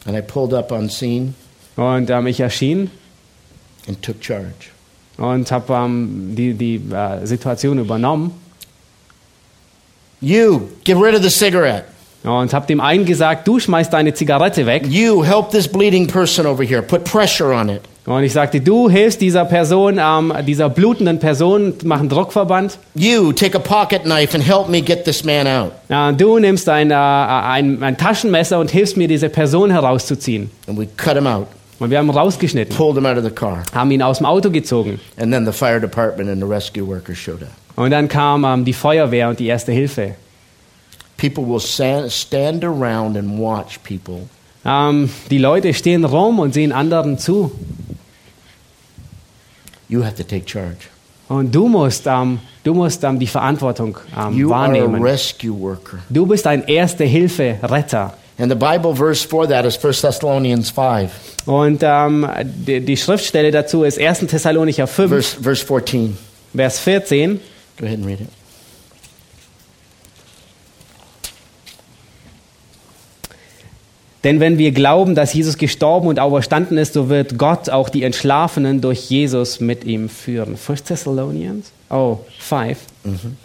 And 0.06 0.16
I 0.16 0.22
pulled 0.22 0.54
up 0.54 0.72
on 0.72 0.90
scene 0.90 1.34
Und 1.76 2.10
ähm, 2.10 2.28
ich 2.28 2.40
erschien 2.40 2.90
and 3.88 4.02
took 4.02 4.24
charge. 4.24 4.72
und 5.18 5.52
habe 5.52 5.74
ähm, 5.74 6.34
die, 6.36 6.54
die 6.54 6.76
äh, 6.94 7.26
Situation 7.26 7.80
übernommen 7.80 8.32
You, 10.22 10.70
get 10.84 10.98
rid 10.98 11.14
of 11.14 11.22
the 11.22 11.30
cigarette. 11.30 11.86
Und 12.28 12.54
habe 12.54 12.68
dem 12.68 12.80
einen 12.82 13.06
gesagt, 13.06 13.48
du 13.48 13.60
schmeißt 13.60 13.92
deine 13.94 14.14
Zigarette 14.14 14.66
weg. 14.66 14.86
You, 14.88 15.24
help 15.24 15.52
this 15.52 15.68
bleeding 15.68 16.08
person 16.08 16.46
over 16.46 16.64
here. 16.64 16.82
Put 16.82 17.04
pressure 17.04 17.54
on 17.54 17.70
it. 17.70 17.82
Und 18.06 18.24
ich 18.24 18.32
sagte, 18.32 18.62
du 18.62 18.90
hilfst 18.90 19.20
dieser 19.20 19.44
Person, 19.44 20.00
ähm, 20.02 20.32
dieser 20.46 20.70
blutenden 20.70 21.20
Person, 21.20 21.74
mach 21.84 22.00
einen 22.00 22.08
Druckverband. 22.08 22.78
You, 22.96 23.34
take 23.34 23.58
a 23.58 23.60
pocket 23.60 24.04
knife 24.04 24.34
and 24.34 24.48
help 24.48 24.70
me 24.70 24.82
get 24.82 25.04
this 25.04 25.26
man 25.26 25.46
out. 25.46 25.72
Äh, 25.90 26.14
du 26.14 26.40
nimmst 26.40 26.70
ein, 26.70 26.92
äh, 26.92 26.94
ein, 26.94 27.84
ein 27.84 27.98
Taschenmesser 27.98 28.60
und 28.60 28.72
hilfst 28.72 28.96
mir, 28.96 29.10
diese 29.10 29.28
Person 29.28 29.72
herauszuziehen. 29.72 30.50
And 30.68 30.80
we 30.80 30.88
cut 30.96 31.16
him 31.16 31.28
out, 31.28 31.48
Und 31.80 31.90
wir 31.90 31.98
haben 31.98 32.08
ihn 32.08 32.16
rausgeschnitten, 32.16 32.74
pulled 32.78 32.96
him 32.96 33.06
out 33.06 33.18
of 33.18 33.26
the 33.26 33.30
car. 33.30 33.64
haben 33.76 33.92
ihn 33.92 34.02
aus 34.02 34.20
dem 34.20 34.26
Auto 34.26 34.52
gezogen. 34.52 35.02
And 35.20 35.34
then 35.34 35.46
the 35.46 35.52
fire 35.52 35.82
department 35.82 36.30
and 36.30 36.42
the 36.42 36.48
rescue 36.48 36.88
workers 36.88 37.18
showed 37.18 37.42
up. 37.42 37.50
Und 37.76 37.92
dann 37.92 38.08
kam 38.08 38.46
ähm, 38.46 38.64
die 38.64 38.72
Feuerwehr 38.74 39.28
und 39.28 39.40
die 39.40 39.48
Erste 39.48 39.74
Hilfe. 39.74 40.16
People 41.18 41.46
will 41.46 41.60
stand 41.60 42.64
around 42.64 43.18
and 43.18 43.40
watch 43.40 43.80
people 43.84 44.28
Ähm, 44.66 45.10
die 45.32 45.38
Leute 45.38 45.74
stehen 45.74 46.04
rum 46.04 46.40
und 46.40 46.54
sehen 46.54 46.72
anderen 46.72 47.18
zu. 47.18 47.52
You 49.90 50.04
have 50.04 50.16
to 50.16 50.24
take 50.24 50.46
charge. 50.46 50.90
Und 51.30 51.54
du 51.54 51.68
musst, 51.68 52.06
ähm, 52.06 52.40
du 52.64 52.74
musst 52.74 53.04
ähm, 53.04 53.20
die 53.20 53.28
Verantwortung 53.28 53.98
You 54.34 54.52
are 54.52 54.66
a 54.66 54.68
wahrnehmen. 54.68 55.02
rescue 55.02 55.58
worker. 55.58 56.00
Du 56.10 56.26
bist 56.26 56.46
ein 56.48 56.64
Erste-Hilfe-Retter. 56.68 58.14
And 58.40 58.52
the 58.52 58.56
Bible 58.56 58.96
verse 58.96 59.26
for 59.28 59.48
that 59.48 59.66
is 59.66 59.84
1 59.84 60.02
Thessalonians 60.02 60.70
5, 60.70 61.10
Und 61.48 61.82
die, 61.82 62.82
die 62.82 62.98
Schriftstelle 62.98 63.50
dazu 63.52 63.84
ist 63.84 64.00
1. 64.00 64.20
Thessalonicher 64.28 64.86
5, 64.86 65.10
verse, 65.10 65.38
verse 65.42 65.66
14. 65.66 66.18
Vers 66.54 66.80
14. 66.80 67.40
Go 67.80 67.86
ahead 67.86 67.98
and 67.98 68.06
read 68.06 68.22
it. 68.22 68.28
Denn 74.24 74.40
wenn 74.40 74.58
wir 74.58 74.72
glauben, 74.72 75.16
dass 75.16 75.34
Jesus 75.34 75.58
gestorben 75.58 76.08
und 76.08 76.20
auferstanden 76.20 76.78
ist, 76.78 76.94
so 76.94 77.10
wird 77.10 77.38
Gott 77.38 77.70
auch 77.70 77.90
die 77.90 78.04
Entschlafenen 78.04 78.82
durch 78.82 79.10
Jesus 79.10 79.60
mit 79.60 79.84
ihm 79.84 80.10
führen. 80.10 80.58
1 80.68 80.84
Thessalonians? 80.84 81.72
Oh, 81.90 82.18
5. 82.40 82.78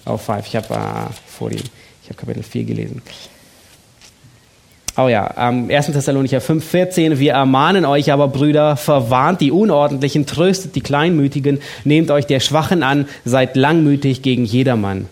Oh, 0.07 0.17
5. 0.17 0.47
Ich 0.47 0.57
habe 0.57 0.75
äh, 0.75 1.55
ich 2.03 2.09
habe 2.09 2.17
Kapitel 2.17 2.43
4 2.43 2.65
gelesen. 2.65 3.03
Oh 4.97 5.09
ja, 5.09 5.33
ähm, 5.39 5.71
1. 5.71 5.87
Thessalonicher 5.87 6.41
5, 6.41 6.65
14. 6.65 7.19
Wir 7.19 7.33
ermahnen 7.33 7.87
euch 7.87 8.13
aber, 8.13 8.29
Brüder, 8.29 8.77
verwarnt 8.77 9.41
die 9.41 9.51
Unordentlichen, 9.51 10.27
tröstet 10.27 10.75
die 10.75 10.83
Kleinmütigen, 10.83 11.61
nehmt 11.85 12.11
euch 12.11 12.27
der 12.27 12.41
Schwachen 12.41 12.83
an, 12.83 13.09
seid 13.25 13.57
langmütig 13.57 14.21
gegen 14.21 14.45
jedermann. 14.45 15.09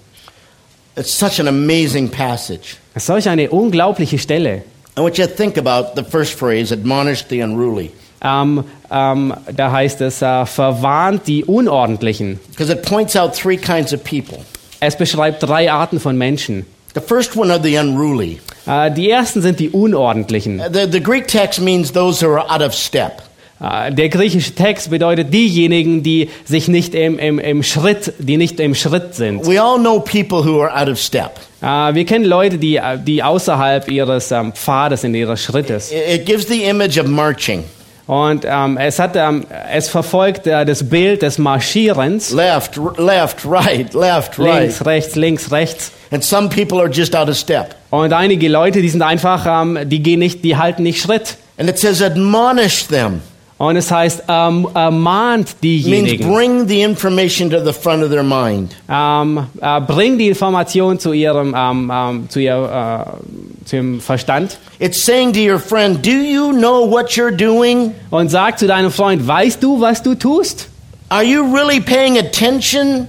It's 0.96 1.18
such 1.18 1.40
an 1.40 1.49
amazing 1.49 2.11
passage. 2.11 2.77
Das 2.92 3.05
ist 3.05 3.07
solch 3.07 3.29
eine 3.29 3.49
unglaubliche 3.51 4.18
Stelle. 4.18 4.62
I 5.00 5.02
want 5.02 5.16
you 5.16 5.26
to 5.26 5.32
think 5.32 5.56
about 5.56 5.94
the 5.96 6.04
first 6.04 6.34
phrase, 6.38 6.70
admonish 6.72 7.24
the 7.28 7.40
unruly, 7.40 7.90
Ähm, 8.22 8.64
ähm, 8.90 9.32
da 9.56 9.72
heißt 9.72 10.02
es, 10.02 10.20
äh, 10.20 10.44
verwarnt 10.44 11.26
die 11.26 11.42
Unordentlichen. 11.42 12.38
because 12.50 12.70
it 12.70 12.82
points 12.82 13.16
out 13.16 13.34
three 13.34 13.56
kinds 13.56 13.94
of 13.94 14.04
people. 14.04 14.38
Es 14.80 14.94
beschreibt 14.96 15.42
drei 15.42 15.72
Arten 15.72 15.98
von 16.00 16.18
Menschen. 16.18 16.66
The 16.94 17.00
first 17.00 17.34
one 17.34 17.50
are 17.50 17.62
the 17.62 17.78
unruly. 17.78 18.40
Äh, 18.66 18.90
die 18.90 19.08
ersten 19.10 19.40
sind 19.40 19.58
die 19.58 19.70
Unordentlichen. 19.70 20.60
Uh, 20.60 20.64
The, 20.70 20.86
the 20.90 21.00
Greek 21.02 21.28
text 21.28 21.62
means 21.62 21.92
those 21.92 22.20
who 22.22 22.30
are 22.34 22.44
out 22.50 22.60
of 22.60 22.74
step. 22.74 23.22
Äh, 23.58 23.90
der 23.94 24.10
griechische 24.10 24.54
Text 24.54 24.90
bedeutet 24.90 25.32
diejenigen, 25.32 26.02
die 26.02 26.28
sich 26.44 26.68
nicht 26.68 26.94
im, 26.94 27.18
im, 27.18 27.38
im 27.38 27.62
Schritt, 27.62 28.12
die 28.18 28.36
nicht 28.36 28.60
im 28.60 28.74
Schritt 28.74 29.14
sind. 29.14 29.46
We 29.46 29.58
all 29.62 29.78
know 29.78 29.98
people 30.00 30.44
who 30.44 30.60
are 30.60 30.70
out 30.78 30.88
of 30.90 30.98
step. 30.98 31.40
Äh, 31.62 31.94
wir 31.94 32.05
kennen 32.07 32.25
Leute, 32.25 32.59
die, 32.59 32.77
äh, 32.77 32.99
die 32.99 33.23
außerhalb 33.23 33.90
ihres 33.90 34.31
ähm, 34.31 34.53
Pfades, 34.53 35.05
in 35.05 35.14
ihres 35.14 35.42
Schrittes. 35.42 35.90
It 35.92 36.25
gives 36.27 36.46
the 36.49 36.64
image 36.64 36.99
of 36.99 37.07
marching 37.07 37.64
Und 38.07 38.44
ähm, 38.44 38.77
es 38.77 38.99
hat, 38.99 39.14
ähm, 39.14 39.46
es 39.73 39.88
verfolgt 39.88 40.46
äh, 40.46 40.64
das 40.64 40.88
Bild 40.88 41.23
des 41.23 41.38
Marschierens. 41.38 42.33
left, 42.33 42.77
left, 42.96 43.46
right, 43.46 43.94
left, 43.94 44.37
right. 44.37 44.63
Links, 44.63 44.85
rechts, 44.85 45.15
links, 45.15 45.52
rechts. 45.52 45.92
And 46.11 46.25
some 46.25 46.48
people 46.48 46.81
are 46.81 46.90
just 46.90 47.15
out 47.15 47.29
of 47.29 47.37
step. 47.37 47.77
Und 47.90 48.13
einige 48.13 48.48
Leute, 48.48 48.83
die 48.83 48.88
sind 48.88 49.02
einfach, 49.02 49.46
ähm, 49.46 49.79
die 49.85 50.02
gehen 50.02 50.19
nicht, 50.19 50.42
die 50.42 50.56
halten 50.56 50.83
nicht 50.83 51.00
Schritt. 51.00 51.37
And 51.56 51.69
it 51.69 51.79
says, 51.79 52.02
admonish 52.02 52.88
them. 52.88 53.21
Und 53.61 53.77
es 53.77 53.90
heißt, 53.90 54.23
ähm, 54.27 54.67
ermahnt 54.73 55.48
Means 55.61 55.61
diejenigen. 55.61 56.33
bring 56.33 56.67
the 56.67 56.81
information 56.81 57.50
to 57.50 57.63
the 57.63 57.75
front 57.75 58.02
of 58.02 58.08
their 58.08 58.23
mind. 58.23 58.75
Ähm, 58.88 59.48
äh, 59.61 59.81
bring 59.83 60.17
die 60.17 60.29
Information 60.29 60.98
zu 60.98 61.13
ihrem, 61.13 61.54
ähm, 61.54 61.92
ähm, 61.94 62.29
zu, 62.31 62.40
ihr, 62.40 62.54
äh, 62.54 63.67
zu 63.67 63.77
ihrem 63.77 64.00
Verstand 64.00 64.56
It's 64.79 65.04
saying 65.04 65.35
to 65.35 65.40
your 65.40 65.58
friend, 65.58 66.02
do 66.02 66.11
you 66.11 66.52
know 66.52 66.90
what 66.90 67.11
you're 67.11 67.31
doing? 67.31 67.92
und 68.08 68.31
sag 68.31 68.58
zu 68.58 68.67
deinem 68.67 68.90
Freund, 68.90 69.29
weißt 69.29 69.63
du, 69.63 69.79
was 69.79 70.02
du 70.02 70.15
tust? 70.15 70.69
Are 71.11 71.23
you 71.23 71.42
really 71.54 71.83
paying 71.83 72.17
attention? 72.17 73.08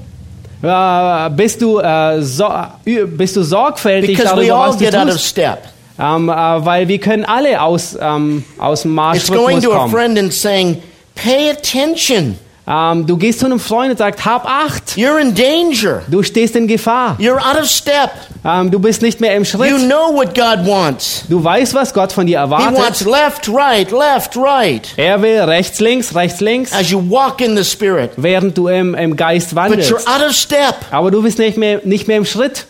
Äh, 0.62 1.30
bist, 1.30 1.62
du, 1.62 1.80
äh, 1.80 2.22
so, 2.22 2.50
bist 2.84 3.38
du 3.38 3.44
sorgfältig 3.44 4.18
Because 4.18 4.36
darüber, 4.36 4.68
was 4.68 4.78
du 4.78 4.92
tust? 4.92 5.40
Step. 5.94 6.06
Ähm, 6.06 6.30
äh, 6.30 6.34
weil 6.34 6.88
wir 6.88 7.00
können 7.00 7.26
alle 7.26 7.62
aus, 7.62 7.98
ähm, 8.00 8.44
aus 8.58 8.84
dem 8.84 8.94
Marschrhythmus 8.96 9.64
to 9.64 9.72
a 9.74 9.78
kommen. 9.78 9.92
friend 9.92 10.20
and 10.20 10.34
saying, 10.34 10.82
pay 11.16 11.50
attention. 11.52 12.38
Ähm, 12.68 13.08
du 13.08 13.18
gehst 13.18 13.40
zu 13.40 13.48
einem 13.48 13.60
Freund 13.60 13.92
und 13.92 13.98
sagst, 13.98 14.24
hab 14.24 14.46
Acht, 14.46 14.92
You're 14.96 15.18
in 15.20 15.34
danger. 15.34 16.04
du 16.08 16.22
stehst 16.22 16.56
in 16.56 16.68
Gefahr. 16.68 17.18
You're 17.20 17.38
out 17.40 17.60
of 17.60 17.66
step. 17.66 18.12
Du 18.72 18.80
bist 18.80 19.02
nicht 19.02 19.20
mehr 19.20 19.36
im 19.36 19.44
You 19.44 19.50
Schritt. 19.50 19.78
know 19.90 20.14
what 20.14 20.36
God 20.36 20.66
wants. 20.66 21.24
Du 21.28 21.44
weißt, 21.44 21.74
was 21.74 21.92
Gott 21.94 22.12
von 22.12 22.28
dir 22.28 22.44
He 22.44 22.50
wants 22.52 23.02
erwartet. 23.02 23.08
left, 23.08 23.50
right, 23.50 23.92
left, 23.92 24.38
right. 24.38 24.88
Er 24.96 25.22
will 25.22 25.40
rechts, 25.42 25.80
links, 25.80 26.14
rechts, 26.16 26.40
links, 26.40 26.72
As 26.72 26.92
you 26.92 27.02
walk 27.10 27.42
in 27.42 27.58
the 27.58 27.64
Spirit. 27.66 28.12
während 28.18 28.56
du 28.58 28.68
im, 28.68 28.94
im 28.94 29.16
Geist 29.16 29.56
wandelst. 29.56 29.94
Aber 30.92 31.12
du 31.12 31.24
bist 31.24 31.40
nicht 31.40 31.58
mehr, 31.58 31.82
nicht 31.84 32.08
mehr 32.08 32.18
im 32.18 32.26
Schritt. 32.26 32.68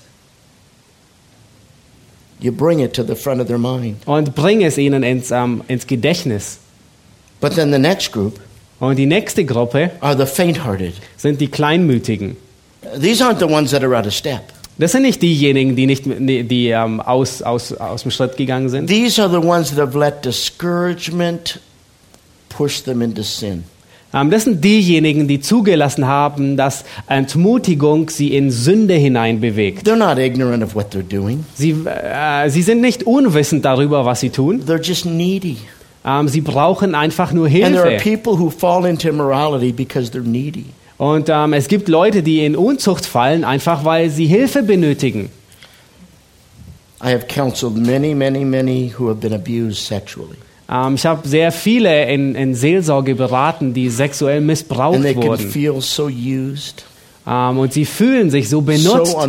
You 2.42 2.52
bring 2.52 2.80
it 2.80 2.94
to 2.94 3.04
the 3.04 3.16
front 3.16 3.40
of 3.40 3.48
their 3.48 3.60
mind. 3.60 3.98
Und 4.06 4.36
bring 4.36 4.64
es 4.64 4.78
ihnen 4.78 5.04
ins, 5.04 5.32
ähm, 5.32 5.62
ins 5.68 5.86
Gedächtnis. 5.86 6.58
But 7.40 7.56
then 7.56 7.72
the 7.72 7.80
next 7.80 8.12
group 8.12 8.40
Und 8.80 8.96
die 8.96 9.06
nächste 9.06 9.46
Gruppe 9.46 9.92
are 10.00 10.18
the 10.18 10.26
faint 10.26 10.66
hearted. 10.66 10.94
sind 11.16 11.40
die 11.40 11.48
Kleinmütigen. 11.48 12.36
These 13.00 13.24
aren't 13.24 13.38
the 13.38 13.46
ones 13.46 13.70
that 13.72 13.84
are 13.84 13.96
out 13.96 14.08
of 14.08 14.14
step. 14.14 14.42
Das 14.80 14.94
sind 14.94 15.04
nicht 15.04 15.22
diejenigen, 15.22 15.76
die, 15.76 15.86
nicht, 15.86 16.06
die, 16.06 16.44
die 16.44 16.70
ähm, 16.70 17.00
aus, 17.00 17.44
aus, 17.44 17.74
aus 17.74 18.02
dem 18.02 18.10
Schritt 18.10 18.38
gegangen 18.38 18.70
sind. 18.70 18.88
These 18.88 19.22
are 19.22 19.30
the 19.30 19.46
ones 19.46 19.70
that 19.70 19.78
have 19.78 19.98
let 19.98 20.26
discouragement 20.26 21.60
push 22.50 22.82
them 22.82 23.04
into 23.04 23.22
sin. 23.22 23.64
Ähm, 24.14 24.30
das 24.30 24.44
sind 24.44 24.64
diejenigen, 24.64 25.28
die 25.28 25.40
zugelassen 25.40 26.06
haben, 26.08 26.58
dass 26.58 26.84
Entmutigung 27.08 28.10
sie 28.10 28.34
in 28.36 28.52
Sünde 28.52 28.94
hineinbewegt. 28.96 29.88
They're 29.88 29.96
not 29.96 30.18
ignorant 30.18 30.64
of 30.64 30.76
what 30.76 30.94
they're 30.94 31.02
doing, 31.04 31.46
Sie, 31.56 31.72
äh, 31.86 32.50
sie 32.50 32.62
sind 32.62 32.82
nicht 32.82 33.04
unwissend 33.04 33.64
darüber, 33.66 34.06
was 34.06 34.20
sie 34.20 34.30
tun. 34.30 34.64
they're 34.66 34.82
just 34.84 35.06
needy. 35.06 35.58
Ähm, 36.04 36.28
sie 36.28 36.42
brauchen 36.42 36.96
einfach 36.96 37.32
nur 37.32 37.46
And 37.46 37.54
there 37.74 37.82
are 37.84 37.90
Hilfe. 37.92 38.04
people 38.18 38.34
who 38.40 38.50
fall 38.50 38.86
into 38.86 39.08
immorality 39.08 39.72
because 39.72 40.12
they're 40.12 40.28
needy. 40.28 40.66
Und 40.98 41.30
ähm, 41.30 41.54
es 41.54 41.68
gibt 41.68 41.88
Leute, 41.88 42.22
die 42.22 42.46
in 42.46 42.56
Unzucht 42.56 43.06
fallen, 43.06 43.44
einfach 43.44 43.86
weil 43.86 44.10
sie 44.10 44.26
Hilfe 44.26 44.62
benötigen. 44.64 45.30
I 47.04 47.10
have 47.12 47.26
counseled 47.28 47.78
many, 47.78 48.14
many, 48.14 48.46
many 48.46 48.94
who 48.98 49.08
have 49.10 49.20
been 49.20 49.34
abused 49.34 49.80
sexually. 49.86 50.38
Ähm, 50.72 50.96
ich 50.96 51.06
habe 51.06 51.28
sehr 51.28 51.52
viele 51.52 52.06
in, 52.12 52.36
in 52.36 52.56
Seelsorge 52.56 53.16
beraten, 53.16 53.74
die 53.74 53.90
sexuell 53.90 54.40
missbraucht 54.42 55.04
wurden. 55.16 55.50
feel 55.50 55.82
so 55.82 56.06
used, 56.08 56.86
Ähm, 57.28 57.60
und 57.60 57.72
sie 57.74 57.86
fühlen 57.86 58.30
sich 58.32 58.50
so 58.50 58.62
benutzt, 58.62 59.12
so 59.12 59.20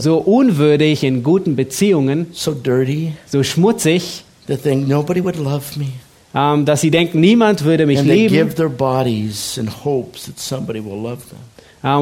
So- 0.00 0.16
unwürdig 0.18 1.02
in 1.04 1.22
guten 1.22 1.56
Beziehungen, 1.56 2.26
so 2.32 2.52
dirty. 2.54 3.12
so 3.26 3.42
schmutzig, 3.42 4.22
They 4.46 4.56
think 4.56 4.86
nobody 4.88 5.22
would 5.24 5.36
love 5.36 5.76
me. 5.76 5.86
ähm, 6.34 6.64
dass 6.64 6.80
sie 6.82 6.90
denken, 6.92 7.18
niemand 7.20 7.64
würde 7.64 7.86
mich 7.86 7.98
And 7.98 8.08
lieben. 8.08 8.34
give 8.34 8.54
their 8.54 8.68
bodies 8.68 9.56
in 9.58 9.68
hopes 9.84 10.26
that 10.26 10.38
somebody 10.38 10.78
will 10.84 11.00
love 11.02 11.22
them. 11.28 11.38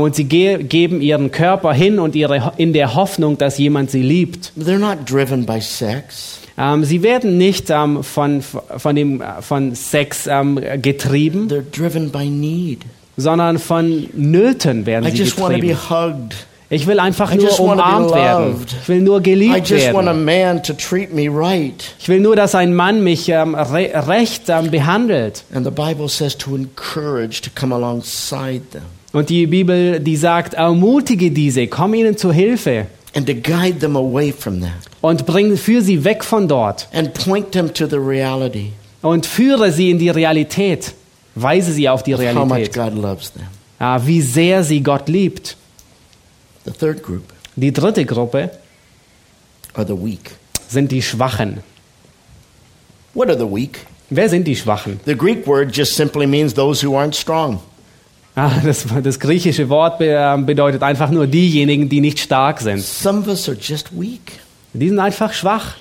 Und 0.02 0.14
sie 0.14 0.24
ge 0.24 0.62
geben 0.62 1.00
ihren 1.02 1.30
Körper 1.30 1.72
hin 1.74 1.98
und 1.98 2.14
ihre, 2.14 2.52
in 2.56 2.72
der 2.72 2.94
Hoffnung, 2.94 3.36
dass 3.38 3.58
jemand 3.58 3.90
sie 3.90 4.00
liebt. 4.02 4.52
They're 4.58 4.78
not 4.78 4.98
driven 5.10 5.44
by 5.46 5.60
sex. 5.60 6.40
Ähm, 6.56 6.84
sie 6.84 7.02
werden 7.02 7.36
nicht 7.38 7.70
ähm, 7.70 8.02
von, 8.04 8.42
von, 8.42 8.94
dem, 8.96 9.20
äh, 9.20 9.42
von 9.42 9.74
Sex 9.74 10.26
ähm, 10.28 10.60
getrieben, 10.80 11.48
They're 11.48 11.62
driven 11.76 12.10
by 12.10 12.26
need. 12.28 12.82
sondern 13.16 13.58
von 13.58 14.08
Nöten 14.14 14.86
werden 14.86 15.06
I 15.06 15.10
sie 15.10 15.18
just 15.18 15.38
want 15.40 15.54
to 15.54 15.60
be 15.60 15.68
getrieben. 15.68 15.90
hugged. 15.90 16.46
Ich 16.70 16.86
will 16.86 16.98
einfach 16.98 17.32
I 17.32 17.36
nur 17.36 17.46
just 17.46 17.58
wanna 17.60 17.74
be 17.82 17.88
umarmt 17.96 18.14
werden. 18.14 18.52
loved. 18.52 18.74
Ich 18.82 18.88
will 18.88 19.00
nur 19.02 19.18
I 19.18 19.22
geliebt 19.22 19.68
just 19.68 19.92
want 19.92 20.08
a 20.08 20.12
werden. 20.14 20.24
man 20.24 20.62
to 20.62 20.72
treat 20.72 21.12
me 21.12 21.28
right. 21.28 21.94
Ich 22.00 22.08
will 22.08 22.20
nur, 22.20 22.36
dass 22.36 22.54
ein 22.54 22.74
Mann 22.74 23.02
mich 23.04 23.28
ähm, 23.28 23.54
re 23.54 23.90
recht 24.08 24.44
ähm, 24.48 24.70
behandelt. 24.70 25.44
And 25.54 25.64
the 25.64 25.70
Bible 25.70 26.08
says 26.08 26.36
to 26.38 26.56
encourage, 26.56 27.42
to 27.42 27.50
come 27.54 27.74
alongside 27.74 28.62
them, 28.72 28.82
Und 29.12 29.28
die 29.28 29.46
Bibel, 29.46 30.00
die 30.00 30.16
sagt, 30.16 30.54
ermutige 30.54 31.30
diese, 31.30 31.66
komm 31.66 31.94
ihnen 31.94 32.16
zu 32.16 32.32
Hilfe 32.32 32.86
and 33.14 33.26
to 33.28 33.34
guide 33.34 33.78
them 33.80 33.96
away 33.96 34.32
from 34.32 34.60
that, 34.60 34.70
und 35.04 35.26
bring 35.26 35.56
für 35.58 35.82
sie 35.82 36.02
weg 36.02 36.24
von 36.24 36.48
dort 36.48 36.88
and 36.94 37.12
point 37.12 37.52
them 37.52 37.68
to 37.74 37.86
the 37.86 37.96
reality 37.98 38.72
und 39.02 39.26
führe 39.26 39.70
sie 39.70 39.90
in 39.90 39.98
die 39.98 40.08
Realität. 40.08 40.94
Weise 41.34 41.72
sie 41.72 41.88
auf 41.90 42.02
die 42.02 42.14
Realität, 42.14 42.72
God 42.72 42.94
loves 42.94 43.32
them. 43.32 43.46
ah, 43.78 44.00
wie 44.06 44.22
sehr 44.22 44.64
sie 44.64 44.80
Gott 44.82 45.08
liebt. 45.08 45.56
The 46.64 46.70
third 46.72 47.02
group 47.02 47.24
Die 47.56 47.70
dritte 47.72 48.04
Gruppe 48.06 48.50
are 49.74 49.86
the 49.86 49.92
weak. 49.92 50.30
sind 50.68 50.90
die 50.90 51.02
Schwachen. 51.02 51.58
What 53.12 53.28
are 53.28 53.38
the 53.38 53.44
weak? 53.44 53.80
Wer 54.10 54.28
sind 54.30 54.46
die 54.46 54.56
Schwachen? 54.56 55.00
The 55.04 55.14
Greek 55.16 55.46
word 55.46 55.76
just 55.76 55.94
simply 55.96 56.26
means 56.26 56.54
those 56.54 56.82
who 56.86 56.96
aren't 56.96 57.14
strong. 57.14 57.60
Ah, 58.36 58.50
das, 58.64 58.86
das 59.02 59.20
griechische 59.20 59.68
Wort 59.68 59.98
ähm, 60.00 60.46
bedeutet 60.46 60.82
einfach 60.82 61.10
nur 61.10 61.26
diejenigen, 61.26 61.88
die 61.88 62.00
nicht 62.00 62.18
stark 62.18 62.60
sind. 62.60 62.80
Some 62.82 63.20
of 63.20 63.26
us 63.28 63.48
are 63.48 63.58
just 63.60 63.90
weak. 63.92 64.40
Die 64.74 64.88
sind 64.88 64.98
einfach 64.98 65.32
schwach. 65.32 65.74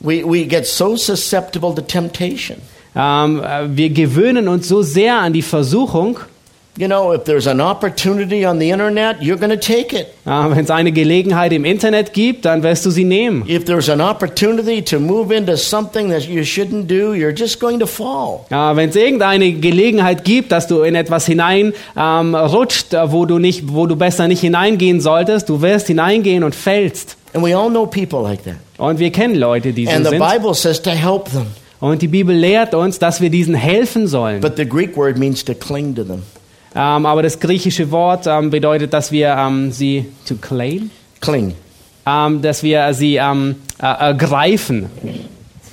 We, 0.00 0.22
we 0.24 0.46
get 0.46 0.66
so 0.66 0.96
susceptible 0.96 1.74
to 1.74 1.82
temptation. 1.82 2.58
Ähm, 2.94 3.42
äh, 3.42 3.66
wir 3.68 3.90
gewöhnen 3.90 4.48
uns 4.48 4.68
so 4.68 4.82
sehr 4.82 5.18
an 5.18 5.32
die 5.32 5.42
Versuchung, 5.42 6.20
You 6.78 6.86
know, 6.86 7.12
if 7.12 7.24
there's 7.24 7.48
an 7.48 7.60
opportunity 7.60 8.46
on 8.46 8.60
the 8.60 8.70
internet, 8.70 9.20
you're 9.20 9.36
going 9.36 9.50
to 9.50 9.56
take 9.56 9.92
it. 9.92 10.14
äh, 10.24 10.30
wenn 10.30 10.62
es 10.62 10.70
eine 10.70 10.92
Gelegenheit 10.92 11.52
im 11.52 11.64
Internet 11.64 12.12
gibt, 12.12 12.44
dann 12.44 12.62
wirst 12.62 12.86
du 12.86 12.90
sie 12.90 13.02
nehmen. 13.02 13.42
If 13.48 13.64
there's 13.64 13.88
an 13.88 14.00
opportunity 14.00 14.80
to 14.82 15.00
move 15.00 15.34
into 15.34 15.56
something 15.56 16.08
that 16.10 16.28
you 16.28 16.42
shouldn't 16.42 16.86
do, 16.86 17.14
you're 17.14 17.36
just 17.36 17.58
going 17.58 17.80
to 17.80 17.86
fall. 17.86 18.46
Ja, 18.50 18.76
wenn 18.76 18.90
es 18.90 18.94
irgendeine 18.94 19.54
Gelegenheit 19.54 20.22
gibt, 20.22 20.52
dass 20.52 20.68
du 20.68 20.82
in 20.82 20.94
etwas 20.94 21.26
hinein 21.26 21.72
ähm, 21.96 22.36
rutscht, 22.36 22.94
äh, 22.94 23.10
wo 23.10 23.26
du 23.26 23.40
nicht, 23.40 23.64
wo 23.74 23.86
du 23.86 23.96
besser 23.96 24.28
nicht 24.28 24.42
hineingehen 24.42 25.00
solltest, 25.00 25.48
du 25.48 25.60
wirst 25.60 25.88
hineingehen 25.88 26.44
und 26.44 26.54
fällst. 26.54 27.16
And 27.34 27.44
we 27.44 27.54
all 27.54 27.68
know 27.68 27.86
people 27.86 28.22
like 28.22 28.44
that. 28.44 28.56
Und 28.78 28.98
wir 28.98 29.10
kennen 29.10 29.34
Leute, 29.34 29.72
die 29.72 29.86
so 29.86 29.92
And 29.92 30.04
the 30.04 30.10
sind. 30.10 30.20
Bible 30.20 30.54
says 30.54 30.80
to 30.82 30.90
help 30.90 31.30
them. 31.30 31.46
Und 31.80 32.02
die 32.02 32.08
Bibel 32.08 32.34
lehrt 32.34 32.74
uns, 32.74 32.98
dass 32.98 33.20
wir 33.20 33.30
diesen 33.30 33.54
helfen 33.54 34.06
sollen. 34.06 34.40
But 34.40 34.56
the 34.56 34.68
Greek 34.68 34.96
word 34.96 35.18
means 35.18 35.44
to 35.44 35.54
cling 35.54 35.94
to 35.94 36.04
them. 36.04 36.22
Ähm, 36.74 37.06
aber 37.06 37.22
das 37.22 37.38
griechische 37.38 37.90
Wort 37.90 38.26
ähm, 38.26 38.50
bedeutet, 38.50 38.92
dass 38.92 39.12
wir 39.12 39.28
ähm, 39.28 39.70
sie 39.72 40.06
to 40.26 40.34
claim, 40.36 40.90
Cling 41.20 41.54
dass 42.40 42.62
wir 42.62 42.94
sie 42.94 43.16
äh, 43.16 43.54
ergreifen, 43.80 44.86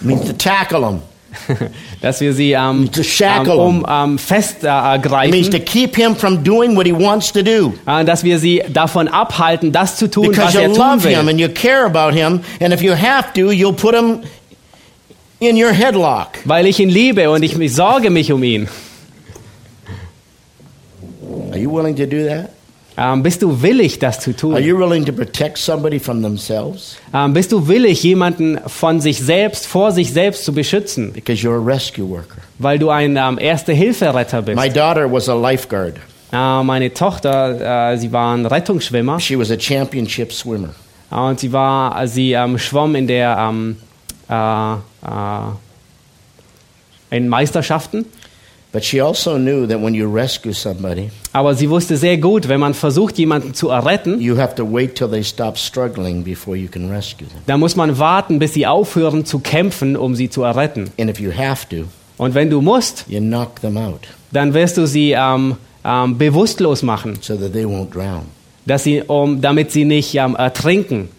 means 0.01 0.25
to 0.25 0.33
tackle 0.33 0.81
them. 0.81 1.01
dass 2.01 2.21
wir 2.21 2.33
sie 2.33 2.51
ähm, 2.53 2.89
ähm, 3.21 3.49
um 3.49 3.85
ähm, 3.89 4.17
fest 4.17 4.63
äh, 4.63 4.67
do. 7.43 7.73
äh, 7.85 8.05
dass 8.05 8.23
wir 8.23 8.39
sie 8.39 8.63
davon 8.69 9.07
abhalten, 9.07 9.71
das 9.71 9.97
zu 9.97 10.09
tun, 10.09 10.27
was 10.27 10.35
Because 10.37 10.53
you 10.55 10.61
er 10.61 10.67
tun 10.69 10.77
love 10.77 11.07
him 11.07 11.25
will. 11.25 11.29
and 11.29 11.39
you 11.39 11.49
care 11.49 11.85
about 11.85 12.11
him. 12.15 12.41
And 12.59 12.73
if 12.73 12.81
you 12.81 12.93
have 12.93 13.33
to, 13.33 13.51
you'll 13.51 13.73
put 13.73 13.95
him 13.95 14.19
in 15.39 15.61
your 15.61 15.71
headlock. 15.71 16.29
Weil 16.45 16.65
ich 16.67 16.79
ihn 16.79 16.89
liebe 16.89 17.29
und 17.29 17.43
ich, 17.43 17.59
ich 17.59 17.73
sorge 17.73 18.09
mich 18.09 18.31
um 18.31 18.43
ihn. 18.43 18.67
Are 21.51 21.59
you 21.59 21.71
willing 21.71 21.95
to 21.95 22.05
do 22.05 22.27
that? 22.27 22.49
Ähm, 22.97 23.23
bist 23.23 23.41
du 23.41 23.61
willig, 23.61 23.99
das 23.99 24.19
zu 24.21 24.29
Are 24.29 24.37
tun? 24.37 24.63
you 24.63 24.77
willing 24.79 25.03
to 25.05 25.11
protect 25.11 25.57
somebody 25.57 25.99
from 25.99 26.21
themselves? 26.21 26.95
Ähm, 27.13 27.33
bist 27.33 27.51
du 27.51 27.67
willig, 27.67 28.01
jemanden 28.03 28.57
von 28.67 29.01
sich 29.01 29.19
selbst, 29.19 29.67
vor 29.67 29.91
sich 29.91 30.13
selbst 30.13 30.45
zu 30.45 30.53
beschützen, 30.53 31.11
Because 31.11 31.45
you're 31.45 31.61
a 31.61 31.65
rescue 31.65 32.07
worker. 32.09 32.37
weil 32.57 32.79
du 32.79 32.89
ein 32.89 33.17
ähm, 33.17 33.37
Erste-Hilfe-Retter 33.37 34.41
bist? 34.43 34.57
My 34.57 34.69
daughter 34.69 35.11
was 35.11 35.27
a 35.27 35.33
lifeguard. 35.35 35.95
Äh, 36.31 36.63
meine 36.63 36.93
Tochter, 36.93 37.91
äh, 37.91 37.97
sie 37.97 38.11
war 38.13 38.33
ein 38.35 38.45
Rettungsschwimmer 38.45 39.19
She 39.19 39.37
was 39.37 39.51
a 39.51 39.59
championship 39.59 40.31
swimmer. 40.31 40.69
äh, 41.11 41.15
und 41.15 41.39
sie 41.39 41.51
war, 41.51 42.07
sie 42.07 42.35
schwamm 42.57 42.95
in 42.95 43.07
der 43.07 43.53
äh, 44.29 44.73
äh, 44.73 44.75
in 47.11 47.27
Meisterschaften. 47.29 48.05
Aber 51.33 51.55
sie 51.55 51.69
wusste 51.69 51.97
sehr 51.97 52.17
gut, 52.17 52.47
wenn 52.47 52.59
man 52.59 52.73
versucht, 52.73 53.17
jemanden 53.17 53.53
zu 53.53 53.69
erretten, 53.69 54.19
you 54.19 54.37
have 54.37 54.55
to 54.55 54.65
wait 54.71 54.95
till 54.95 55.09
they 55.09 55.23
stop 55.23 55.57
struggling 55.57 56.23
before 56.23 56.57
you 56.57 56.67
can 56.67 56.89
rescue 56.89 57.27
them. 57.27 57.39
dann 57.45 57.59
muss 57.59 57.75
man 57.75 57.97
warten, 57.99 58.39
bis 58.39 58.53
sie 58.53 58.67
aufhören 58.67 59.25
zu 59.25 59.39
kämpfen, 59.39 59.95
um 59.95 60.15
sie 60.15 60.29
zu 60.29 60.43
erretten. 60.43 60.89
And 60.99 61.09
if 61.09 61.19
you 61.19 61.31
have 61.35 61.67
to, 61.69 61.85
Und 62.17 62.33
wenn 62.33 62.49
du 62.49 62.61
musst, 62.61 63.05
you 63.07 63.19
knock 63.19 63.61
them 63.61 63.77
out 63.77 64.07
dann 64.31 64.53
wirst 64.53 64.77
du 64.77 64.85
sie 64.87 65.11
ähm, 65.11 65.55
ähm, 65.83 66.17
bewusstlos 66.17 66.83
machen, 66.83 67.17
so 67.21 67.35
that 67.35 67.53
they 67.53 67.65
won't 67.65 67.91
drown. 67.91 68.23
dass 68.65 68.83
sie, 68.83 69.01
um, 69.01 69.41
damit 69.41 69.71
sie 69.71 69.85
nicht 69.85 70.15
ähm, 70.15 70.35
ertrinken. 70.35 71.09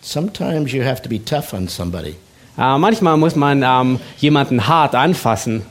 Sometimes 0.00 0.72
you 0.72 0.84
have 0.84 1.02
to 1.02 1.08
be 1.08 1.22
tough 1.24 1.52
on 1.52 1.68
somebody 1.68 2.14
Äh, 2.58 2.76
manchmal 2.76 3.16
muss 3.16 3.36
man 3.36 3.62
ähm, 3.62 4.00
jemanden 4.18 4.66
hart 4.66 4.94
anfassen, 4.96 5.62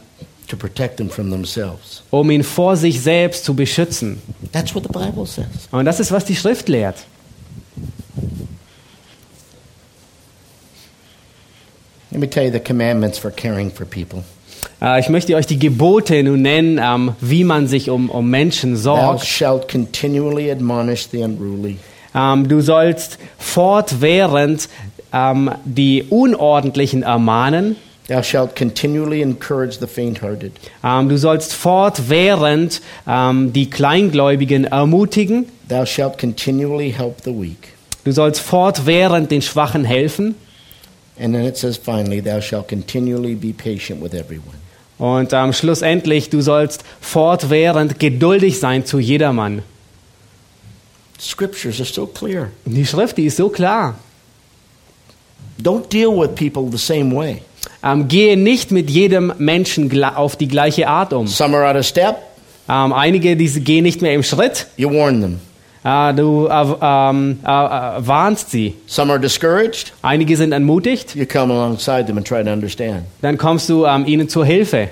to 0.47 0.55
protect 0.57 0.97
them 0.97 1.09
from 1.09 1.29
themselves. 1.29 2.03
um 2.09 2.29
ihn 2.31 2.43
vor 2.43 2.75
sich 2.77 3.01
selbst 3.01 3.43
zu 3.45 3.53
beschützen. 3.53 4.21
That's 4.51 4.73
what 4.73 4.83
the 4.83 4.89
Bible 4.89 5.25
says. 5.25 5.67
Und 5.71 5.85
das 5.85 5.99
ist, 5.99 6.11
was 6.11 6.25
die 6.25 6.35
Schrift 6.35 6.69
lehrt. 6.69 7.05
Let 12.11 12.21
me 12.21 12.27
tell 12.29 12.45
you 12.45 12.51
the 12.51 12.59
commandments 12.59 13.17
for 13.19 13.31
caring 13.31 13.69
for 13.71 13.85
people. 13.85 14.23
Äh, 14.81 14.99
ich 14.99 15.09
möchte 15.09 15.35
euch 15.35 15.45
die 15.45 15.59
Gebote 15.59 16.23
nun 16.23 16.41
nennen, 16.41 16.79
ähm, 16.81 17.13
wie 17.19 17.43
man 17.43 17.67
sich 17.67 17.89
um, 17.89 18.09
um 18.09 18.29
Menschen 18.29 18.75
Thou 18.75 18.79
sorgt. 18.95 19.25
shalt 19.25 19.67
continually 19.71 20.49
admonish 20.51 21.07
the 21.11 21.23
unruly. 21.23 21.77
Ähm, 22.15 22.47
du 22.47 22.61
sollst 22.61 23.17
fortwährend 23.37 24.69
ähm, 25.11 25.51
die 25.65 26.03
Unordentlichen 26.09 27.03
ermahnen. 27.03 27.75
Thou 28.07 28.21
shalt 28.21 28.55
continually 28.55 29.21
encourage 29.21 29.79
the 29.79 29.87
faint-hearted. 29.87 30.53
Ähm, 30.83 31.09
du 31.09 31.17
sollst 31.17 31.53
fortwährend 31.53 32.81
ähm, 33.05 33.51
die 33.51 33.69
Kleingläubigen 33.69 34.65
ermutigen. 34.65 35.47
Thou 35.67 35.85
shalt 35.85 36.17
continually 36.17 36.91
help 36.91 37.21
the 37.23 37.31
weak. 37.31 37.73
Du 38.05 38.13
sollst 38.13 38.39
fortwährend 38.39 39.29
den 39.29 39.41
Schwachen 39.41 39.83
helfen. 39.83 40.35
And 41.19 41.33
then 41.33 41.43
it 41.43 41.57
says 41.57 41.77
finally, 41.77 42.21
thou 42.21 42.39
shalt 42.39 42.69
continually 42.69 43.35
be 43.35 43.51
patient 43.51 44.01
with 44.01 44.13
everyone. 44.13 44.55
Und 44.97 45.33
ähm, 45.33 45.51
schlussendlich, 45.51 46.29
du 46.29 46.41
sollst 46.41 46.83
fortwährend 47.01 47.99
geduldig 47.99 48.59
sein 48.59 48.85
zu 48.85 48.99
jedermann. 48.99 49.63
Scriptures 51.19 51.79
are 51.79 51.85
so 51.85 52.07
clear. 52.07 52.51
Die 52.65 52.85
Schrift, 52.85 53.17
die 53.17 53.25
ist 53.25 53.37
so 53.37 53.49
klar. 53.49 53.95
Don't 55.61 55.89
deal 55.89 56.15
with 56.15 56.35
people 56.35 56.69
the 56.71 56.77
same 56.77 57.13
way. 57.13 57.41
Ähm, 57.83 58.07
gehe 58.07 58.37
nicht 58.37 58.71
mit 58.71 58.89
jedem 58.89 59.33
Menschen 59.37 60.03
auf 60.03 60.35
die 60.35 60.47
gleiche 60.47 60.87
Art 60.87 61.13
um. 61.13 61.27
Some 61.27 61.55
are 61.57 61.69
out 61.69 61.75
of 61.75 61.85
step, 61.85 62.15
Ähm, 62.69 62.91
einige, 62.91 63.37
die 63.37 63.47
gehen 63.61 63.83
nicht 63.83 64.01
mehr 64.01 64.13
im 64.13 64.23
Schritt. 64.23 64.67
you 64.77 64.89
warn 64.91 65.21
them. 65.21 65.39
Äh, 65.85 66.13
du 66.15 66.49
ähm, 66.49 67.39
äh, 67.45 67.47
äh, 67.47 68.07
warnst 68.07 68.51
sie. 68.51 68.75
Some 68.87 69.11
are 69.13 69.19
discouraged, 69.21 69.93
Einige 70.01 70.35
sind 70.35 70.51
entmutigt. 70.51 71.15
you 71.15 71.25
come 71.25 71.53
alongside 71.53 72.05
them 72.07 72.17
and 72.17 72.27
try 72.27 72.43
to 72.43 72.51
understand. 72.51 73.03
Dann 73.21 73.37
kommst 73.37 73.69
du 73.69 73.85
ähm, 73.85 74.05
ihnen 74.05 74.27
zur 74.27 74.45
Hilfe. 74.45 74.89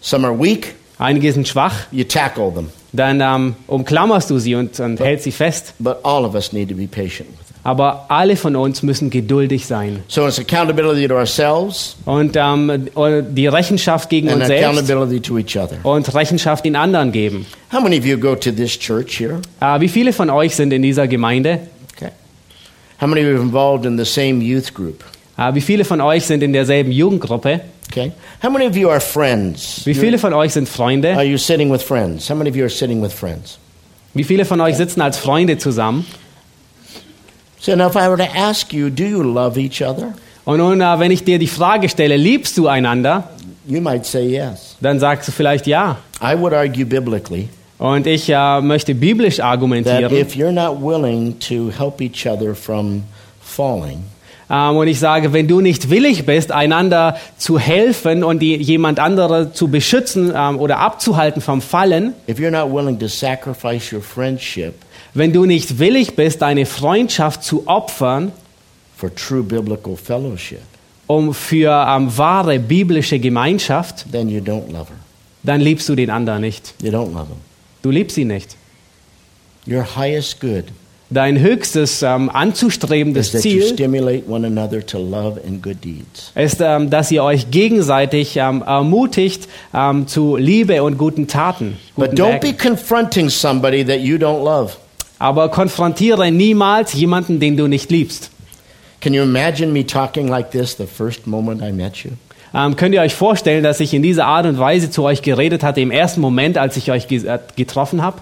Some 0.00 0.26
are 0.26 0.38
weak, 0.40 0.74
Einige 0.98 1.30
sind 1.32 1.46
schwach. 1.46 1.74
you 1.90 2.04
tackle 2.04 2.50
them. 2.54 2.70
Dann 2.94 3.54
umklammerst 3.66 4.30
du 4.30 4.38
sie 4.38 4.54
und, 4.54 4.80
und 4.80 4.98
hältst 4.98 5.24
sie 5.24 5.32
fest. 5.32 5.74
But 5.78 5.98
all 6.04 6.24
of 6.24 6.34
us 6.34 6.52
need 6.54 6.70
to 6.70 6.74
be 6.74 6.86
patient. 6.86 7.28
Aber 7.64 8.06
alle 8.08 8.36
von 8.36 8.56
uns 8.56 8.82
müssen 8.82 9.10
geduldig 9.10 9.66
sein. 9.66 10.02
So 10.08 10.26
it's 10.26 10.38
accountability 10.38 11.06
to 11.08 11.14
ourselves 11.14 11.96
Und 12.06 12.36
ähm, 12.36 12.88
die 13.30 13.46
Rechenschaft 13.46 14.08
gegen 14.08 14.28
uns 14.28 14.46
selbst 14.46 14.64
accountability 14.64 15.20
to 15.20 15.38
each 15.38 15.56
other. 15.58 15.76
und 15.82 16.14
Rechenschaft 16.14 16.64
den 16.64 16.76
anderen 16.76 17.12
geben. 17.12 17.46
How 17.72 17.82
many 17.82 17.98
of 17.98 18.06
you 18.06 18.16
go 18.18 18.34
to 18.34 18.50
this 18.50 18.78
church 18.78 19.18
here? 19.20 19.40
Äh, 19.60 19.80
wie 19.80 19.88
viele 19.88 20.12
von 20.12 20.30
euch 20.30 20.54
sind 20.54 20.72
in 20.72 20.82
dieser 20.82 21.06
Gemeinde? 21.08 21.60
Okay. 21.96 22.10
How 23.00 23.08
many 23.08 23.20
of 23.22 23.28
you 23.28 23.34
are 23.36 23.42
involved 23.42 23.84
in 23.84 23.98
the 23.98 24.04
same 24.04 24.42
youth 24.42 24.72
group? 24.72 25.04
Äh, 25.36 25.54
wie 25.54 25.60
viele 25.60 25.84
von 25.84 26.00
euch 26.00 26.24
sind 26.24 26.42
in 26.42 26.52
derselben 26.52 26.90
Jugendgruppe? 26.92 27.60
Okay. 27.90 28.12
How 28.42 28.50
many 28.50 28.66
of 28.66 28.76
you 28.76 28.88
are 28.90 29.00
friends? 29.00 29.82
Wie 29.84 29.94
viele 29.94 30.18
von 30.18 30.32
euch 30.34 30.52
sind 30.52 30.68
Are 30.68 30.76
Freunde? 30.76 31.22
you 31.24 31.38
sitting 31.38 31.72
with 31.72 31.82
friends? 31.82 32.28
How 32.30 32.36
many 32.36 32.50
of 32.50 32.56
you 32.56 32.62
are 32.62 32.70
sitting 32.70 33.02
with 33.02 33.12
friends? 33.12 33.58
Wie 34.14 34.24
viele 34.24 34.44
von 34.44 34.60
euch 34.60 34.76
sitzen 34.76 35.00
als 35.00 35.16
Freunde 35.18 35.58
zusammen? 35.58 36.04
So 37.60 37.74
now 37.74 37.88
if 37.88 37.96
I 37.96 38.08
were 38.08 38.16
to 38.16 38.36
ask 38.36 38.72
you, 38.72 38.88
do 38.90 39.04
you 39.04 39.22
love 39.22 39.58
each 39.58 39.82
other? 39.82 40.14
Und 40.44 40.58
nun, 40.58 40.80
äh, 40.80 40.98
wenn 40.98 41.10
ich 41.10 41.24
dir 41.24 41.38
die 41.38 41.46
Frage 41.48 41.88
stelle, 41.88 42.16
liebst 42.16 42.56
du 42.56 42.68
einander? 42.68 43.24
You 43.66 43.80
might 43.80 44.06
say 44.06 44.26
yes. 44.26 44.76
Dann 44.80 44.98
sagst 44.98 45.28
du 45.28 45.32
vielleicht 45.32 45.66
ja. 45.66 45.98
I 46.22 46.38
would 46.38 46.54
argue 46.54 46.86
biblically 46.86 47.48
Und 47.78 48.06
ich 48.06 48.28
äh, 48.30 48.60
möchte 48.60 48.94
biblisch 48.94 49.36
that 49.36 49.44
argumentieren. 49.46 50.12
if 50.12 50.34
you're 50.34 50.52
not 50.52 50.80
willing 50.80 51.38
to 51.40 51.70
help 51.76 52.00
each 52.00 52.26
other 52.26 52.54
from 52.54 53.02
falling, 53.40 54.02
Ähm, 54.50 54.76
und 54.78 54.88
ich 54.88 54.98
sage, 54.98 55.34
wenn 55.34 55.46
du 55.46 55.60
nicht 55.60 55.90
willig 55.90 56.24
bist, 56.24 56.52
einander 56.52 57.16
zu 57.36 57.58
helfen 57.58 58.24
und 58.24 58.38
die, 58.40 58.56
jemand 58.56 58.98
andere 58.98 59.52
zu 59.52 59.68
beschützen 59.68 60.32
ähm, 60.34 60.58
oder 60.58 60.78
abzuhalten 60.78 61.42
vom 61.42 61.60
Fallen, 61.60 62.14
if 62.26 62.38
you're 62.38 62.50
not 62.50 62.72
willing 62.72 62.98
to 62.98 63.06
sacrifice 63.08 63.92
your 63.92 64.00
friendship 64.00 64.72
wenn 65.14 65.32
du 65.32 65.44
nicht 65.44 65.78
willig 65.78 66.16
bist, 66.16 66.42
deine 66.42 66.66
Freundschaft 66.66 67.42
zu 67.42 67.66
opfern, 67.66 68.32
for 68.96 69.14
true 69.14 69.42
biblical 69.42 69.96
fellowship, 69.96 70.60
um 71.06 71.32
für 71.32 71.86
ähm, 71.88 72.16
wahre 72.16 72.58
biblische 72.58 73.18
Gemeinschaft, 73.18 74.06
then 74.12 74.28
you 74.28 74.40
don't 74.40 74.70
love 74.72 74.88
her. 74.88 74.98
dann 75.42 75.60
liebst 75.60 75.88
du 75.88 75.94
den 75.94 76.10
anderen 76.10 76.40
nicht. 76.42 76.74
You 76.82 76.90
don't 76.90 77.12
love 77.12 77.28
him. 77.28 77.38
Du 77.82 77.90
liebst 77.90 78.18
ihn 78.18 78.28
nicht. 78.28 78.56
Your 79.66 79.84
highest 79.96 80.40
good 80.40 80.64
Dein 81.10 81.38
höchstes 81.38 82.02
ähm, 82.02 82.28
anzustrebendes 82.28 83.32
is 83.32 83.40
Ziel 83.40 83.62
stimulate 83.62 84.28
one 84.28 84.46
another 84.46 84.84
to 84.84 84.98
love 84.98 85.40
and 85.46 85.62
good 85.62 85.82
deeds. 85.82 86.32
ist, 86.34 86.60
ähm, 86.60 86.90
dass 86.90 87.10
ihr 87.10 87.22
euch 87.24 87.50
gegenseitig 87.50 88.36
ähm, 88.36 88.62
ermutigt 88.62 89.48
ähm, 89.72 90.06
zu 90.06 90.36
Liebe 90.36 90.82
und 90.82 90.98
guten 90.98 91.26
Taten. 91.26 91.78
But 91.96 92.10
Guten 92.10 92.20
don't 92.22 92.40
be 92.40 92.48
Werken. 92.48 92.58
confronting 92.58 93.30
somebody 93.30 93.82
that 93.86 94.00
you 94.00 94.16
don't 94.16 94.44
love. 94.44 94.72
Aber 95.18 95.48
konfrontiere 95.50 96.30
niemals 96.30 96.92
jemanden, 96.92 97.40
den 97.40 97.56
du 97.56 97.66
nicht 97.66 97.90
liebst. 97.90 98.30
Can 99.00 99.14
you 99.14 99.22
imagine 99.22 99.72
me 99.72 99.86
talking 99.86 100.28
like 100.28 100.50
this 100.50 100.76
the 100.76 100.86
first 100.86 101.26
moment 101.26 101.62
I 101.62 101.72
met 101.72 101.96
you? 101.98 102.10
Ähm, 102.54 102.76
könnt 102.76 102.94
ihr 102.94 103.00
euch 103.02 103.14
vorstellen, 103.14 103.62
dass 103.62 103.78
ich 103.80 103.92
in 103.94 104.02
dieser 104.02 104.26
Art 104.26 104.46
und 104.46 104.58
Weise 104.58 104.90
zu 104.90 105.02
euch 105.04 105.22
geredet 105.22 105.62
hatte 105.62 105.80
im 105.80 105.90
ersten 105.90 106.20
Moment, 106.20 106.56
als 106.56 106.76
ich 106.76 106.90
euch 106.90 107.06
äh, 107.10 107.38
getroffen 107.56 108.00
habe? 108.02 108.18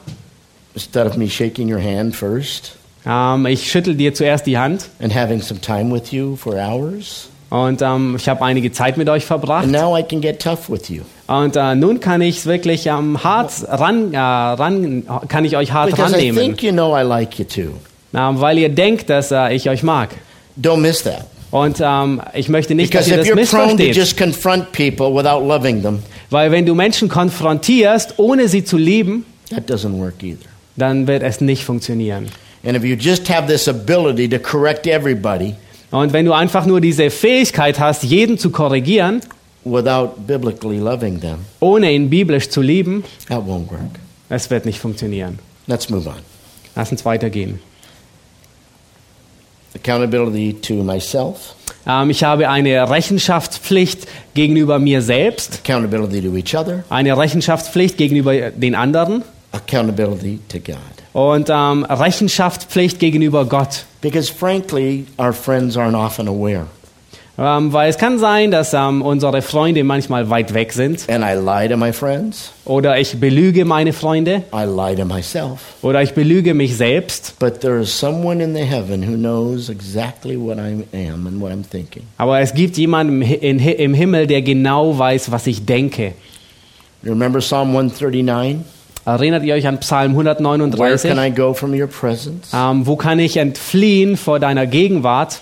Instead 0.74 1.06
of 1.06 1.16
me 1.16 1.28
shaking 1.28 1.72
your 1.72 1.80
hand 1.82 2.14
first 2.14 2.76
Ähm, 3.06 3.46
ich 3.46 3.70
schüttel 3.70 3.94
dir 3.94 4.12
zuerst 4.14 4.46
die 4.46 4.58
Hand 4.58 4.88
and 5.00 5.14
having 5.14 5.40
some 5.40 5.60
time 5.60 5.94
with 5.94 6.10
you 6.10 6.34
for 6.36 6.54
hours, 6.54 7.28
und 7.50 7.80
ähm, 7.80 8.16
ich 8.18 8.28
habe 8.28 8.44
einige 8.44 8.72
Zeit 8.72 8.96
mit 8.96 9.08
euch 9.08 9.24
verbracht. 9.24 9.62
and 9.64 9.72
now 9.72 9.96
I 9.96 10.02
can 10.02 10.20
get 10.20 10.42
tough 10.42 10.68
with 10.68 10.88
you. 10.90 11.02
Und 11.26 11.56
äh, 11.56 11.74
nun 11.74 11.98
kann 12.00 12.20
ich 12.22 12.38
es 12.38 12.46
wirklich 12.46 12.86
ähm, 12.86 13.22
hart 13.24 13.52
ran, 13.68 14.14
äh, 14.14 14.16
ran, 14.18 15.04
kann 15.28 15.44
ich 15.44 15.56
euch 15.56 15.72
hart 15.72 15.90
Because 15.90 16.12
I 16.12 16.14
rannehmen, 16.14 16.40
think 16.40 16.62
you 16.62 16.70
know 16.72 16.96
I 16.96 17.02
like 17.02 17.38
you 17.38 17.44
too. 17.44 17.72
ähm, 18.14 18.40
weil 18.40 18.58
ihr 18.58 18.68
denkt, 18.68 19.10
dass 19.10 19.32
äh, 19.32 19.52
ich 19.54 19.68
euch 19.68 19.82
mag. 19.82 20.10
Don't 20.60 20.76
miss 20.78 21.02
that. 21.02 21.26
Und 21.50 21.78
ähm, 21.80 22.20
ich 22.34 22.48
möchte 22.48 22.74
nicht, 22.74 22.90
Because 22.92 23.10
dass 23.10 23.26
ihr 23.26 23.34
das 23.34 23.48
you're 23.48 23.50
prone 23.50 23.70
to 23.70 23.76
missversteht. 23.84 23.96
just 23.96 24.16
confront 24.16 24.70
people 24.72 25.12
without 25.14 25.44
loving 25.46 25.82
them, 25.82 26.00
Weil 26.30 26.50
wenn 26.52 26.64
du 26.66 26.74
Menschen 26.74 27.08
konfrontierst, 27.08 28.14
ohne 28.18 28.46
sie 28.48 28.64
zu 28.64 28.76
lieben, 28.76 29.24
that 29.50 29.68
doesn't 29.70 29.98
work 29.98 30.22
either. 30.22 30.38
dann 30.76 31.06
wird 31.06 31.22
es 31.22 31.40
nicht 31.40 31.64
funktionieren. 31.64 32.26
And 32.64 32.76
if 32.76 32.84
you 32.84 32.94
just 32.96 33.28
have 33.28 33.46
this 33.48 33.68
ability 33.68 34.28
to 34.28 34.38
correct 34.38 34.86
everybody 34.86 35.54
Und 35.90 36.12
wenn 36.12 36.24
du 36.24 36.32
einfach 36.32 36.66
nur 36.66 36.80
diese 36.80 37.10
Fähigkeit 37.10 37.78
hast, 37.80 38.02
jeden 38.02 38.38
zu 38.38 38.50
korrigieren, 38.50 39.20
without 39.66 40.26
biblically 40.26 40.78
loving 40.78 41.20
them, 41.20 41.38
ohne 41.60 41.92
ihn 41.92 42.08
biblisch 42.08 42.48
zu 42.48 42.60
lieben, 42.62 43.04
that 43.28 43.40
won't 43.46 43.70
work. 43.70 43.98
es 44.28 44.48
wird 44.50 44.64
nicht 44.66 44.78
funktionieren. 44.78 45.38
Let's 45.66 45.90
move 45.90 46.08
on. 46.08 46.16
Lass 46.74 46.90
uns 46.92 47.04
weitergehen. 47.04 47.58
Accountability 49.74 50.54
to 50.54 50.74
myself, 50.82 51.54
Ähm, 51.86 52.10
ich 52.10 52.24
habe 52.24 52.48
eine 52.48 52.88
Rechenschaftspflicht 52.90 54.08
gegenüber 54.34 54.78
mir 54.78 55.02
selbst, 55.02 55.60
accountability 55.64 56.22
to 56.22 56.34
each 56.36 56.56
other, 56.56 56.82
eine 56.88 57.16
Rechenschaftspflicht 57.16 57.96
gegenüber 57.98 58.50
den 58.50 58.74
anderen 58.74 59.22
accountability 59.52 60.40
to 60.48 60.58
God. 60.58 60.76
und 61.12 61.48
ähm, 61.50 61.84
Rechenschaftspflicht 61.84 62.98
gegenüber 62.98 63.44
Gott. 63.44 63.84
Because 64.00 64.32
frankly, 64.32 65.06
our 65.18 65.32
friends 65.32 65.76
aren't 65.76 65.94
often 65.96 66.26
aware. 66.28 66.66
Ähm, 67.38 67.70
weil 67.72 67.90
es 67.90 67.98
kann 67.98 68.18
sein, 68.18 68.50
dass 68.50 68.72
ähm, 68.72 69.02
unsere 69.02 69.42
Freunde 69.42 69.84
manchmal 69.84 70.30
weit 70.30 70.54
weg 70.54 70.72
sind 70.72 71.04
And 71.10 71.22
I 71.22 71.34
lie 71.34 71.68
to 71.68 71.76
my 71.76 71.92
friends, 71.92 72.50
oder 72.64 72.98
ich 72.98 73.20
belüge 73.20 73.66
meine 73.66 73.92
Freunde 73.92 74.42
I 74.54 74.64
lie 74.64 74.96
to 74.96 75.04
myself. 75.04 75.60
oder 75.82 76.02
ich 76.02 76.14
belüge 76.14 76.54
mich 76.54 76.76
selbst. 76.78 77.34
But 77.38 77.60
there 77.60 77.78
is 77.78 77.90
someone 77.98 78.42
in 78.42 78.54
the 78.54 78.62
heaven 78.64 79.06
who 79.06 79.16
knows 79.16 79.68
exactly 79.68 80.38
what 80.38 80.56
I 80.56 80.82
am 81.10 81.26
and 81.26 81.38
what 81.38 81.52
I'm 81.52 81.62
thinking. 81.62 82.04
Aber 82.16 82.40
es 82.40 82.54
gibt 82.54 82.78
jemanden 82.78 83.20
im 83.20 83.58
im 83.58 83.92
Himmel, 83.92 84.26
der 84.26 84.40
genau 84.40 84.98
weiß, 84.98 85.30
was 85.30 85.46
ich 85.46 85.66
denke. 85.66 86.14
You 87.02 87.10
remember 87.12 87.40
Psalm 87.40 87.68
139? 87.68 88.60
Erinnert 89.04 89.44
ihr 89.44 89.54
euch 89.54 89.66
an 89.66 89.78
Psalm 89.80 90.16
Where 90.16 90.30
139? 90.30 91.10
can 91.10 91.18
I 91.24 91.30
go 91.30 91.52
from 91.52 91.78
your 91.78 91.86
presence? 91.86 92.48
Ähm, 92.54 92.86
wo 92.86 92.96
kann 92.96 93.18
ich 93.18 93.36
entfliehen 93.36 94.16
vor 94.16 94.40
deiner 94.40 94.66
Gegenwart? 94.66 95.40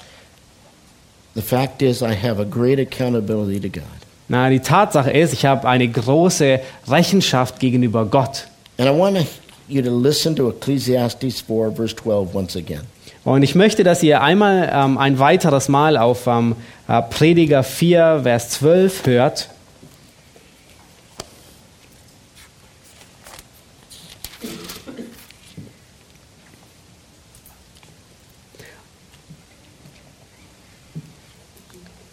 The 1.34 1.42
fact 1.42 1.82
is, 1.82 2.02
I 2.02 2.14
have 2.14 2.40
a 2.40 2.44
great 2.44 2.78
accountability 2.78 3.60
to 3.60 3.68
God. 3.68 3.88
Na, 4.28 4.48
die 4.48 4.60
Tatsache 4.60 5.10
ist, 5.10 5.32
ich 5.32 5.44
habe 5.44 5.68
eine 5.68 5.88
große 5.88 6.60
Rechenschaft 6.88 7.58
gegenüber 7.60 8.06
Gott. 8.06 8.46
And 8.78 8.88
I 8.88 8.92
want 8.92 9.18
you 9.68 9.82
to 9.82 9.90
listen 9.90 10.34
to 10.36 10.50
Ecclesiastes 10.50 11.40
4, 11.40 11.72
verse 11.72 11.94
12, 11.94 12.34
once 12.34 12.56
again. 12.56 12.82
Und 13.24 13.42
ich 13.42 13.54
möchte, 13.54 13.84
dass 13.84 14.02
ihr 14.02 14.20
einmal 14.20 14.70
ähm, 14.72 14.98
ein 14.98 15.18
weiteres 15.18 15.68
Mal 15.68 15.96
auf 15.96 16.26
ähm, 16.26 16.56
äh, 16.88 17.00
Prediger 17.02 17.62
4, 17.62 18.20
Vers 18.22 18.50
12 18.50 19.06
hört. 19.06 19.48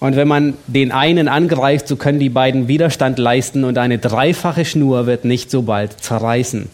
Und 0.02 0.16
wenn 0.16 0.28
man 0.28 0.56
den 0.68 0.92
einen 0.92 1.28
angreift, 1.30 1.88
so 1.88 1.96
können 1.96 2.20
die 2.20 2.30
beiden 2.30 2.68
Widerstand 2.68 3.18
leisten 3.20 3.64
und 3.64 3.78
eine 3.78 4.00
dreifache 4.00 4.66
Schnur 4.66 5.06
wird 5.06 5.24
nicht 5.26 5.50
so 5.52 5.62
bald 5.62 5.94
zerreißen. 6.04 6.68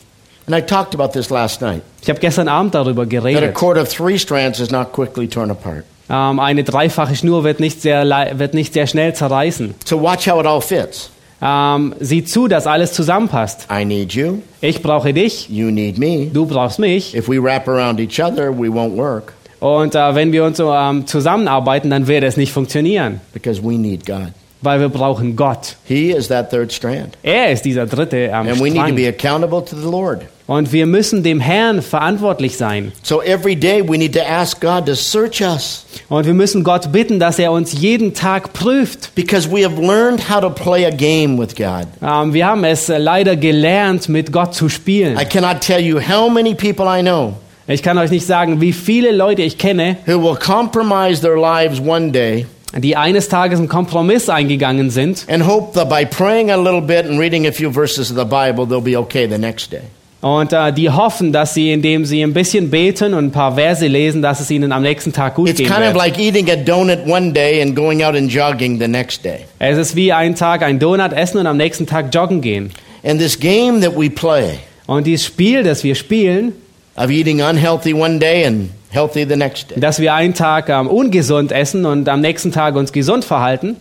And 0.48 0.56
I 0.58 0.62
talked 0.62 0.96
about 0.96 1.10
this 1.10 1.30
last 1.30 1.62
night. 1.62 1.82
Ich 2.02 2.10
habe 2.10 2.20
gestern 2.22 2.48
Abend 2.48 2.74
darüber 2.74 3.04
That 3.04 3.14
a 3.14 3.22
geredet. 3.22 3.54
cord 3.54 3.78
of 3.78 3.90
three 3.90 4.18
strands 4.18 4.62
is 4.62 4.72
not 4.72 4.94
quickly 4.94 5.28
torn 5.28 5.52
apart. 5.52 5.84
Ähm, 6.10 6.40
eine 6.40 6.64
dreifache 6.64 7.16
Schnur 7.18 7.44
wird 7.44 7.60
nicht, 7.60 7.82
sehr, 7.82 8.06
wird 8.40 8.54
nicht 8.54 8.72
sehr 8.74 8.88
schnell 8.88 9.14
zerreißen. 9.14 9.76
So 9.86 10.02
watch 10.02 10.26
how 10.30 10.40
it 10.40 10.48
all 10.48 10.62
fits. 10.62 11.10
Ähm, 11.42 11.94
sieh 12.00 12.24
zu, 12.24 12.48
dass 12.48 12.66
alles 12.66 12.94
zusammenpasst. 12.94 13.68
I 13.70 13.84
need 13.84 14.14
you. 14.14 14.38
Ich 14.62 14.82
brauche 14.82 15.14
dich, 15.14 15.50
You 15.50 15.70
need 15.70 15.98
me. 15.98 16.28
du 16.34 16.46
brauchst 16.46 16.80
mich. 16.80 17.14
If 17.14 17.28
we 17.28 17.44
wrap 17.44 17.68
around 17.68 18.00
each 18.00 18.20
other, 18.24 18.52
we 18.58 18.70
won't 18.70 18.96
work 18.96 19.34
Und 19.60 19.96
äh, 19.96 20.16
wenn 20.16 20.32
wir 20.32 20.44
uns 20.44 20.60
ähm, 20.60 21.08
zusammenarbeiten, 21.08 21.90
dann 21.90 22.08
wird 22.08 22.24
es 22.24 22.38
nicht 22.38 22.52
funktionieren, 22.52 23.22
because 23.34 23.62
we 23.64 23.74
need 23.74 24.06
God. 24.06 24.28
weil 24.62 24.80
wir 24.80 24.90
brauchen 24.90 25.36
Gott. 25.36 25.76
He 25.86 26.12
is 26.12 26.28
that 26.30 26.50
third 26.50 26.72
strand. 26.74 27.18
Er 27.24 27.52
ist 27.52 27.64
dieser 27.64 27.86
dritte 27.86 28.18
ähm, 28.18 28.34
And 28.34 28.60
we 28.60 28.64
need 28.66 28.76
to 28.76 28.80
Strang. 28.82 28.96
be 28.96 29.08
accountable 29.08 29.64
to 29.64 29.76
the 29.76 29.90
Lord. 29.90 30.22
Und 30.48 30.72
wir 30.72 30.86
müssen 30.86 31.24
dem 31.24 31.40
Herrn 31.42 31.82
verantwortlich 31.82 32.56
sein. 32.56 32.94
So 33.04 33.22
every 33.22 33.56
day 33.56 33.84
we 33.88 33.98
need 33.98 34.14
to 34.14 34.22
ask 34.22 34.62
God 34.62 34.86
to 34.86 34.96
search 34.96 35.42
us 35.42 35.86
Und 36.10 36.26
wir 36.26 36.34
müssen 36.34 36.64
Gott 36.64 36.92
bitten, 36.92 37.20
dass 37.20 37.38
er 37.38 37.52
uns 37.52 37.74
jeden 37.74 38.14
Tag 38.14 38.54
prüft. 38.54 39.14
because 39.14 39.50
we 39.52 39.64
have 39.66 39.80
learned 39.82 40.30
how 40.30 40.40
to 40.40 40.50
play 40.50 40.86
a 40.86 40.90
game 40.90 41.38
with 41.38 41.54
God. 41.56 41.86
Ähm, 42.02 42.34
wir 42.34 42.46
haben 42.48 42.64
es 42.64 42.88
äh, 42.90 42.98
leider 42.98 43.36
gelernt, 43.36 44.08
mit 44.10 44.32
Gott 44.32 44.56
zu 44.56 44.70
spielen. 44.70 45.18
I 45.20 45.26
cannot 45.26 45.60
tell 45.62 45.82
you 45.82 46.00
how 46.00 46.30
many 46.32 46.56
people 46.56 46.86
I 46.88 47.02
know 47.02 47.34
Ich 47.70 47.84
kann 47.84 47.98
euch 47.98 48.12
nicht 48.12 48.26
sagen, 48.26 48.62
wie 48.62 48.72
viele 48.72 49.12
Leute 49.12 49.42
ich 49.42 49.58
kenne, 49.58 49.98
who 50.06 50.22
will 50.24 50.38
compromise 50.38 51.22
their 51.22 51.36
lives 51.38 51.80
one 51.86 52.12
day 52.12 52.46
die 52.78 52.96
eines 52.96 53.28
Tages 53.30 53.60
einen 53.60 53.70
Kompromiss 53.70 54.30
eingegangen 54.30 54.90
sind 54.90 55.26
and 55.30 55.46
hope 55.48 55.74
that 55.74 55.90
by 55.90 56.06
praying 56.06 56.52
a 56.52 56.56
little 56.58 56.82
bit 56.82 57.06
and 57.06 57.20
reading 57.20 57.48
a 57.48 57.52
few 57.52 57.72
verses 57.72 58.12
of 58.12 58.18
the 58.18 58.26
Bible, 58.26 58.66
they'll 58.66 58.82
be 58.82 58.98
okay 58.98 59.28
the 59.28 59.38
next 59.38 59.72
day. 59.72 59.82
und 60.22 60.52
äh, 60.52 60.72
die 60.74 60.90
hoffen, 60.90 61.32
dass 61.32 61.54
sie, 61.54 61.72
indem 61.72 62.04
sie 62.06 62.22
ein 62.22 62.34
bisschen 62.34 62.70
beten 62.70 63.14
und 63.14 63.26
ein 63.26 63.32
paar 63.32 63.56
Verse 63.56 63.86
lesen, 63.88 64.22
dass 64.22 64.40
es 64.40 64.50
ihnen 64.52 64.72
am 64.72 64.82
nächsten 64.84 65.14
Tag 65.14 65.36
gut 65.36 65.50
It's 65.50 65.58
gehen 65.60 65.68
kind 65.68 65.80
of 65.80 65.94
wird. 65.94 65.98
like 65.98 66.20
eating 66.20 66.50
a 66.50 66.56
donut 66.56 67.06
one 67.08 67.32
day 67.34 67.62
and 67.62 67.76
going 67.76 68.04
out 68.04 68.16
and 68.16 68.32
jogging 68.32 68.80
the 68.80 68.88
next 68.88 69.24
day. 69.24 69.46
Es 69.60 69.78
ist 69.78 69.96
wie 69.96 70.12
ein 70.14 70.36
Tag 70.36 70.62
ein 70.64 70.80
Donut 70.80 71.14
essen 71.14 71.38
und 71.40 71.48
am 71.48 71.58
nächsten 71.58 71.86
Tag 71.86 72.14
joggen 72.14 72.42
gehen. 72.42 72.72
And 73.04 73.20
this 73.20 73.40
game 73.40 73.82
that 73.82 73.98
we 73.98 74.10
play 74.10 74.60
Und 74.88 75.06
dieses 75.08 75.26
Spiel, 75.26 75.64
das 75.64 75.84
wir 75.84 75.96
spielen, 75.96 76.54
of 76.98 77.10
eating 77.10 77.42
unhealthy 77.42 77.94
one 77.94 78.20
day 78.20 78.46
and 78.46 78.70
healthy 78.90 79.26
the 79.28 79.36
next 79.36 79.70
day, 79.72 79.80
dass 79.80 80.00
wir 80.00 80.14
einen 80.14 80.34
Tag 80.34 80.70
ähm, 80.70 80.88
ungesund 80.88 81.52
essen 81.52 81.86
und 81.86 82.10
am 82.10 82.22
nächsten 82.22 82.52
Tag 82.52 82.76
uns 82.76 82.92
gesund 82.92 83.24
verhalten, 83.26 83.76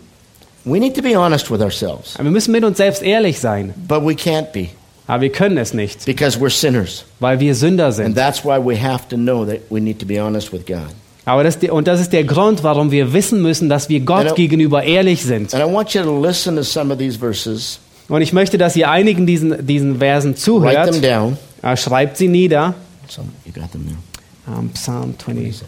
we 0.65 0.79
need 0.79 0.95
to 0.95 1.03
be 1.03 1.17
honest 1.19 1.51
with 1.51 1.61
ourselves. 1.61 2.17
wir 2.21 2.31
müssen 2.31 2.53
mit 2.53 2.65
uns 2.65 2.77
selbst 2.77 3.03
ehrlich 3.03 3.39
sein. 3.41 3.73
But 3.89 4.03
we 4.05 4.13
can't 4.13 4.53
be 4.53 4.69
Aber 5.09 5.23
wir 5.23 5.31
können 5.31 5.57
es 5.59 5.73
nicht, 5.73 6.05
because 6.05 6.39
we're 6.39 6.51
sinners. 6.51 7.05
weil 7.21 7.39
wir 7.41 7.55
Sünder 7.55 7.87
And 7.87 7.95
sind. 7.95 8.17
that's 8.17 8.45
why 8.45 8.59
we 8.59 8.77
have 8.81 9.09
to 9.09 9.17
know 9.17 9.45
that 9.45 9.61
we 9.71 9.81
need 9.81 9.99
to 10.01 10.07
be 10.07 10.21
honest 10.21 10.53
with 10.53 10.67
God. 10.67 10.89
Aber 11.25 11.43
das, 11.43 11.57
und 11.57 11.89
das 11.89 12.01
ist 12.01 12.13
der 12.13 12.23
Grund, 12.25 12.63
warum 12.63 12.91
wir 12.93 13.13
wissen 13.13 13.43
müssen, 13.43 13.69
dass 13.69 13.89
wir 13.89 13.99
Gott 14.01 14.37
gegenüber 14.37 14.85
ehrlich 14.85 15.23
sind. 15.25 15.53
And 15.55 15.65
I 15.65 15.73
want 15.73 15.93
you 15.95 16.03
to 16.03 16.21
listen 16.25 16.55
to 16.57 16.63
some 16.63 16.93
of 16.93 16.99
these 16.99 17.19
verses, 17.19 17.79
Und 18.09 18.23
ich 18.23 18.33
möchte, 18.33 18.59
dass 18.59 18.77
ihr 18.77 18.89
einigen 18.91 19.27
diesen, 19.27 19.67
diesen 19.67 19.99
Versen 19.99 20.31
write 20.35 20.37
them 20.37 20.93
zuhört. 20.95 21.05
down. 21.05 21.37
Äh, 21.63 21.77
Schreibt 21.77 22.17
sie 22.17 22.29
nieder. 22.29 22.75
Some, 23.09 23.33
you 23.45 23.53
got 23.53 23.73
them 23.73 23.87
now. 23.87 24.59
Ähm, 24.59 24.71
Psalm 24.75 25.19
20. 25.19 25.63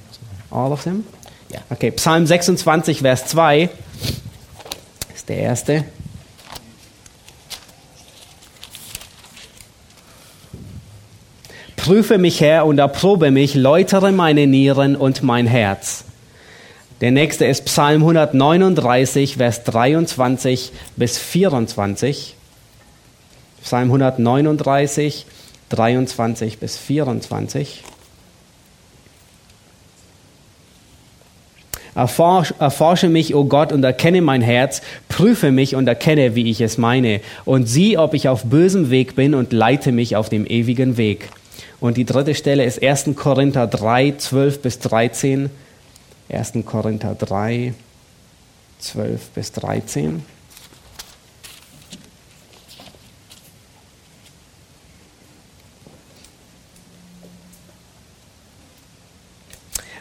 All 0.51 0.73
of 0.73 0.85
them? 0.85 1.05
Ja. 1.51 1.61
Okay, 1.71 1.91
Psalm 1.93 2.27
26, 2.27 3.01
Vers 3.01 3.27
2 3.27 3.71
ist 5.15 5.29
der 5.29 5.39
erste. 5.39 5.85
Prüfe 11.77 12.19
mich, 12.19 12.41
Herr, 12.41 12.67
und 12.67 12.79
erprobe 12.79 13.31
mich, 13.31 13.55
läutere 13.55 14.13
meine 14.13 14.47
Nieren 14.47 14.95
und 14.95 15.23
mein 15.23 15.47
Herz. 15.47 16.05
Der 17.01 17.13
nächste 17.13 17.47
ist 17.47 17.65
Psalm 17.65 18.03
139, 18.03 19.37
Vers 19.37 19.65
23 19.65 20.73
bis 20.97 21.17
24. 21.17 22.35
Psalm 23.63 23.85
139, 23.85 25.27
23 25.71 26.59
bis 26.59 26.77
24. 26.77 27.83
Erforsch, 31.95 32.55
erforsche 32.61 33.09
mich, 33.09 33.35
o 33.35 33.45
Gott, 33.45 33.73
und 33.73 33.83
erkenne 33.83 34.23
mein 34.23 34.41
Herz, 34.41 34.83
prüfe 35.09 35.51
mich 35.51 35.75
und 35.75 35.89
erkenne, 35.89 36.37
wie 36.37 36.49
ich 36.49 36.61
es 36.61 36.79
meine, 36.79 37.21
und 37.45 37.67
sieh, 37.69 37.99
ob 37.99 38.15
ich 38.15 38.29
auf 38.29 38.45
bösem 38.45 38.91
Weg 38.91 39.17
bin 39.17 39.35
und 39.35 39.53
leite 39.53 39.91
mich 39.91 40.15
auf 40.15 40.29
dem 40.29 40.47
ewigen 40.47 40.97
Weg. 40.97 41.31
Und 41.81 41.97
die 41.97 42.05
dritte 42.05 42.37
Stelle 42.37 42.65
ist 42.65 42.83
1. 42.83 43.11
Korinther 43.17 43.67
3, 43.67 44.15
12 44.17 44.63
bis 44.63 44.79
13. 44.79 45.51
1. 46.29 46.53
Korinther 46.65 47.17
3, 47.17 47.75
12 48.79 49.29
bis 49.31 49.53
13. 49.53 50.23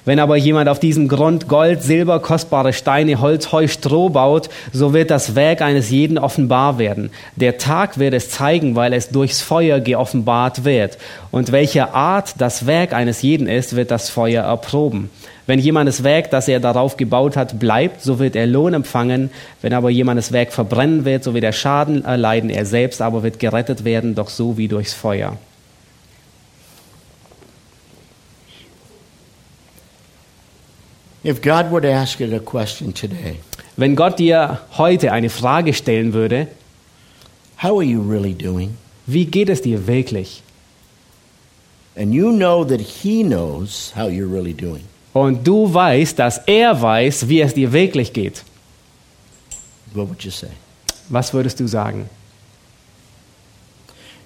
Wenn 0.08 0.20
aber 0.20 0.38
jemand 0.38 0.70
auf 0.70 0.80
diesem 0.80 1.10
Grund 1.10 1.50
Gold, 1.50 1.84
Silber, 1.84 2.22
kostbare 2.22 2.72
Steine, 2.72 3.20
Holz, 3.20 3.52
Heu, 3.52 3.68
Stroh 3.68 4.08
baut, 4.08 4.48
so 4.72 4.94
wird 4.94 5.12
das 5.12 5.36
Werk 5.36 5.62
eines 5.62 5.90
jeden 5.90 6.18
offenbar 6.18 6.80
werden. 6.80 7.10
Der 7.36 7.58
Tag 7.58 7.98
wird 7.98 8.14
es 8.14 8.30
zeigen, 8.30 8.78
weil 8.78 8.94
es 8.94 9.10
durchs 9.10 9.42
Feuer 9.42 9.82
geoffenbart 9.82 10.64
wird. 10.64 10.98
Und 11.30 11.52
welche 11.52 11.94
Art 11.94 12.36
das 12.38 12.66
Werk 12.66 12.94
eines 12.94 13.22
jeden 13.22 13.50
ist, 13.50 13.76
wird 13.76 13.92
das 13.92 14.10
Feuer 14.10 14.46
erproben. 14.46 15.10
Wenn 15.46 15.60
jemandes 15.60 16.06
Werk, 16.06 16.32
das 16.32 16.48
er 16.48 16.62
darauf 16.62 16.96
gebaut 16.96 17.36
hat, 17.36 17.60
bleibt, 17.60 18.02
so 18.02 18.18
wird 18.18 18.38
er 18.38 18.48
Lohn 18.48 18.76
empfangen. 18.76 19.30
Wenn 19.62 19.74
aber 19.74 19.90
jemandes 19.90 20.32
Werk 20.32 20.54
verbrennen 20.54 21.04
wird, 21.04 21.26
so 21.26 21.34
wird 21.34 21.44
er 21.44 21.52
Schaden 21.52 22.06
erleiden. 22.06 22.50
Er 22.50 22.66
selbst 22.66 23.02
aber 23.02 23.24
wird 23.24 23.40
gerettet 23.40 23.84
werden, 23.84 24.16
doch 24.16 24.30
so 24.30 24.58
wie 24.58 24.70
durchs 24.70 24.94
Feuer. 24.94 25.38
If 31.28 31.42
God 31.42 31.72
were 31.72 31.82
to 31.82 31.92
ask 31.92 32.22
you 32.22 32.34
a 32.34 32.40
question 32.40 32.94
today, 32.94 33.40
Wenn 33.76 33.96
Gott 33.98 34.18
dir 34.18 34.60
heute 34.78 35.12
eine 35.12 35.30
Frage 35.30 35.74
stellen 35.74 36.14
würde, 36.14 36.48
how 37.62 37.78
are 37.80 37.84
you 37.84 38.02
really 38.02 38.34
doing? 38.34 38.78
wie 39.06 39.26
geht 39.26 39.50
es 39.50 39.62
dir 39.62 39.86
wirklich? 39.88 40.42
And 41.98 42.14
you 42.14 42.32
know 42.32 42.64
that 42.64 42.80
He 42.80 43.24
knows 43.24 43.92
how 43.96 44.08
you're 44.08 44.32
really 44.32 44.54
doing. 44.54 44.84
Und 45.14 45.46
du 45.46 45.74
weißt, 45.74 46.18
dass 46.18 46.38
er 46.46 46.80
weiß, 46.82 47.28
wie 47.28 47.42
es 47.42 47.54
dir 47.54 47.74
wirklich 47.74 48.14
geht. 48.14 48.44
What 49.94 50.08
would 50.10 50.24
you 50.24 50.32
say? 50.32 50.50
Was 51.10 51.34
würdest 51.34 51.60
du 51.60 51.68
sagen? 51.68 52.10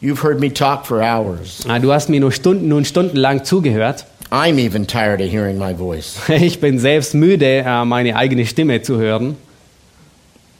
You've 0.01 0.21
heard 0.23 0.39
me 0.39 0.51
talk 0.53 0.85
for 0.85 1.01
hours. 1.01 1.63
Ah, 1.67 1.79
Du 1.79 1.91
hast 1.93 2.09
mir 2.09 2.19
nur, 2.19 2.31
Stunden, 2.31 2.67
nun 2.67 2.85
stundenlang 2.85 3.43
zugehört. 3.45 4.05
I'm 4.31 4.59
even 4.59 4.85
tired 4.87 5.19
of 5.19 5.29
hearing 5.29 5.57
my 5.57 5.73
voice. 5.73 6.17
Ich 6.29 6.59
bin 6.59 6.79
selbst 6.79 7.13
müde, 7.13 7.63
äh, 7.65 7.85
meine 7.85 8.15
eigene 8.15 8.45
Stimme 8.45 8.81
zu 8.81 8.97
hören. 8.97 9.35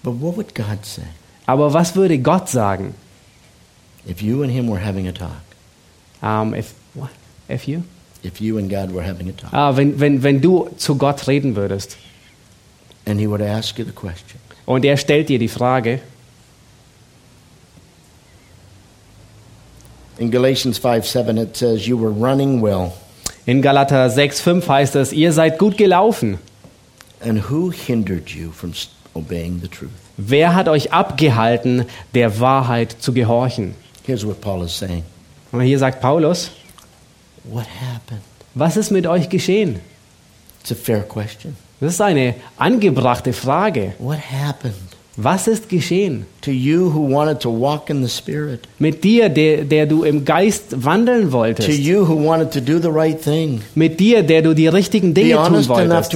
But 0.03 0.19
what 0.19 0.36
would 0.36 0.53
God 0.53 0.86
say 0.86 1.03
Aber 1.45 1.74
was 1.74 1.95
würde 1.95 2.17
Gott 2.19 2.49
sagen? 2.49 2.95
if 4.07 4.22
you 4.22 4.41
and 4.41 4.51
Him 4.51 4.67
were 4.67 4.80
having 4.84 5.07
a 5.07 5.11
talk? 5.11 5.41
Um, 6.22 6.53
if, 6.53 6.74
what? 6.95 7.11
if 7.47 7.67
you? 7.67 7.84
If 8.24 8.41
you 8.41 8.57
and 8.57 8.69
God 8.69 8.91
were 8.91 9.03
having 9.03 9.30
a 9.30 9.34
talk? 9.34 9.53
Ah, 9.53 9.76
wenn, 9.78 9.99
wenn, 9.99 10.22
wenn 10.24 10.41
du 10.41 10.69
zu 10.78 10.97
Gott 10.97 11.28
reden 11.28 11.55
würdest 11.55 11.97
And 13.05 13.19
He 13.19 13.28
would 13.28 13.41
ask 13.41 13.78
you 13.80 13.86
the 13.86 13.91
question 13.91 14.39
und 14.65 14.86
er 14.86 14.95
stellt 14.95 15.28
dir 15.30 15.39
die 15.39 15.47
Frage, 15.47 15.99
In 20.17 20.30
Galatians 20.30 20.78
5 20.78 21.07
7, 21.07 21.38
it 21.38 21.57
says, 21.57 21.88
You 21.88 21.97
were 21.97 22.11
running 22.11 22.61
well. 22.61 22.93
In 23.51 23.61
Galater 23.61 24.07
6,5 24.07 24.65
heißt 24.65 24.95
es, 24.95 25.11
ihr 25.11 25.33
seid 25.33 25.59
gut 25.59 25.77
gelaufen. 25.77 26.37
And 27.19 27.49
who 27.51 27.69
hindered 27.69 28.29
you 28.29 28.49
from 28.51 28.71
obeying 29.13 29.59
the 29.61 29.67
truth? 29.67 29.91
Wer 30.15 30.55
hat 30.55 30.69
euch 30.69 30.93
abgehalten, 30.93 31.85
der 32.15 32.39
Wahrheit 32.39 32.95
zu 32.99 33.11
gehorchen? 33.11 33.75
Here's 34.05 34.25
what 34.25 34.39
Paul 34.39 34.63
is 34.63 34.77
saying 34.77 35.03
Und 35.51 35.61
hier 35.61 35.77
sagt 35.77 35.99
Paulus, 35.99 36.51
What 37.43 37.65
happened? 37.65 38.21
was 38.53 38.77
ist 38.77 38.89
mit 38.89 39.05
euch 39.05 39.27
geschehen? 39.27 39.81
It's 40.61 40.71
a 40.71 40.75
fair 40.75 41.01
question. 41.01 41.57
Das 41.81 41.93
ist 41.93 42.01
eine 42.01 42.35
angebrachte 42.55 43.33
Frage. 43.33 43.95
What 43.99 44.19
happened? 44.31 44.75
Was 45.18 45.47
ist 45.47 45.68
geschehen? 45.68 46.26
To 46.41 46.51
you 46.51 46.93
who 46.93 47.14
wanted 47.14 47.41
to 47.41 47.49
walk 47.49 47.89
in 47.89 48.01
the 48.01 48.09
Spirit. 48.09 48.62
Mit 48.80 49.03
dir, 49.03 49.28
der, 49.28 49.66
der 49.66 49.86
du 49.86 50.03
im 50.03 50.24
Geist 50.24 50.84
wandeln 50.84 51.32
wolltest. 51.34 51.68
right. 51.70 53.20
Mit 53.76 53.99
dir, 53.99 54.24
der 54.24 54.41
du 54.41 54.53
die 54.53 54.68
richtigen 54.68 55.14
Dinge 55.14 55.36
tun 55.36 55.68
wolltest. 55.68 56.16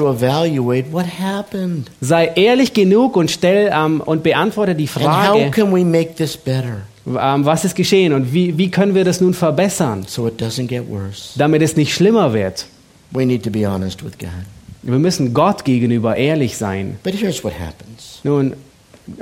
Sei 2.00 2.32
ehrlich 2.36 2.74
genug 2.74 3.18
und 3.18 3.30
stell 3.30 3.70
ähm, 3.74 4.02
und 4.02 4.24
beantworte 4.24 4.76
die 4.76 4.88
Frage, 4.88 5.52
can 5.52 5.74
we 5.74 5.84
make 5.84 6.16
this 6.16 6.38
better 6.38 6.84
ähm, 7.08 7.46
was 7.46 7.66
ist 7.66 7.76
geschehen 7.76 8.14
und 8.14 8.34
wie, 8.34 8.58
wie 8.58 8.72
können 8.72 8.96
wir 8.96 9.04
das 9.04 9.22
nun 9.22 9.34
verbessern, 9.34 10.06
so 10.08 10.28
it 10.28 10.42
doesn't 10.42 10.68
get 10.68 10.90
worse? 10.90 11.38
damit 11.38 11.62
es 11.62 11.76
nicht 11.76 11.94
schlimmer 11.94 12.34
wird. 12.34 12.66
We 13.12 13.26
need 13.26 13.44
to 13.44 13.52
be 13.52 13.70
honest 13.70 14.04
with 14.04 14.18
God. 14.18 14.30
Wir 14.82 15.00
müssen 15.00 15.34
Gott 15.34 15.66
gegenüber 15.66 16.16
ehrlich 16.16 16.58
sein. 16.58 16.98
But 17.04 17.14
here's 17.14 17.44
what 17.44 17.54
happens 17.54 18.20
Nun, 18.24 18.54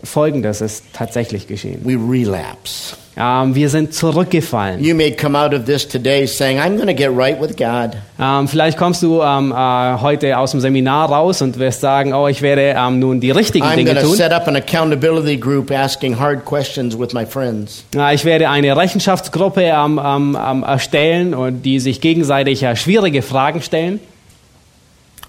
folgendes 0.03 0.61
ist 0.61 0.85
tatsächlich 0.93 1.47
geschehen. 1.47 1.81
we 1.83 1.93
relapse. 1.93 2.95
Ähm, 3.15 3.53
wir 3.53 3.69
sind 3.69 3.93
zurückgefallen. 3.93 4.83
You 4.83 4.95
may 4.95 5.11
come 5.11 5.37
out 5.37 5.53
of 5.53 5.65
this 5.65 5.87
today 5.87 6.25
saying, 6.25 6.59
I'm 6.59 6.77
going 6.77 6.87
to 6.87 6.95
get 6.95 7.11
right 7.15 7.39
with 7.39 7.55
God. 7.55 7.95
Ähm, 8.19 8.47
vielleicht 8.47 8.75
kommst 8.77 9.03
du 9.03 9.21
ähm, 9.21 9.51
äh, 9.51 9.55
heute 10.01 10.35
aus 10.37 10.51
dem 10.51 10.61
Seminar 10.61 11.09
raus 11.09 11.41
und 11.43 11.59
wirst 11.59 11.81
sagen, 11.81 12.13
oh, 12.13 12.27
ich 12.27 12.41
werde 12.41 12.75
nun 12.91 13.19
die 13.19 13.29
richtigen 13.29 13.65
I'm 13.65 13.75
Dinge 13.75 14.01
tun. 14.01 14.15
set 14.15 14.31
up 14.31 14.47
an 14.47 14.55
accountability 14.55 15.37
group 15.37 15.69
asking 15.69 16.17
hard 16.19 16.43
questions 16.43 16.97
with 16.97 17.13
my 17.13 17.25
friends. 17.25 17.83
Ja, 17.93 18.11
ich 18.11 18.25
werde 18.25 18.49
eine 18.49 18.75
Rechenschaftsgruppe 18.75 19.63
erstellen, 19.63 21.33
und 21.35 21.61
die 21.61 21.79
sich 21.79 22.01
gegenseitig 22.01 22.65
schwierige 22.75 23.21
Fragen 23.21 23.61
stellen. 23.61 23.99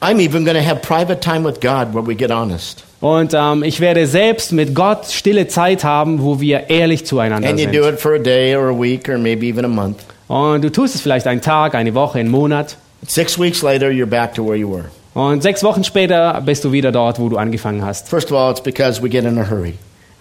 I'm 0.05 0.21
even 0.21 0.45
going 0.45 0.57
to 0.57 0.63
have 0.63 0.83
private 0.83 1.23
time 1.23 1.45
with 1.45 1.63
God 1.63 1.95
where 1.95 2.07
we 2.07 2.15
get 2.15 2.31
honest. 2.31 2.85
Und 3.01 3.33
ähm, 3.35 3.63
ich 3.63 3.81
werde 3.81 4.07
selbst 4.07 4.53
mit 4.53 4.75
Gott 4.75 5.07
stille 5.07 5.49
Zeit 5.49 5.83
haben, 5.83 6.23
wo 6.23 6.41
wir 6.41 6.69
ehrlich 6.69 7.07
zueinander 7.07 7.49
And 7.49 7.59
you 7.59 7.71
sind. 7.71 7.75
do 7.75 7.89
it 7.89 7.99
for 7.99 8.15
a 8.15 8.19
day 8.19 8.55
or 8.55 8.69
a 8.69 8.79
week 8.79 9.09
or 9.09 9.17
maybe 9.17 9.47
even 9.47 9.65
a 9.65 9.69
month. 9.69 10.05
Und 10.29 10.63
du 10.63 10.71
tust 10.71 10.95
es 10.95 11.01
vielleicht 11.01 11.27
einen 11.27 11.41
Tag, 11.41 11.75
eine 11.75 11.95
Woche, 11.95 12.19
einen 12.19 12.31
Monat. 12.31 12.77
Six 13.07 13.39
weeks 13.39 13.63
later, 13.63 13.89
you're 13.89 14.05
back 14.05 14.35
to 14.35 14.47
where 14.47 14.57
you 14.57 14.71
were. 14.71 14.85
Und 15.15 15.43
sechs 15.43 15.63
Wochen 15.65 15.85
später 15.85 16.43
bist 16.45 16.65
du 16.65 16.73
wieder 16.73 16.93
dort, 16.93 17.19
wo 17.19 17.31
du 17.31 17.39
angefangen 17.39 17.83
hast. 17.83 18.09
First 18.11 18.31
of 18.31 18.37
all, 18.37 18.51
it's 18.51 18.63
because 18.63 19.03
we 19.03 19.09
get 19.09 19.25
in 19.25 19.39
a 19.39 19.49
hurry. 19.49 19.75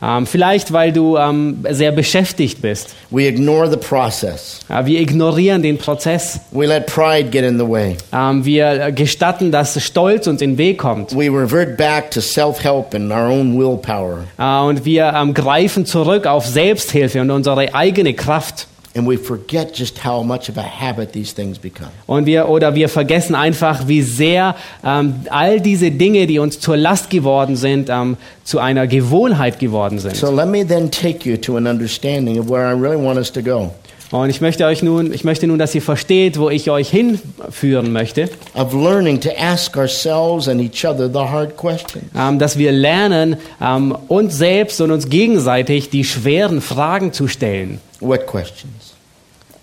Ähm, 0.03 0.27
vielleicht, 0.27 0.73
weil 0.73 0.91
du 0.91 1.15
ähm, 1.15 1.63
sehr 1.69 1.93
beschäftigt 1.93 2.61
bist. 2.61 2.93
We 3.09 3.27
ignore 3.27 3.69
the 3.69 3.77
process. 3.77 4.59
Äh, 4.67 4.85
wir 4.85 4.99
ignorieren 4.99 5.61
den 5.61 5.77
Prozess. 5.77 6.41
We 6.51 6.65
let 6.65 6.87
pride 6.87 7.29
get 7.29 7.45
in 7.45 7.57
the 7.57 7.67
way. 7.67 7.95
Ähm, 8.11 8.43
wir 8.43 8.91
gestatten, 8.91 9.51
dass 9.51 9.81
Stolz 9.81 10.27
uns 10.27 10.41
in 10.41 10.51
den 10.51 10.57
Weg 10.57 10.79
kommt. 10.79 11.15
We 11.15 11.29
revert 11.29 11.77
back 11.77 12.11
to 12.11 12.19
self 12.19 12.61
help 12.61 12.93
and 12.93 13.11
our 13.11 13.29
own 13.29 13.57
willpower. 13.57 14.25
Äh, 14.37 14.67
und 14.67 14.83
wir 14.83 15.13
greifen 15.33 15.85
zurück 15.85 16.27
auf 16.27 16.45
Selbsthilfe 16.45 17.21
und 17.21 17.31
unsere 17.31 17.73
eigene 17.73 18.13
Kraft. 18.13 18.67
And 18.95 19.07
we 19.09 19.17
forget 19.17 19.75
just 19.75 20.05
how 20.05 20.23
much 20.23 20.49
of 20.49 20.57
a 20.57 20.61
habit 20.61 21.13
these 21.13 21.33
things 21.33 21.57
become. 21.57 21.89
Und 22.05 22.27
wir, 22.27 22.47
oder 22.47 22.75
wir 22.75 22.89
vergessen 22.89 23.33
einfach, 23.33 23.87
wie 23.87 24.03
sehr 24.03 24.55
ähm, 24.85 25.15
all 25.29 25.59
diese 25.59 25.89
Dinge, 25.89 26.27
die 26.27 26.37
uns 26.37 26.59
zur 26.59 26.77
Last 26.77 27.09
geworden 27.09 27.55
sind, 27.55 27.89
ähm, 27.89 28.17
zu 28.43 28.59
einer 28.59 28.85
Gewohnheit 28.85 29.57
geworden 29.57 29.97
sind. 29.97 30.15
So 30.15 30.31
let 30.31 30.47
me 30.47 30.63
then 30.65 30.91
take 30.91 31.27
you 31.27 31.37
to 31.37 31.57
an 31.57 31.65
understanding 31.65 32.39
of 32.39 32.49
where 32.49 32.69
I 32.69 32.79
really 32.79 33.03
want 33.03 33.17
us 33.17 33.31
to 33.31 33.41
go. 33.41 33.71
Und 34.11 34.29
ich 34.29 34.41
möchte 34.41 34.67
euch 34.67 34.83
nun, 34.83 35.11
ich 35.11 35.23
möchte 35.23 35.47
nun, 35.47 35.57
dass 35.57 35.73
ihr 35.73 35.81
versteht, 35.81 36.37
wo 36.37 36.51
ich 36.51 36.69
euch 36.69 36.87
hinführen 36.91 37.91
möchte, 37.91 38.29
Of 38.53 38.71
learning 38.73 39.19
to 39.21 39.31
ask 39.39 39.75
ourselves 39.75 40.47
and 40.47 40.61
each 40.61 40.85
other 40.85 41.09
the 41.11 41.17
hard 41.31 41.57
questions. 41.57 42.05
ähm, 42.15 42.37
dass 42.37 42.59
wir 42.59 42.71
lernen, 42.71 43.37
ähm, 43.59 43.97
uns 44.09 44.37
selbst 44.37 44.79
und 44.81 44.91
uns 44.91 45.09
gegenseitig 45.09 45.89
die 45.89 46.03
schweren 46.03 46.61
Fragen 46.61 47.11
zu 47.11 47.27
stellen. 47.27 47.79
What 48.03 48.27
questions? 48.27 48.95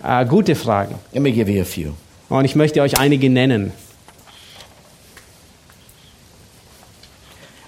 Äh, 0.02 0.24
gute 0.24 0.54
Fragen. 0.54 0.94
Let 1.12 1.22
me 1.22 1.30
give 1.30 1.50
you 1.50 1.60
a 1.60 1.64
few. 1.64 1.92
Und 2.30 2.44
ich 2.44 2.54
möchte 2.54 2.80
euch 2.80 2.98
einige 2.98 3.28
nennen. 3.28 3.72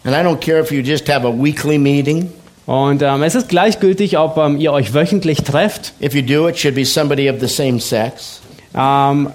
And 0.05 0.15
I 0.15 0.21
don't 0.23 0.41
care 0.41 0.59
if 0.59 0.73
you 0.73 0.81
just 0.83 1.09
have 1.09 1.25
a 1.27 1.31
weekly 1.31 1.79
meeting. 1.79 2.33
Und 2.67 3.03
ähm, 3.03 3.23
es 3.23 3.35
ist 3.35 3.49
gleichgültig, 3.49 4.17
ob 4.19 4.37
ähm, 4.39 4.59
ihr 4.59 4.73
euch 4.73 4.95
wöchentlich 4.95 5.43
trefft, 5.43 5.93
If 6.01 6.15
you 6.15 6.23
do, 6.23 6.49
it 6.49 6.59
should 6.59 6.75
be 6.75 6.85
somebody 6.85 7.29
of 7.29 7.37
the 7.41 7.49
same 7.49 7.81
sex. 7.81 8.41
ähm, 8.75 9.31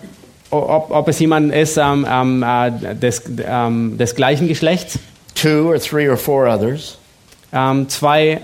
ob, 0.49 0.89
ob 0.91 1.07
es 1.07 1.19
jemand 1.19 1.53
ist 1.53 1.77
ähm, 1.77 2.05
ähm, 2.09 2.41
äh, 2.43 2.95
des, 2.95 3.23
ähm, 3.45 3.97
des 3.97 4.15
gleichen 4.15 4.47
Geschlechts, 4.47 4.97
Two 5.35 5.69
or 5.69 5.79
three 5.79 6.09
or 6.09 6.17
four 6.17 6.47
others. 6.47 6.97
zwei, 7.89 8.41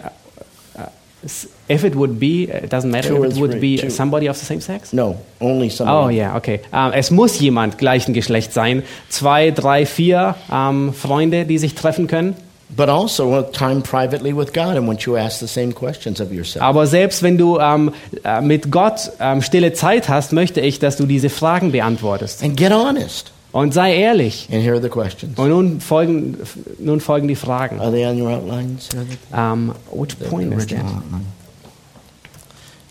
if 1.68 1.84
it 1.84 1.96
would 1.96 2.20
be, 2.20 2.44
it 2.44 2.72
doesn't 2.72 2.92
matter, 2.92 3.10
Two 3.16 3.24
if 3.24 3.32
it 3.36 3.40
would 3.40 3.52
three, 3.52 3.76
be 3.78 3.82
two. 3.82 3.90
somebody 3.90 4.28
of 4.30 4.38
the 4.38 4.46
same 4.46 4.62
sex. 4.62 4.94
No, 4.94 5.16
only 5.40 5.68
Oh 5.68 5.70
somebody. 5.70 6.18
ja, 6.18 6.36
okay. 6.36 6.60
Ähm, 6.74 6.92
es 6.94 7.12
muss 7.12 7.40
jemand 7.40 7.78
gleichen 7.78 8.14
Geschlechts 8.14 8.54
sein. 8.54 8.84
Zwei, 9.10 9.52
drei, 9.52 9.86
vier 9.86 10.36
ähm, 10.52 10.94
Freunde, 10.94 11.46
die 11.46 11.58
sich 11.58 11.76
treffen 11.76 12.08
können. 12.08 12.36
But 12.76 12.90
also 12.90 13.36
a 13.36 13.44
time 13.44 13.82
privately 13.82 14.36
with 14.36 14.52
God 14.52 14.76
and 14.78 14.88
once 14.88 15.06
you 15.06 15.16
ask 15.16 15.40
the 15.40 15.48
same 15.48 15.74
questions 15.74 16.20
of 16.20 16.32
yourself. 16.32 16.64
Aber 16.64 16.88
selbst 16.88 17.22
wenn 17.22 17.38
du 17.38 17.60
ähm, 17.60 17.92
äh, 18.24 18.42
mit 18.42 18.72
Gott 18.72 19.12
ähm, 19.20 19.44
stille 19.44 19.74
Zeit 19.74 20.10
hast, 20.10 20.34
möchte 20.34 20.60
ich, 20.60 20.80
dass 20.80 20.98
du 20.98 21.06
diese 21.06 21.30
Fragen 21.30 21.72
beantwortest. 21.72 22.42
And 22.44 22.58
get 22.58 22.72
honest. 22.72 23.32
Und 23.54 23.72
sei 23.72 23.96
ehrlich. 23.96 24.50
And 24.52 24.64
here 24.64 24.74
are 24.74 24.82
the 24.82 24.90
questions. 24.90 25.38
Und 25.38 25.50
nun 25.50 25.80
folgen, 25.80 26.38
nun 26.80 27.00
folgen 27.00 27.28
die 27.28 27.36
Fragen. 27.36 27.80
Are 27.80 27.92
they 27.92 28.04
on 28.04 28.20
your 28.20 28.32
outlines? 28.32 28.90
Um, 29.32 29.76
which 29.92 30.18
the 30.18 30.26
point 30.26 30.52
is 30.54 30.66
that? 30.66 30.80
outline? 30.80 31.26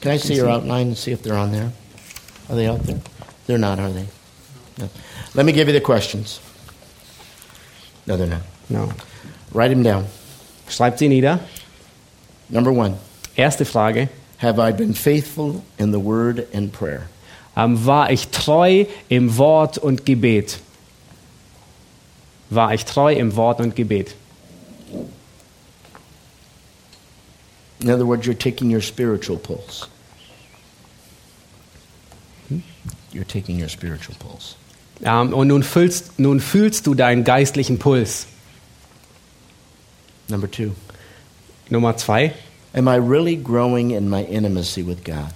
Can 0.00 0.12
I 0.12 0.18
see 0.18 0.34
your 0.34 0.48
outline 0.48 0.88
and 0.88 0.96
see 0.96 1.10
if 1.10 1.22
they're 1.22 1.36
on 1.36 1.50
there? 1.50 1.72
Are 2.48 2.54
they 2.54 2.68
out 2.68 2.80
there? 2.84 3.00
They're 3.46 3.58
not, 3.58 3.80
are 3.80 3.90
they? 3.90 4.06
No. 4.78 4.88
Let 5.34 5.46
me 5.46 5.52
give 5.52 5.66
you 5.66 5.74
the 5.74 5.80
questions. 5.80 6.40
No, 8.06 8.16
they're 8.16 8.28
not. 8.28 8.42
No. 8.70 8.92
Write 9.52 9.68
them 9.68 9.82
down. 9.82 10.06
Schreibt 10.68 10.98
sie 10.98 11.08
nieder. 11.08 11.40
Number 12.48 12.72
one 12.72 12.98
Erste 13.36 13.64
Frage. 13.64 14.08
Have 14.38 14.58
I 14.58 14.72
been 14.72 14.92
faithful 14.92 15.64
in 15.78 15.90
the 15.90 16.00
word 16.00 16.48
and 16.52 16.72
prayer? 16.72 17.08
Ähm, 17.56 17.84
war 17.84 18.10
ich 18.10 18.28
treu 18.28 18.86
im 19.08 19.36
Wort 19.36 19.78
und 19.78 20.06
Gebet? 20.06 20.58
War 22.50 22.72
ich 22.74 22.84
treu 22.84 23.12
im 23.12 23.36
Wort 23.36 23.60
und 23.60 23.76
Gebet? 23.76 24.14
In 27.80 27.90
other 27.90 28.06
words, 28.06 28.26
you're 28.26 28.38
taking 28.38 28.72
your 28.72 28.80
spiritual 28.80 29.38
pulse. 29.38 29.88
You're 33.12 33.26
taking 33.26 33.60
your 33.60 33.68
spiritual 33.68 34.16
pulse. 34.18 34.56
Ähm, 35.02 35.34
und 35.34 35.48
nun 35.48 35.62
fühlst, 35.62 36.18
nun 36.18 36.40
fühlst 36.40 36.86
du 36.86 36.94
deinen 36.94 37.24
geistlichen 37.24 37.78
Puls. 37.78 38.26
Number 40.28 40.50
two, 40.50 40.74
Nummer 41.68 41.96
zwei. 41.96 42.32
am 42.74 42.88
I 42.88 42.96
really 42.96 43.36
growing 43.36 43.90
in 43.90 44.08
my 44.08 44.22
intimacy 44.22 44.82
with 44.82 45.04
God? 45.04 45.32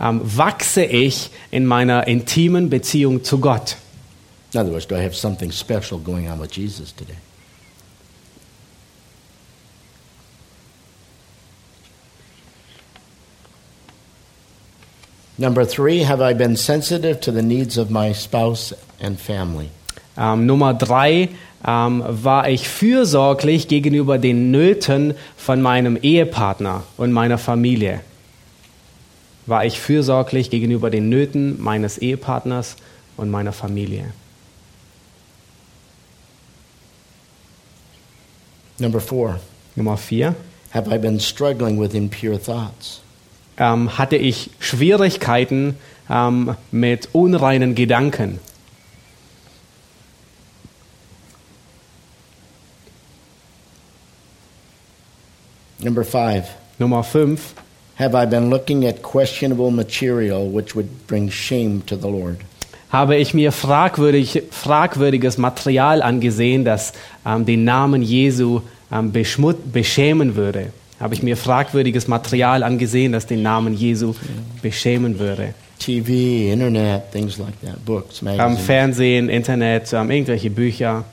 Ähm, 0.00 0.20
wachse 0.22 0.84
ich 0.84 1.30
in 1.50 1.66
meiner 1.66 2.06
intimen 2.06 2.70
Beziehung 2.70 3.24
zu 3.24 3.38
Gott? 3.38 3.76
In 4.52 4.60
other 4.60 4.72
words, 4.72 4.86
do 4.86 4.94
I 4.94 5.02
have 5.02 5.14
something 5.14 5.50
special 5.50 5.98
going 5.98 6.28
on 6.28 6.40
with 6.40 6.50
Jesus 6.52 6.94
today? 6.94 7.16
Number 15.38 15.64
three, 15.64 16.04
have 16.04 16.20
I 16.20 16.34
been 16.34 16.56
sensitive 16.56 17.20
to 17.22 17.32
the 17.32 17.42
needs 17.42 17.78
of 17.78 17.90
my 17.90 18.12
spouse 18.12 18.74
and 19.00 19.18
family? 19.18 19.70
Ähm, 20.16 20.46
Nummer 20.46 20.74
drei, 20.74 21.30
ähm, 21.66 22.04
war 22.06 22.48
ich 22.48 22.68
fürsorglich 22.68 23.66
gegenüber 23.66 24.18
den 24.18 24.50
Nöten 24.50 25.14
von 25.36 25.62
meinem 25.62 25.96
Ehepartner 26.00 26.82
und 26.96 27.12
meiner 27.12 27.38
Familie? 27.38 28.00
War 29.46 29.64
ich 29.64 29.80
fürsorglich 29.80 30.50
gegenüber 30.50 30.90
den 30.90 31.08
Nöten 31.08 31.60
meines 31.60 31.98
Ehepartners 31.98 32.76
und 33.16 33.30
meiner 33.30 33.52
Familie? 33.52 34.12
Number 38.78 39.00
four, 39.00 39.40
Nummer 39.76 39.96
vier, 39.96 40.34
have 40.72 40.92
I 40.92 40.98
been 40.98 41.20
struggling 41.20 41.80
with 41.80 41.94
impure 41.94 42.40
thoughts? 42.40 43.02
ähm, 43.58 43.98
hatte 43.98 44.16
ich 44.16 44.50
Schwierigkeiten 44.58 45.76
ähm, 46.10 46.56
mit 46.70 47.08
unreinen 47.12 47.74
Gedanken? 47.74 48.40
Number 55.78 56.04
five, 56.04 56.48
Nummer 56.78 57.02
fünf, 57.02 57.54
have 58.02 58.14
I 58.14 58.26
been 58.26 58.50
looking 58.50 58.84
at 58.86 59.02
questionable 59.02 59.70
material 59.70 60.50
which 60.50 60.74
would 60.74 61.06
bring 61.06 61.30
shame 61.30 61.82
to 61.86 61.96
the 61.96 62.08
Lord? 62.08 62.38
habe 62.92 63.16
ich 63.16 63.32
mir 63.32 63.52
fragwürdig, 63.52 64.42
fragwürdiges 64.50 65.38
Material 65.38 66.02
angesehen, 66.02 66.64
das 66.64 66.92
ähm, 67.26 67.46
den 67.46 67.64
Namen 67.64 68.02
Jesu 68.02 68.60
ähm, 68.92 69.12
beschmut 69.12 69.72
beschämen 69.72 70.36
würde. 70.36 70.66
Habe 71.00 71.14
ich 71.14 71.22
mir 71.22 71.36
fragwürdiges 71.36 72.06
Material 72.06 72.62
angesehen, 72.62 73.12
das 73.12 73.26
den 73.26 73.42
Namen 73.42 73.74
Jesu 73.74 74.14
beschämen 74.60 75.18
würde. 75.18 75.54
TV, 75.78 76.52
internet, 76.52 77.10
things 77.10 77.38
like 77.38 77.58
that, 77.62 77.84
books, 77.84 78.20
Ähm, 78.20 78.36
magazines. 78.36 78.66
Fernsehen, 78.66 79.28
Internet, 79.28 79.92
ähm, 79.92 80.10
irgendwelche 80.10 80.50
Bücher. 80.50 81.04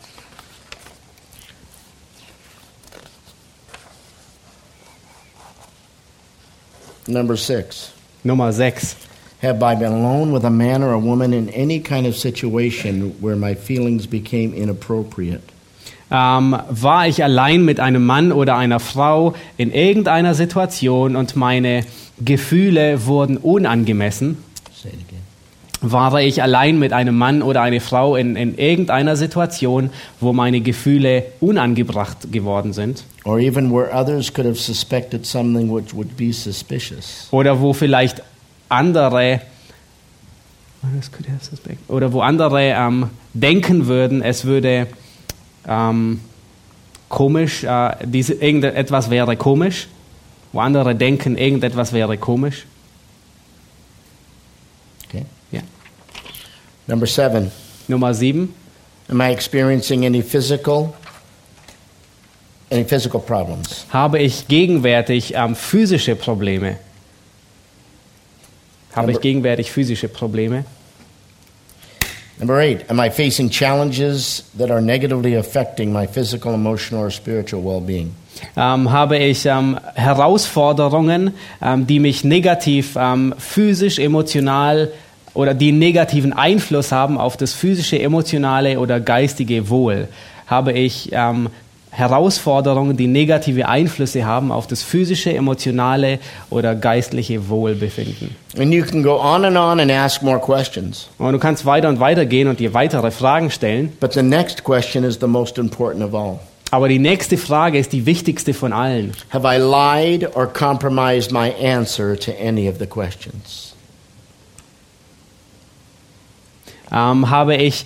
Number 7.10 7.36
six. 7.36 7.92
Nummer 8.24 8.52
6. 8.52 8.96
Have 9.42 9.64
I 9.64 9.76
been 9.76 9.94
alone 9.94 10.34
with 10.34 10.44
a 10.44 10.50
man 10.50 10.84
or 10.84 10.92
a 10.92 11.00
woman 11.00 11.34
in 11.34 11.50
any 11.50 11.80
kind 11.80 12.06
of 12.06 12.16
situation 12.16 13.16
where 13.22 13.38
my 13.38 13.56
feelings 13.56 14.06
became 14.06 14.54
inappropriate? 14.54 15.42
Ähm, 16.12 16.58
war 16.70 17.08
ich 17.08 17.24
allein 17.24 17.64
mit 17.64 17.80
einem 17.80 18.06
Mann 18.06 18.32
oder 18.32 18.58
einer 18.58 18.80
Frau 18.80 19.36
in 19.58 19.72
irgendeiner 19.72 20.34
Situation 20.34 21.16
und 21.16 21.36
meine 21.36 21.86
Gefühle 22.20 23.06
wurden 23.06 23.38
unangemessen? 23.38 24.38
Say 24.76 24.90
it 24.90 24.96
again. 24.96 25.09
War 25.82 26.20
ich 26.22 26.44
allein 26.44 26.78
mit 26.78 26.92
einem 26.92 27.18
Mann 27.18 27.42
oder 27.42 27.62
einer 27.62 27.80
Frau 27.80 28.16
in, 28.18 28.36
in 28.36 28.58
irgendeiner 28.58 29.16
Situation, 29.16 29.92
wo 30.20 30.34
meine 30.34 30.60
Gefühle 30.60 31.26
unangebracht 31.40 32.32
geworden 32.32 32.74
sind? 32.74 33.04
Or 33.24 33.40
even 33.40 33.72
where 33.72 33.90
others 33.94 34.34
could 34.34 34.46
have 34.46 34.58
suspected 34.58 35.26
something 35.26 35.74
which 35.74 35.94
would 35.94 36.18
be 36.18 36.34
suspicious. 36.34 37.28
Oder 37.32 37.62
wo 37.62 37.72
vielleicht 37.74 38.22
andere 38.68 39.42
oder 41.88 42.14
wo 42.14 42.22
andere 42.22 42.62
ähm, 42.62 43.10
denken 43.34 43.88
würden, 43.88 44.22
es 44.22 44.46
würde 44.46 44.88
ähm, 45.68 46.22
komisch, 47.10 47.64
äh, 47.64 47.96
diese, 48.06 48.36
irgendetwas 48.36 49.10
wäre 49.10 49.36
komisch, 49.36 49.88
wo 50.54 50.60
andere 50.60 50.96
denken, 50.96 51.38
irgendetwas 51.38 51.92
wäre 51.92 52.18
komisch. 52.18 52.66
Okay. 55.08 55.26
Ja. 55.52 55.62
Number 56.90 57.06
seven. 57.06 57.52
Nummer 57.88 58.14
sieben. 58.16 58.54
Am 59.10 59.22
I 59.22 59.30
experiencing 59.32 60.06
any 60.06 60.22
physical 60.24 60.96
any 62.72 62.84
physical 62.84 63.20
problems? 63.20 63.86
Habe 63.92 64.20
ich 64.20 64.48
gegenwärtig 64.48 65.34
ähm, 65.36 65.56
physische 65.56 66.16
Probleme? 66.16 66.78
Habe 68.96 69.12
ich 69.12 69.18
Aber- 69.18 69.22
gegenwärtig 69.22 69.72
physische 69.72 70.08
Probleme? 70.08 70.66
Number 72.40 72.58
eight. 72.58 72.90
Am 72.90 73.00
I 73.00 73.10
facing 73.12 73.50
challenges 73.52 74.46
that 74.58 74.72
are 74.72 74.82
negatively 74.82 75.36
affecting 75.36 75.92
my 75.92 76.08
physical, 76.08 76.54
emotional, 76.54 77.04
or 77.06 77.12
spiritual 77.12 77.62
well-being? 77.64 78.16
ähm, 78.56 78.90
habe 78.92 79.18
ich 79.18 79.46
ähm, 79.46 79.78
Herausforderungen, 79.96 81.34
ähm, 81.62 81.86
die 81.86 82.00
mich 82.00 82.24
negativ 82.24 82.96
ähm, 82.98 83.36
physisch, 83.38 84.00
emotional 84.00 84.92
oder 85.34 85.54
die 85.54 85.72
negativen 85.72 86.34
Einfluss 86.34 86.92
haben 86.92 87.18
auf 87.18 87.38
das 87.38 87.54
physische, 87.54 88.00
emotionale 88.00 88.80
oder 88.80 89.00
geistige 89.00 89.70
Wohl. 89.70 90.08
Habe 90.48 90.74
ich 90.74 91.10
ähm, 91.12 91.50
Herausforderungen, 91.92 92.98
die 92.98 93.08
negative 93.08 93.68
Einflüsse 93.68 94.26
haben 94.26 94.52
auf 94.52 94.68
das 94.68 94.84
physische, 94.84 95.34
emotionale 95.34 96.20
oder 96.50 96.76
geistliche 96.76 97.50
Wohlbefinden. 97.50 98.36
And 98.58 98.74
you 98.74 98.84
can 98.84 99.04
go 99.04 99.20
on 99.20 99.44
and 99.44 99.58
on 99.58 99.80
and 99.80 99.92
ask 99.92 100.22
more 100.22 100.40
questions. 100.40 101.10
Und 101.18 101.34
du 101.34 101.40
kannst 101.40 101.66
weiter 101.66 101.90
und 101.90 102.00
weiter 102.00 102.26
gehen 102.26 102.48
und 102.48 102.60
dir 102.60 102.74
weitere 102.74 103.12
Fragen 103.12 103.50
stellen. 103.50 103.92
But 104.00 104.14
the 104.14 104.22
next 104.22 104.64
question 104.64 105.04
is 105.04 105.18
the 105.20 105.28
most 105.28 105.58
important 105.58 106.04
of 106.04 106.14
all. 106.14 106.40
Aber 106.72 106.88
die 106.88 107.00
nächste 107.00 107.38
Frage 107.38 107.80
ist 107.80 107.94
die 107.94 108.06
wichtigste 108.06 108.54
von 108.54 108.72
allen. 108.72 109.14
Have 109.32 109.48
I 109.48 109.58
lied 109.58 110.36
or 110.36 110.46
compromised 110.46 111.32
my 111.32 111.52
answer 111.52 112.16
to 112.16 112.32
any 112.40 112.70
of 112.70 112.76
the 112.78 112.86
questions? 112.86 113.69
Ähm, 116.92 117.30
habe 117.30 117.56
ich 117.56 117.86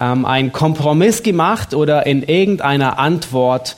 ähm, 0.00 0.24
einen 0.24 0.52
Kompromiss 0.52 1.22
gemacht 1.22 1.74
oder 1.74 2.06
in 2.06 2.22
irgendeiner 2.22 2.98
Antwort, 2.98 3.76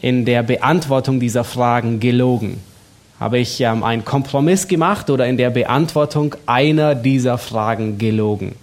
in 0.00 0.24
der 0.24 0.42
Beantwortung 0.42 1.20
dieser 1.20 1.44
Fragen 1.44 2.00
gelogen? 2.00 2.60
Habe 3.18 3.38
ich 3.38 3.60
ähm, 3.60 3.82
einen 3.82 4.04
Kompromiss 4.04 4.68
gemacht 4.68 5.10
oder 5.10 5.26
in 5.26 5.36
der 5.36 5.50
Beantwortung 5.50 6.34
einer 6.46 6.94
dieser 6.94 7.38
Fragen 7.38 7.98
gelogen? 7.98 8.54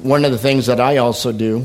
One 0.00 0.24
of 0.24 0.32
the 0.32 0.38
things 0.38 0.66
that 0.66 0.78
I 0.78 1.00
also 1.00 1.32
do 1.32 1.64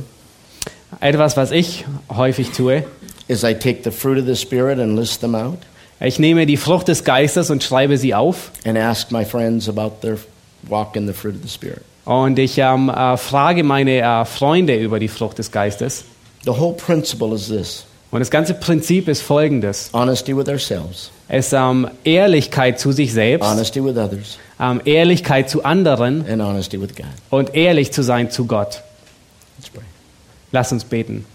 Etwas, 1.04 1.36
was 1.38 1.51
ich 1.51 1.86
häufig 2.16 2.51
tue. 2.51 2.84
is 3.28 3.43
I 3.43 3.54
take 3.54 3.80
the 3.84 3.91
fruit 3.91 4.18
of 4.18 4.26
the 4.26 4.36
Spirit 4.36 4.80
and 4.80 4.97
list 4.97 5.22
them 5.22 5.36
out 5.36 5.58
Ich 5.99 6.18
nehme 6.20 6.45
die 6.45 6.58
Frucht 6.58 6.88
des 6.88 7.04
Geistes 7.04 7.49
und 7.49 7.64
schreibe 7.64 7.97
sie 7.97 8.14
auf. 8.14 8.51
and 8.66 8.78
ask 8.78 9.12
my 9.12 9.24
friends 9.26 9.68
about 9.70 9.91
their 10.01 10.18
walk 10.68 10.95
in 10.95 11.08
the 11.08 11.14
fruit 11.14 11.36
of 11.36 11.41
the 11.43 11.49
Spirit. 11.49 11.82
Und 12.06 12.38
ich 12.39 12.58
ähm, 12.58 12.89
äh, 12.89 13.16
frage 13.18 13.64
meine 13.64 13.99
äh, 14.01 14.26
Freunde 14.26 14.76
über 14.78 14.99
die 14.99 15.08
Frucht 15.08 15.38
des 15.39 15.51
Geistes. 15.51 16.04
The 16.45 16.51
whole 16.51 16.74
principle 16.74 17.34
is 17.34 17.47
this 17.47 17.86
Und 18.12 18.20
das 18.20 18.30
ganze 18.30 18.54
Prinzip 18.54 19.08
ist 19.08 19.22
folgendes. 19.22 19.89
honesty 19.93 20.36
with 20.36 20.47
ourselves, 20.49 21.12
Es 21.30 21.51
ähm, 21.54 21.88
Ehrlichkeit 22.04 22.80
zu 22.80 22.91
sich 22.91 23.12
selbst, 23.14 23.45
honesty 23.49 23.84
with 23.84 23.97
others, 23.97 24.38
ähm, 24.60 24.82
Ehrlichkeit 24.86 25.49
zu 25.49 25.64
anderen 25.64 26.26
and 26.30 26.41
honesty 26.41 26.80
with 26.80 26.95
God. 26.95 27.06
und 27.30 27.56
ehrlich 27.56 27.91
zu 27.93 28.04
sein 28.04 28.30
zu 28.32 28.45
Gott. 28.45 28.82
Let's 29.58 29.70
pray. 29.70 29.84
Lass 30.54 30.72
uns 30.72 30.84
beten. 30.84 31.26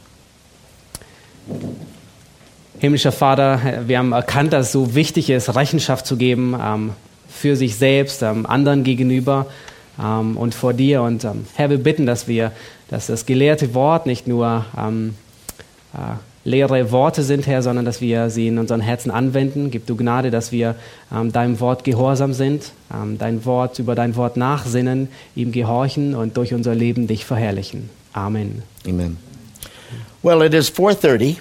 Himmlischer 2.79 3.11
Vater, 3.11 3.61
wir 3.89 3.99
haben 3.99 4.13
erkannt, 4.13 4.53
dass 4.53 4.67
es 4.67 4.73
so 4.73 4.95
wichtig 4.95 5.29
ist, 5.29 5.57
Rechenschaft 5.57 6.07
zu 6.07 6.17
geben 6.17 6.57
ähm, 6.63 6.93
für 7.29 7.57
sich 7.57 7.75
selbst, 7.75 8.23
ähm, 8.23 8.47
anderen 8.47 8.85
gegenüber 8.85 9.47
ähm, 10.01 10.37
und 10.37 10.55
vor 10.55 10.73
dir. 10.73 11.03
Und 11.03 11.25
ähm, 11.25 11.47
Herr, 11.57 11.69
wir 11.69 11.79
bitten, 11.79 12.07
dass 12.07 12.29
wir, 12.29 12.53
dass 12.91 13.09
das 13.09 13.27
gelehrte 13.27 13.75
Wort 13.75 14.07
nicht 14.07 14.29
nur 14.29 14.65
ähm, 14.79 15.17
äh, 15.95 15.99
leere 16.49 16.93
Worte 16.93 17.25
sind, 17.25 17.49
Herr, 17.49 17.63
sondern 17.63 17.85
dass 17.85 18.01
wir 18.01 18.31
sie 18.31 18.47
in 18.47 18.59
unseren 18.59 18.81
Herzen 18.81 19.11
anwenden. 19.11 19.73
Gib 19.73 19.89
du 19.89 19.97
Gnade, 19.97 20.31
dass 20.31 20.53
wir 20.53 20.77
ähm, 21.13 21.33
deinem 21.33 21.59
Wort 21.59 21.83
gehorsam 21.83 22.35
sind, 22.35 22.71
dein 23.19 23.45
Wort 23.45 23.81
über 23.81 23.97
dein 23.97 24.15
Wort 24.15 24.37
nachsinnen, 24.37 25.09
ihm 25.35 25.51
gehorchen 25.51 26.15
und 26.15 26.37
durch 26.37 26.55
unser 26.55 26.75
Leben 26.77 27.09
dich 27.09 27.27
verherrlichen. 27.27 27.91
Amen. 28.19 28.63
Amen. 28.87 29.17
Well, 30.23 30.43
it 30.43 30.53
is 30.53 30.71
4:30 30.71 31.41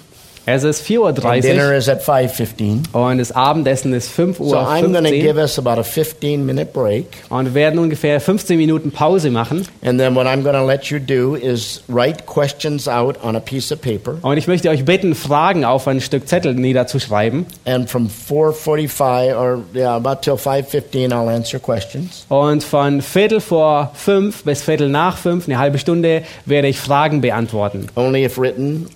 Es 0.50 0.64
ist 0.64 0.90
and 0.90 1.44
dinner 1.44 1.72
4.30 1.72 1.76
is 1.76 1.88
at 1.90 2.02
5:15. 2.02 2.84
Uhr 2.94 3.06
und 3.08 3.18
das 3.18 3.32
Abendessen 3.32 3.92
ist 3.92 4.10
5 4.10 4.38
So 4.38 4.44
Uhr 4.44 4.56
I'm 4.56 4.92
going 4.92 5.04
to 5.04 5.10
give 5.10 5.34
15 5.34 5.38
us 5.38 5.58
about 5.58 5.78
a 5.78 5.82
15 5.82 6.46
minute 6.46 6.72
break. 6.72 7.04
und 7.28 7.44
wir 7.46 7.54
werden 7.54 7.78
ungefähr 7.78 8.18
15 8.18 8.56
Minuten 8.56 8.90
Pause 8.90 9.30
machen. 9.30 9.66
And 9.84 10.00
then 10.00 10.14
what 10.14 10.26
I'm 10.26 10.42
going 10.42 10.56
to 10.56 10.64
let 10.64 10.86
you 10.86 10.98
do 10.98 11.34
is 11.34 11.82
write 11.86 12.24
questions 12.24 12.88
out 12.88 13.22
on 13.22 13.36
a 13.36 13.40
piece 13.40 13.70
of 13.70 13.82
paper. 13.82 14.16
Und 14.22 14.38
ich 14.38 14.46
möchte 14.46 14.70
euch 14.70 14.86
bitten, 14.86 15.14
Fragen 15.14 15.66
auf 15.66 15.86
ein 15.86 16.00
Stück 16.00 16.26
Zettel 16.26 16.54
niederzuschreiben. 16.54 17.44
And 17.66 17.90
from 17.90 18.08
4:45 18.08 19.36
or 19.38 19.64
yeah, 19.74 19.96
about 19.96 20.22
till 20.22 20.38
5:15 20.38 21.10
I'll 21.12 21.28
answer 21.28 21.58
questions. 21.60 22.24
Und 22.30 22.64
von 22.64 23.02
Viertel 23.02 23.40
vor 23.42 23.90
fünf 23.92 24.44
bis 24.44 24.62
Viertel 24.62 24.88
nach 24.88 25.18
fünf, 25.18 25.46
eine 25.46 25.58
halbe 25.58 25.78
Stunde, 25.78 26.22
werde 26.46 26.68
ich 26.68 26.78
Fragen 26.78 27.20
beantworten. 27.20 27.88
Only 27.96 28.24
if 28.24 28.38
written. 28.38 28.86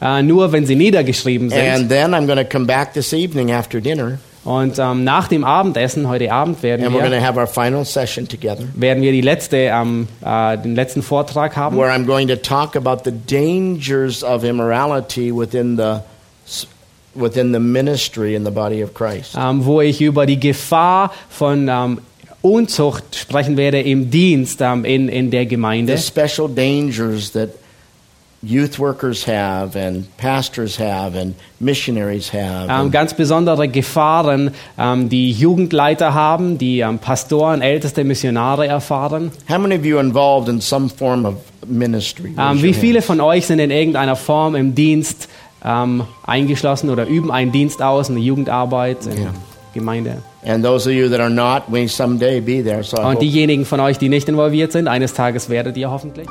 Äh, 0.00 0.22
nur 0.22 0.52
wenn 0.52 0.66
sie 0.66 0.76
niedergeschrieben 0.76 1.50
sind. 1.50 1.60
And 1.60 1.88
then 1.88 2.14
I'm 2.14 2.26
going 2.26 2.38
to 2.38 2.44
come 2.44 2.66
back 2.66 2.94
this 2.94 3.12
evening 3.12 3.52
after 3.52 3.80
dinner 3.80 4.18
Und 4.42 4.78
ähm, 4.78 5.04
nach 5.04 5.28
dem 5.28 5.44
Abendessen, 5.44 6.08
heute 6.08 6.32
Abend, 6.32 6.62
werden 6.62 6.86
and 6.86 6.94
wir, 6.94 7.10
to 7.10 7.20
have 7.20 7.38
our 7.38 7.46
final 7.46 7.84
session 7.84 8.26
together 8.26 8.64
werden 8.74 9.02
wir 9.02 9.12
die 9.12 9.20
letzte, 9.20 9.56
ähm, 9.56 10.08
äh, 10.24 10.56
den 10.56 10.74
letzten 10.74 11.02
Vortrag 11.02 11.56
haben. 11.56 11.76
where 11.76 11.92
I'm 11.92 12.06
going 12.06 12.26
to 12.28 12.36
talk 12.36 12.74
about 12.74 13.02
the 13.04 13.12
dangers 13.12 14.24
of 14.24 14.42
immorality 14.42 15.30
within 15.30 15.76
the 15.76 16.00
within 17.14 17.52
the 17.52 17.60
ministry 17.60 18.34
in 18.34 18.44
the 18.44 18.50
body 18.50 18.82
of 18.82 18.94
Christ. 18.94 19.34
ähm, 19.36 19.66
wo 19.66 19.82
ich 19.82 20.00
über 20.00 20.24
die 20.24 20.40
Gefahr 20.40 21.12
von 21.28 21.68
ähm, 21.68 21.98
Unzucht 22.40 23.16
sprechen 23.16 23.58
werde 23.58 23.82
im 23.82 24.10
Dienst 24.10 24.62
ähm, 24.62 24.86
in, 24.86 25.10
in 25.10 25.30
der 25.30 25.44
Gemeinde. 25.44 25.98
The 25.98 26.02
special 26.02 26.48
dangers 26.48 27.32
that 27.32 27.50
youth 28.42 28.78
workers 28.78 29.26
have 29.26 29.76
and 29.76 30.06
pastors 30.16 30.78
have 30.78 31.14
and 31.14 31.34
missionaries 31.58 32.32
have. 32.32 32.68
Ähm, 32.70 32.90
ganz 32.90 33.14
besondere 33.14 33.68
Gefahren, 33.68 34.52
ähm, 34.78 35.08
die 35.08 35.30
Jugendleiter 35.30 36.14
haben, 36.14 36.56
die 36.56 36.80
ähm, 36.80 36.98
Pastoren, 36.98 37.60
älteste 37.60 38.04
Missionare 38.04 38.66
erfahren. 38.66 39.30
How 39.48 39.58
many 39.58 39.76
of 39.76 39.84
you 39.84 39.98
are 39.98 40.06
involved 40.06 40.48
in 40.48 40.60
some 40.60 40.88
form 40.88 41.26
of 41.26 41.34
ministry? 41.66 42.34
Ähm, 42.38 42.62
wie 42.62 42.72
viele 42.72 43.02
von 43.02 43.20
euch 43.20 43.46
sind 43.46 43.58
in 43.58 43.70
irgendeiner 43.70 44.16
Form 44.16 44.54
im 44.54 44.74
Dienst 44.74 45.28
ähm, 45.62 46.04
eingeschlossen 46.26 46.88
oder 46.88 47.06
üben 47.06 47.30
einen 47.30 47.52
Dienst 47.52 47.82
aus, 47.82 48.08
eine 48.08 48.20
Jugendarbeit? 48.20 49.06
Yeah. 49.06 49.34
Gemeinde. 49.72 50.22
And 50.44 50.64
those 50.64 50.88
of 50.88 50.94
you 50.94 51.08
that 51.10 51.20
are 51.20 51.30
not, 51.30 51.68
may 51.68 51.86
someday 51.86 52.40
be 52.40 52.64
there. 52.64 52.82
So 52.82 52.96
I 52.96 53.04
Und 53.04 53.22
diejenigen 53.22 53.64
von 53.64 53.78
euch, 53.78 53.98
die 53.98 54.08
nicht 54.08 54.28
involviert 54.28 54.72
sind, 54.72 54.88
eines 54.88 55.14
Tages 55.14 55.48
werdet 55.48 55.76
ihr 55.76 55.90
hoffentlich. 55.90 56.26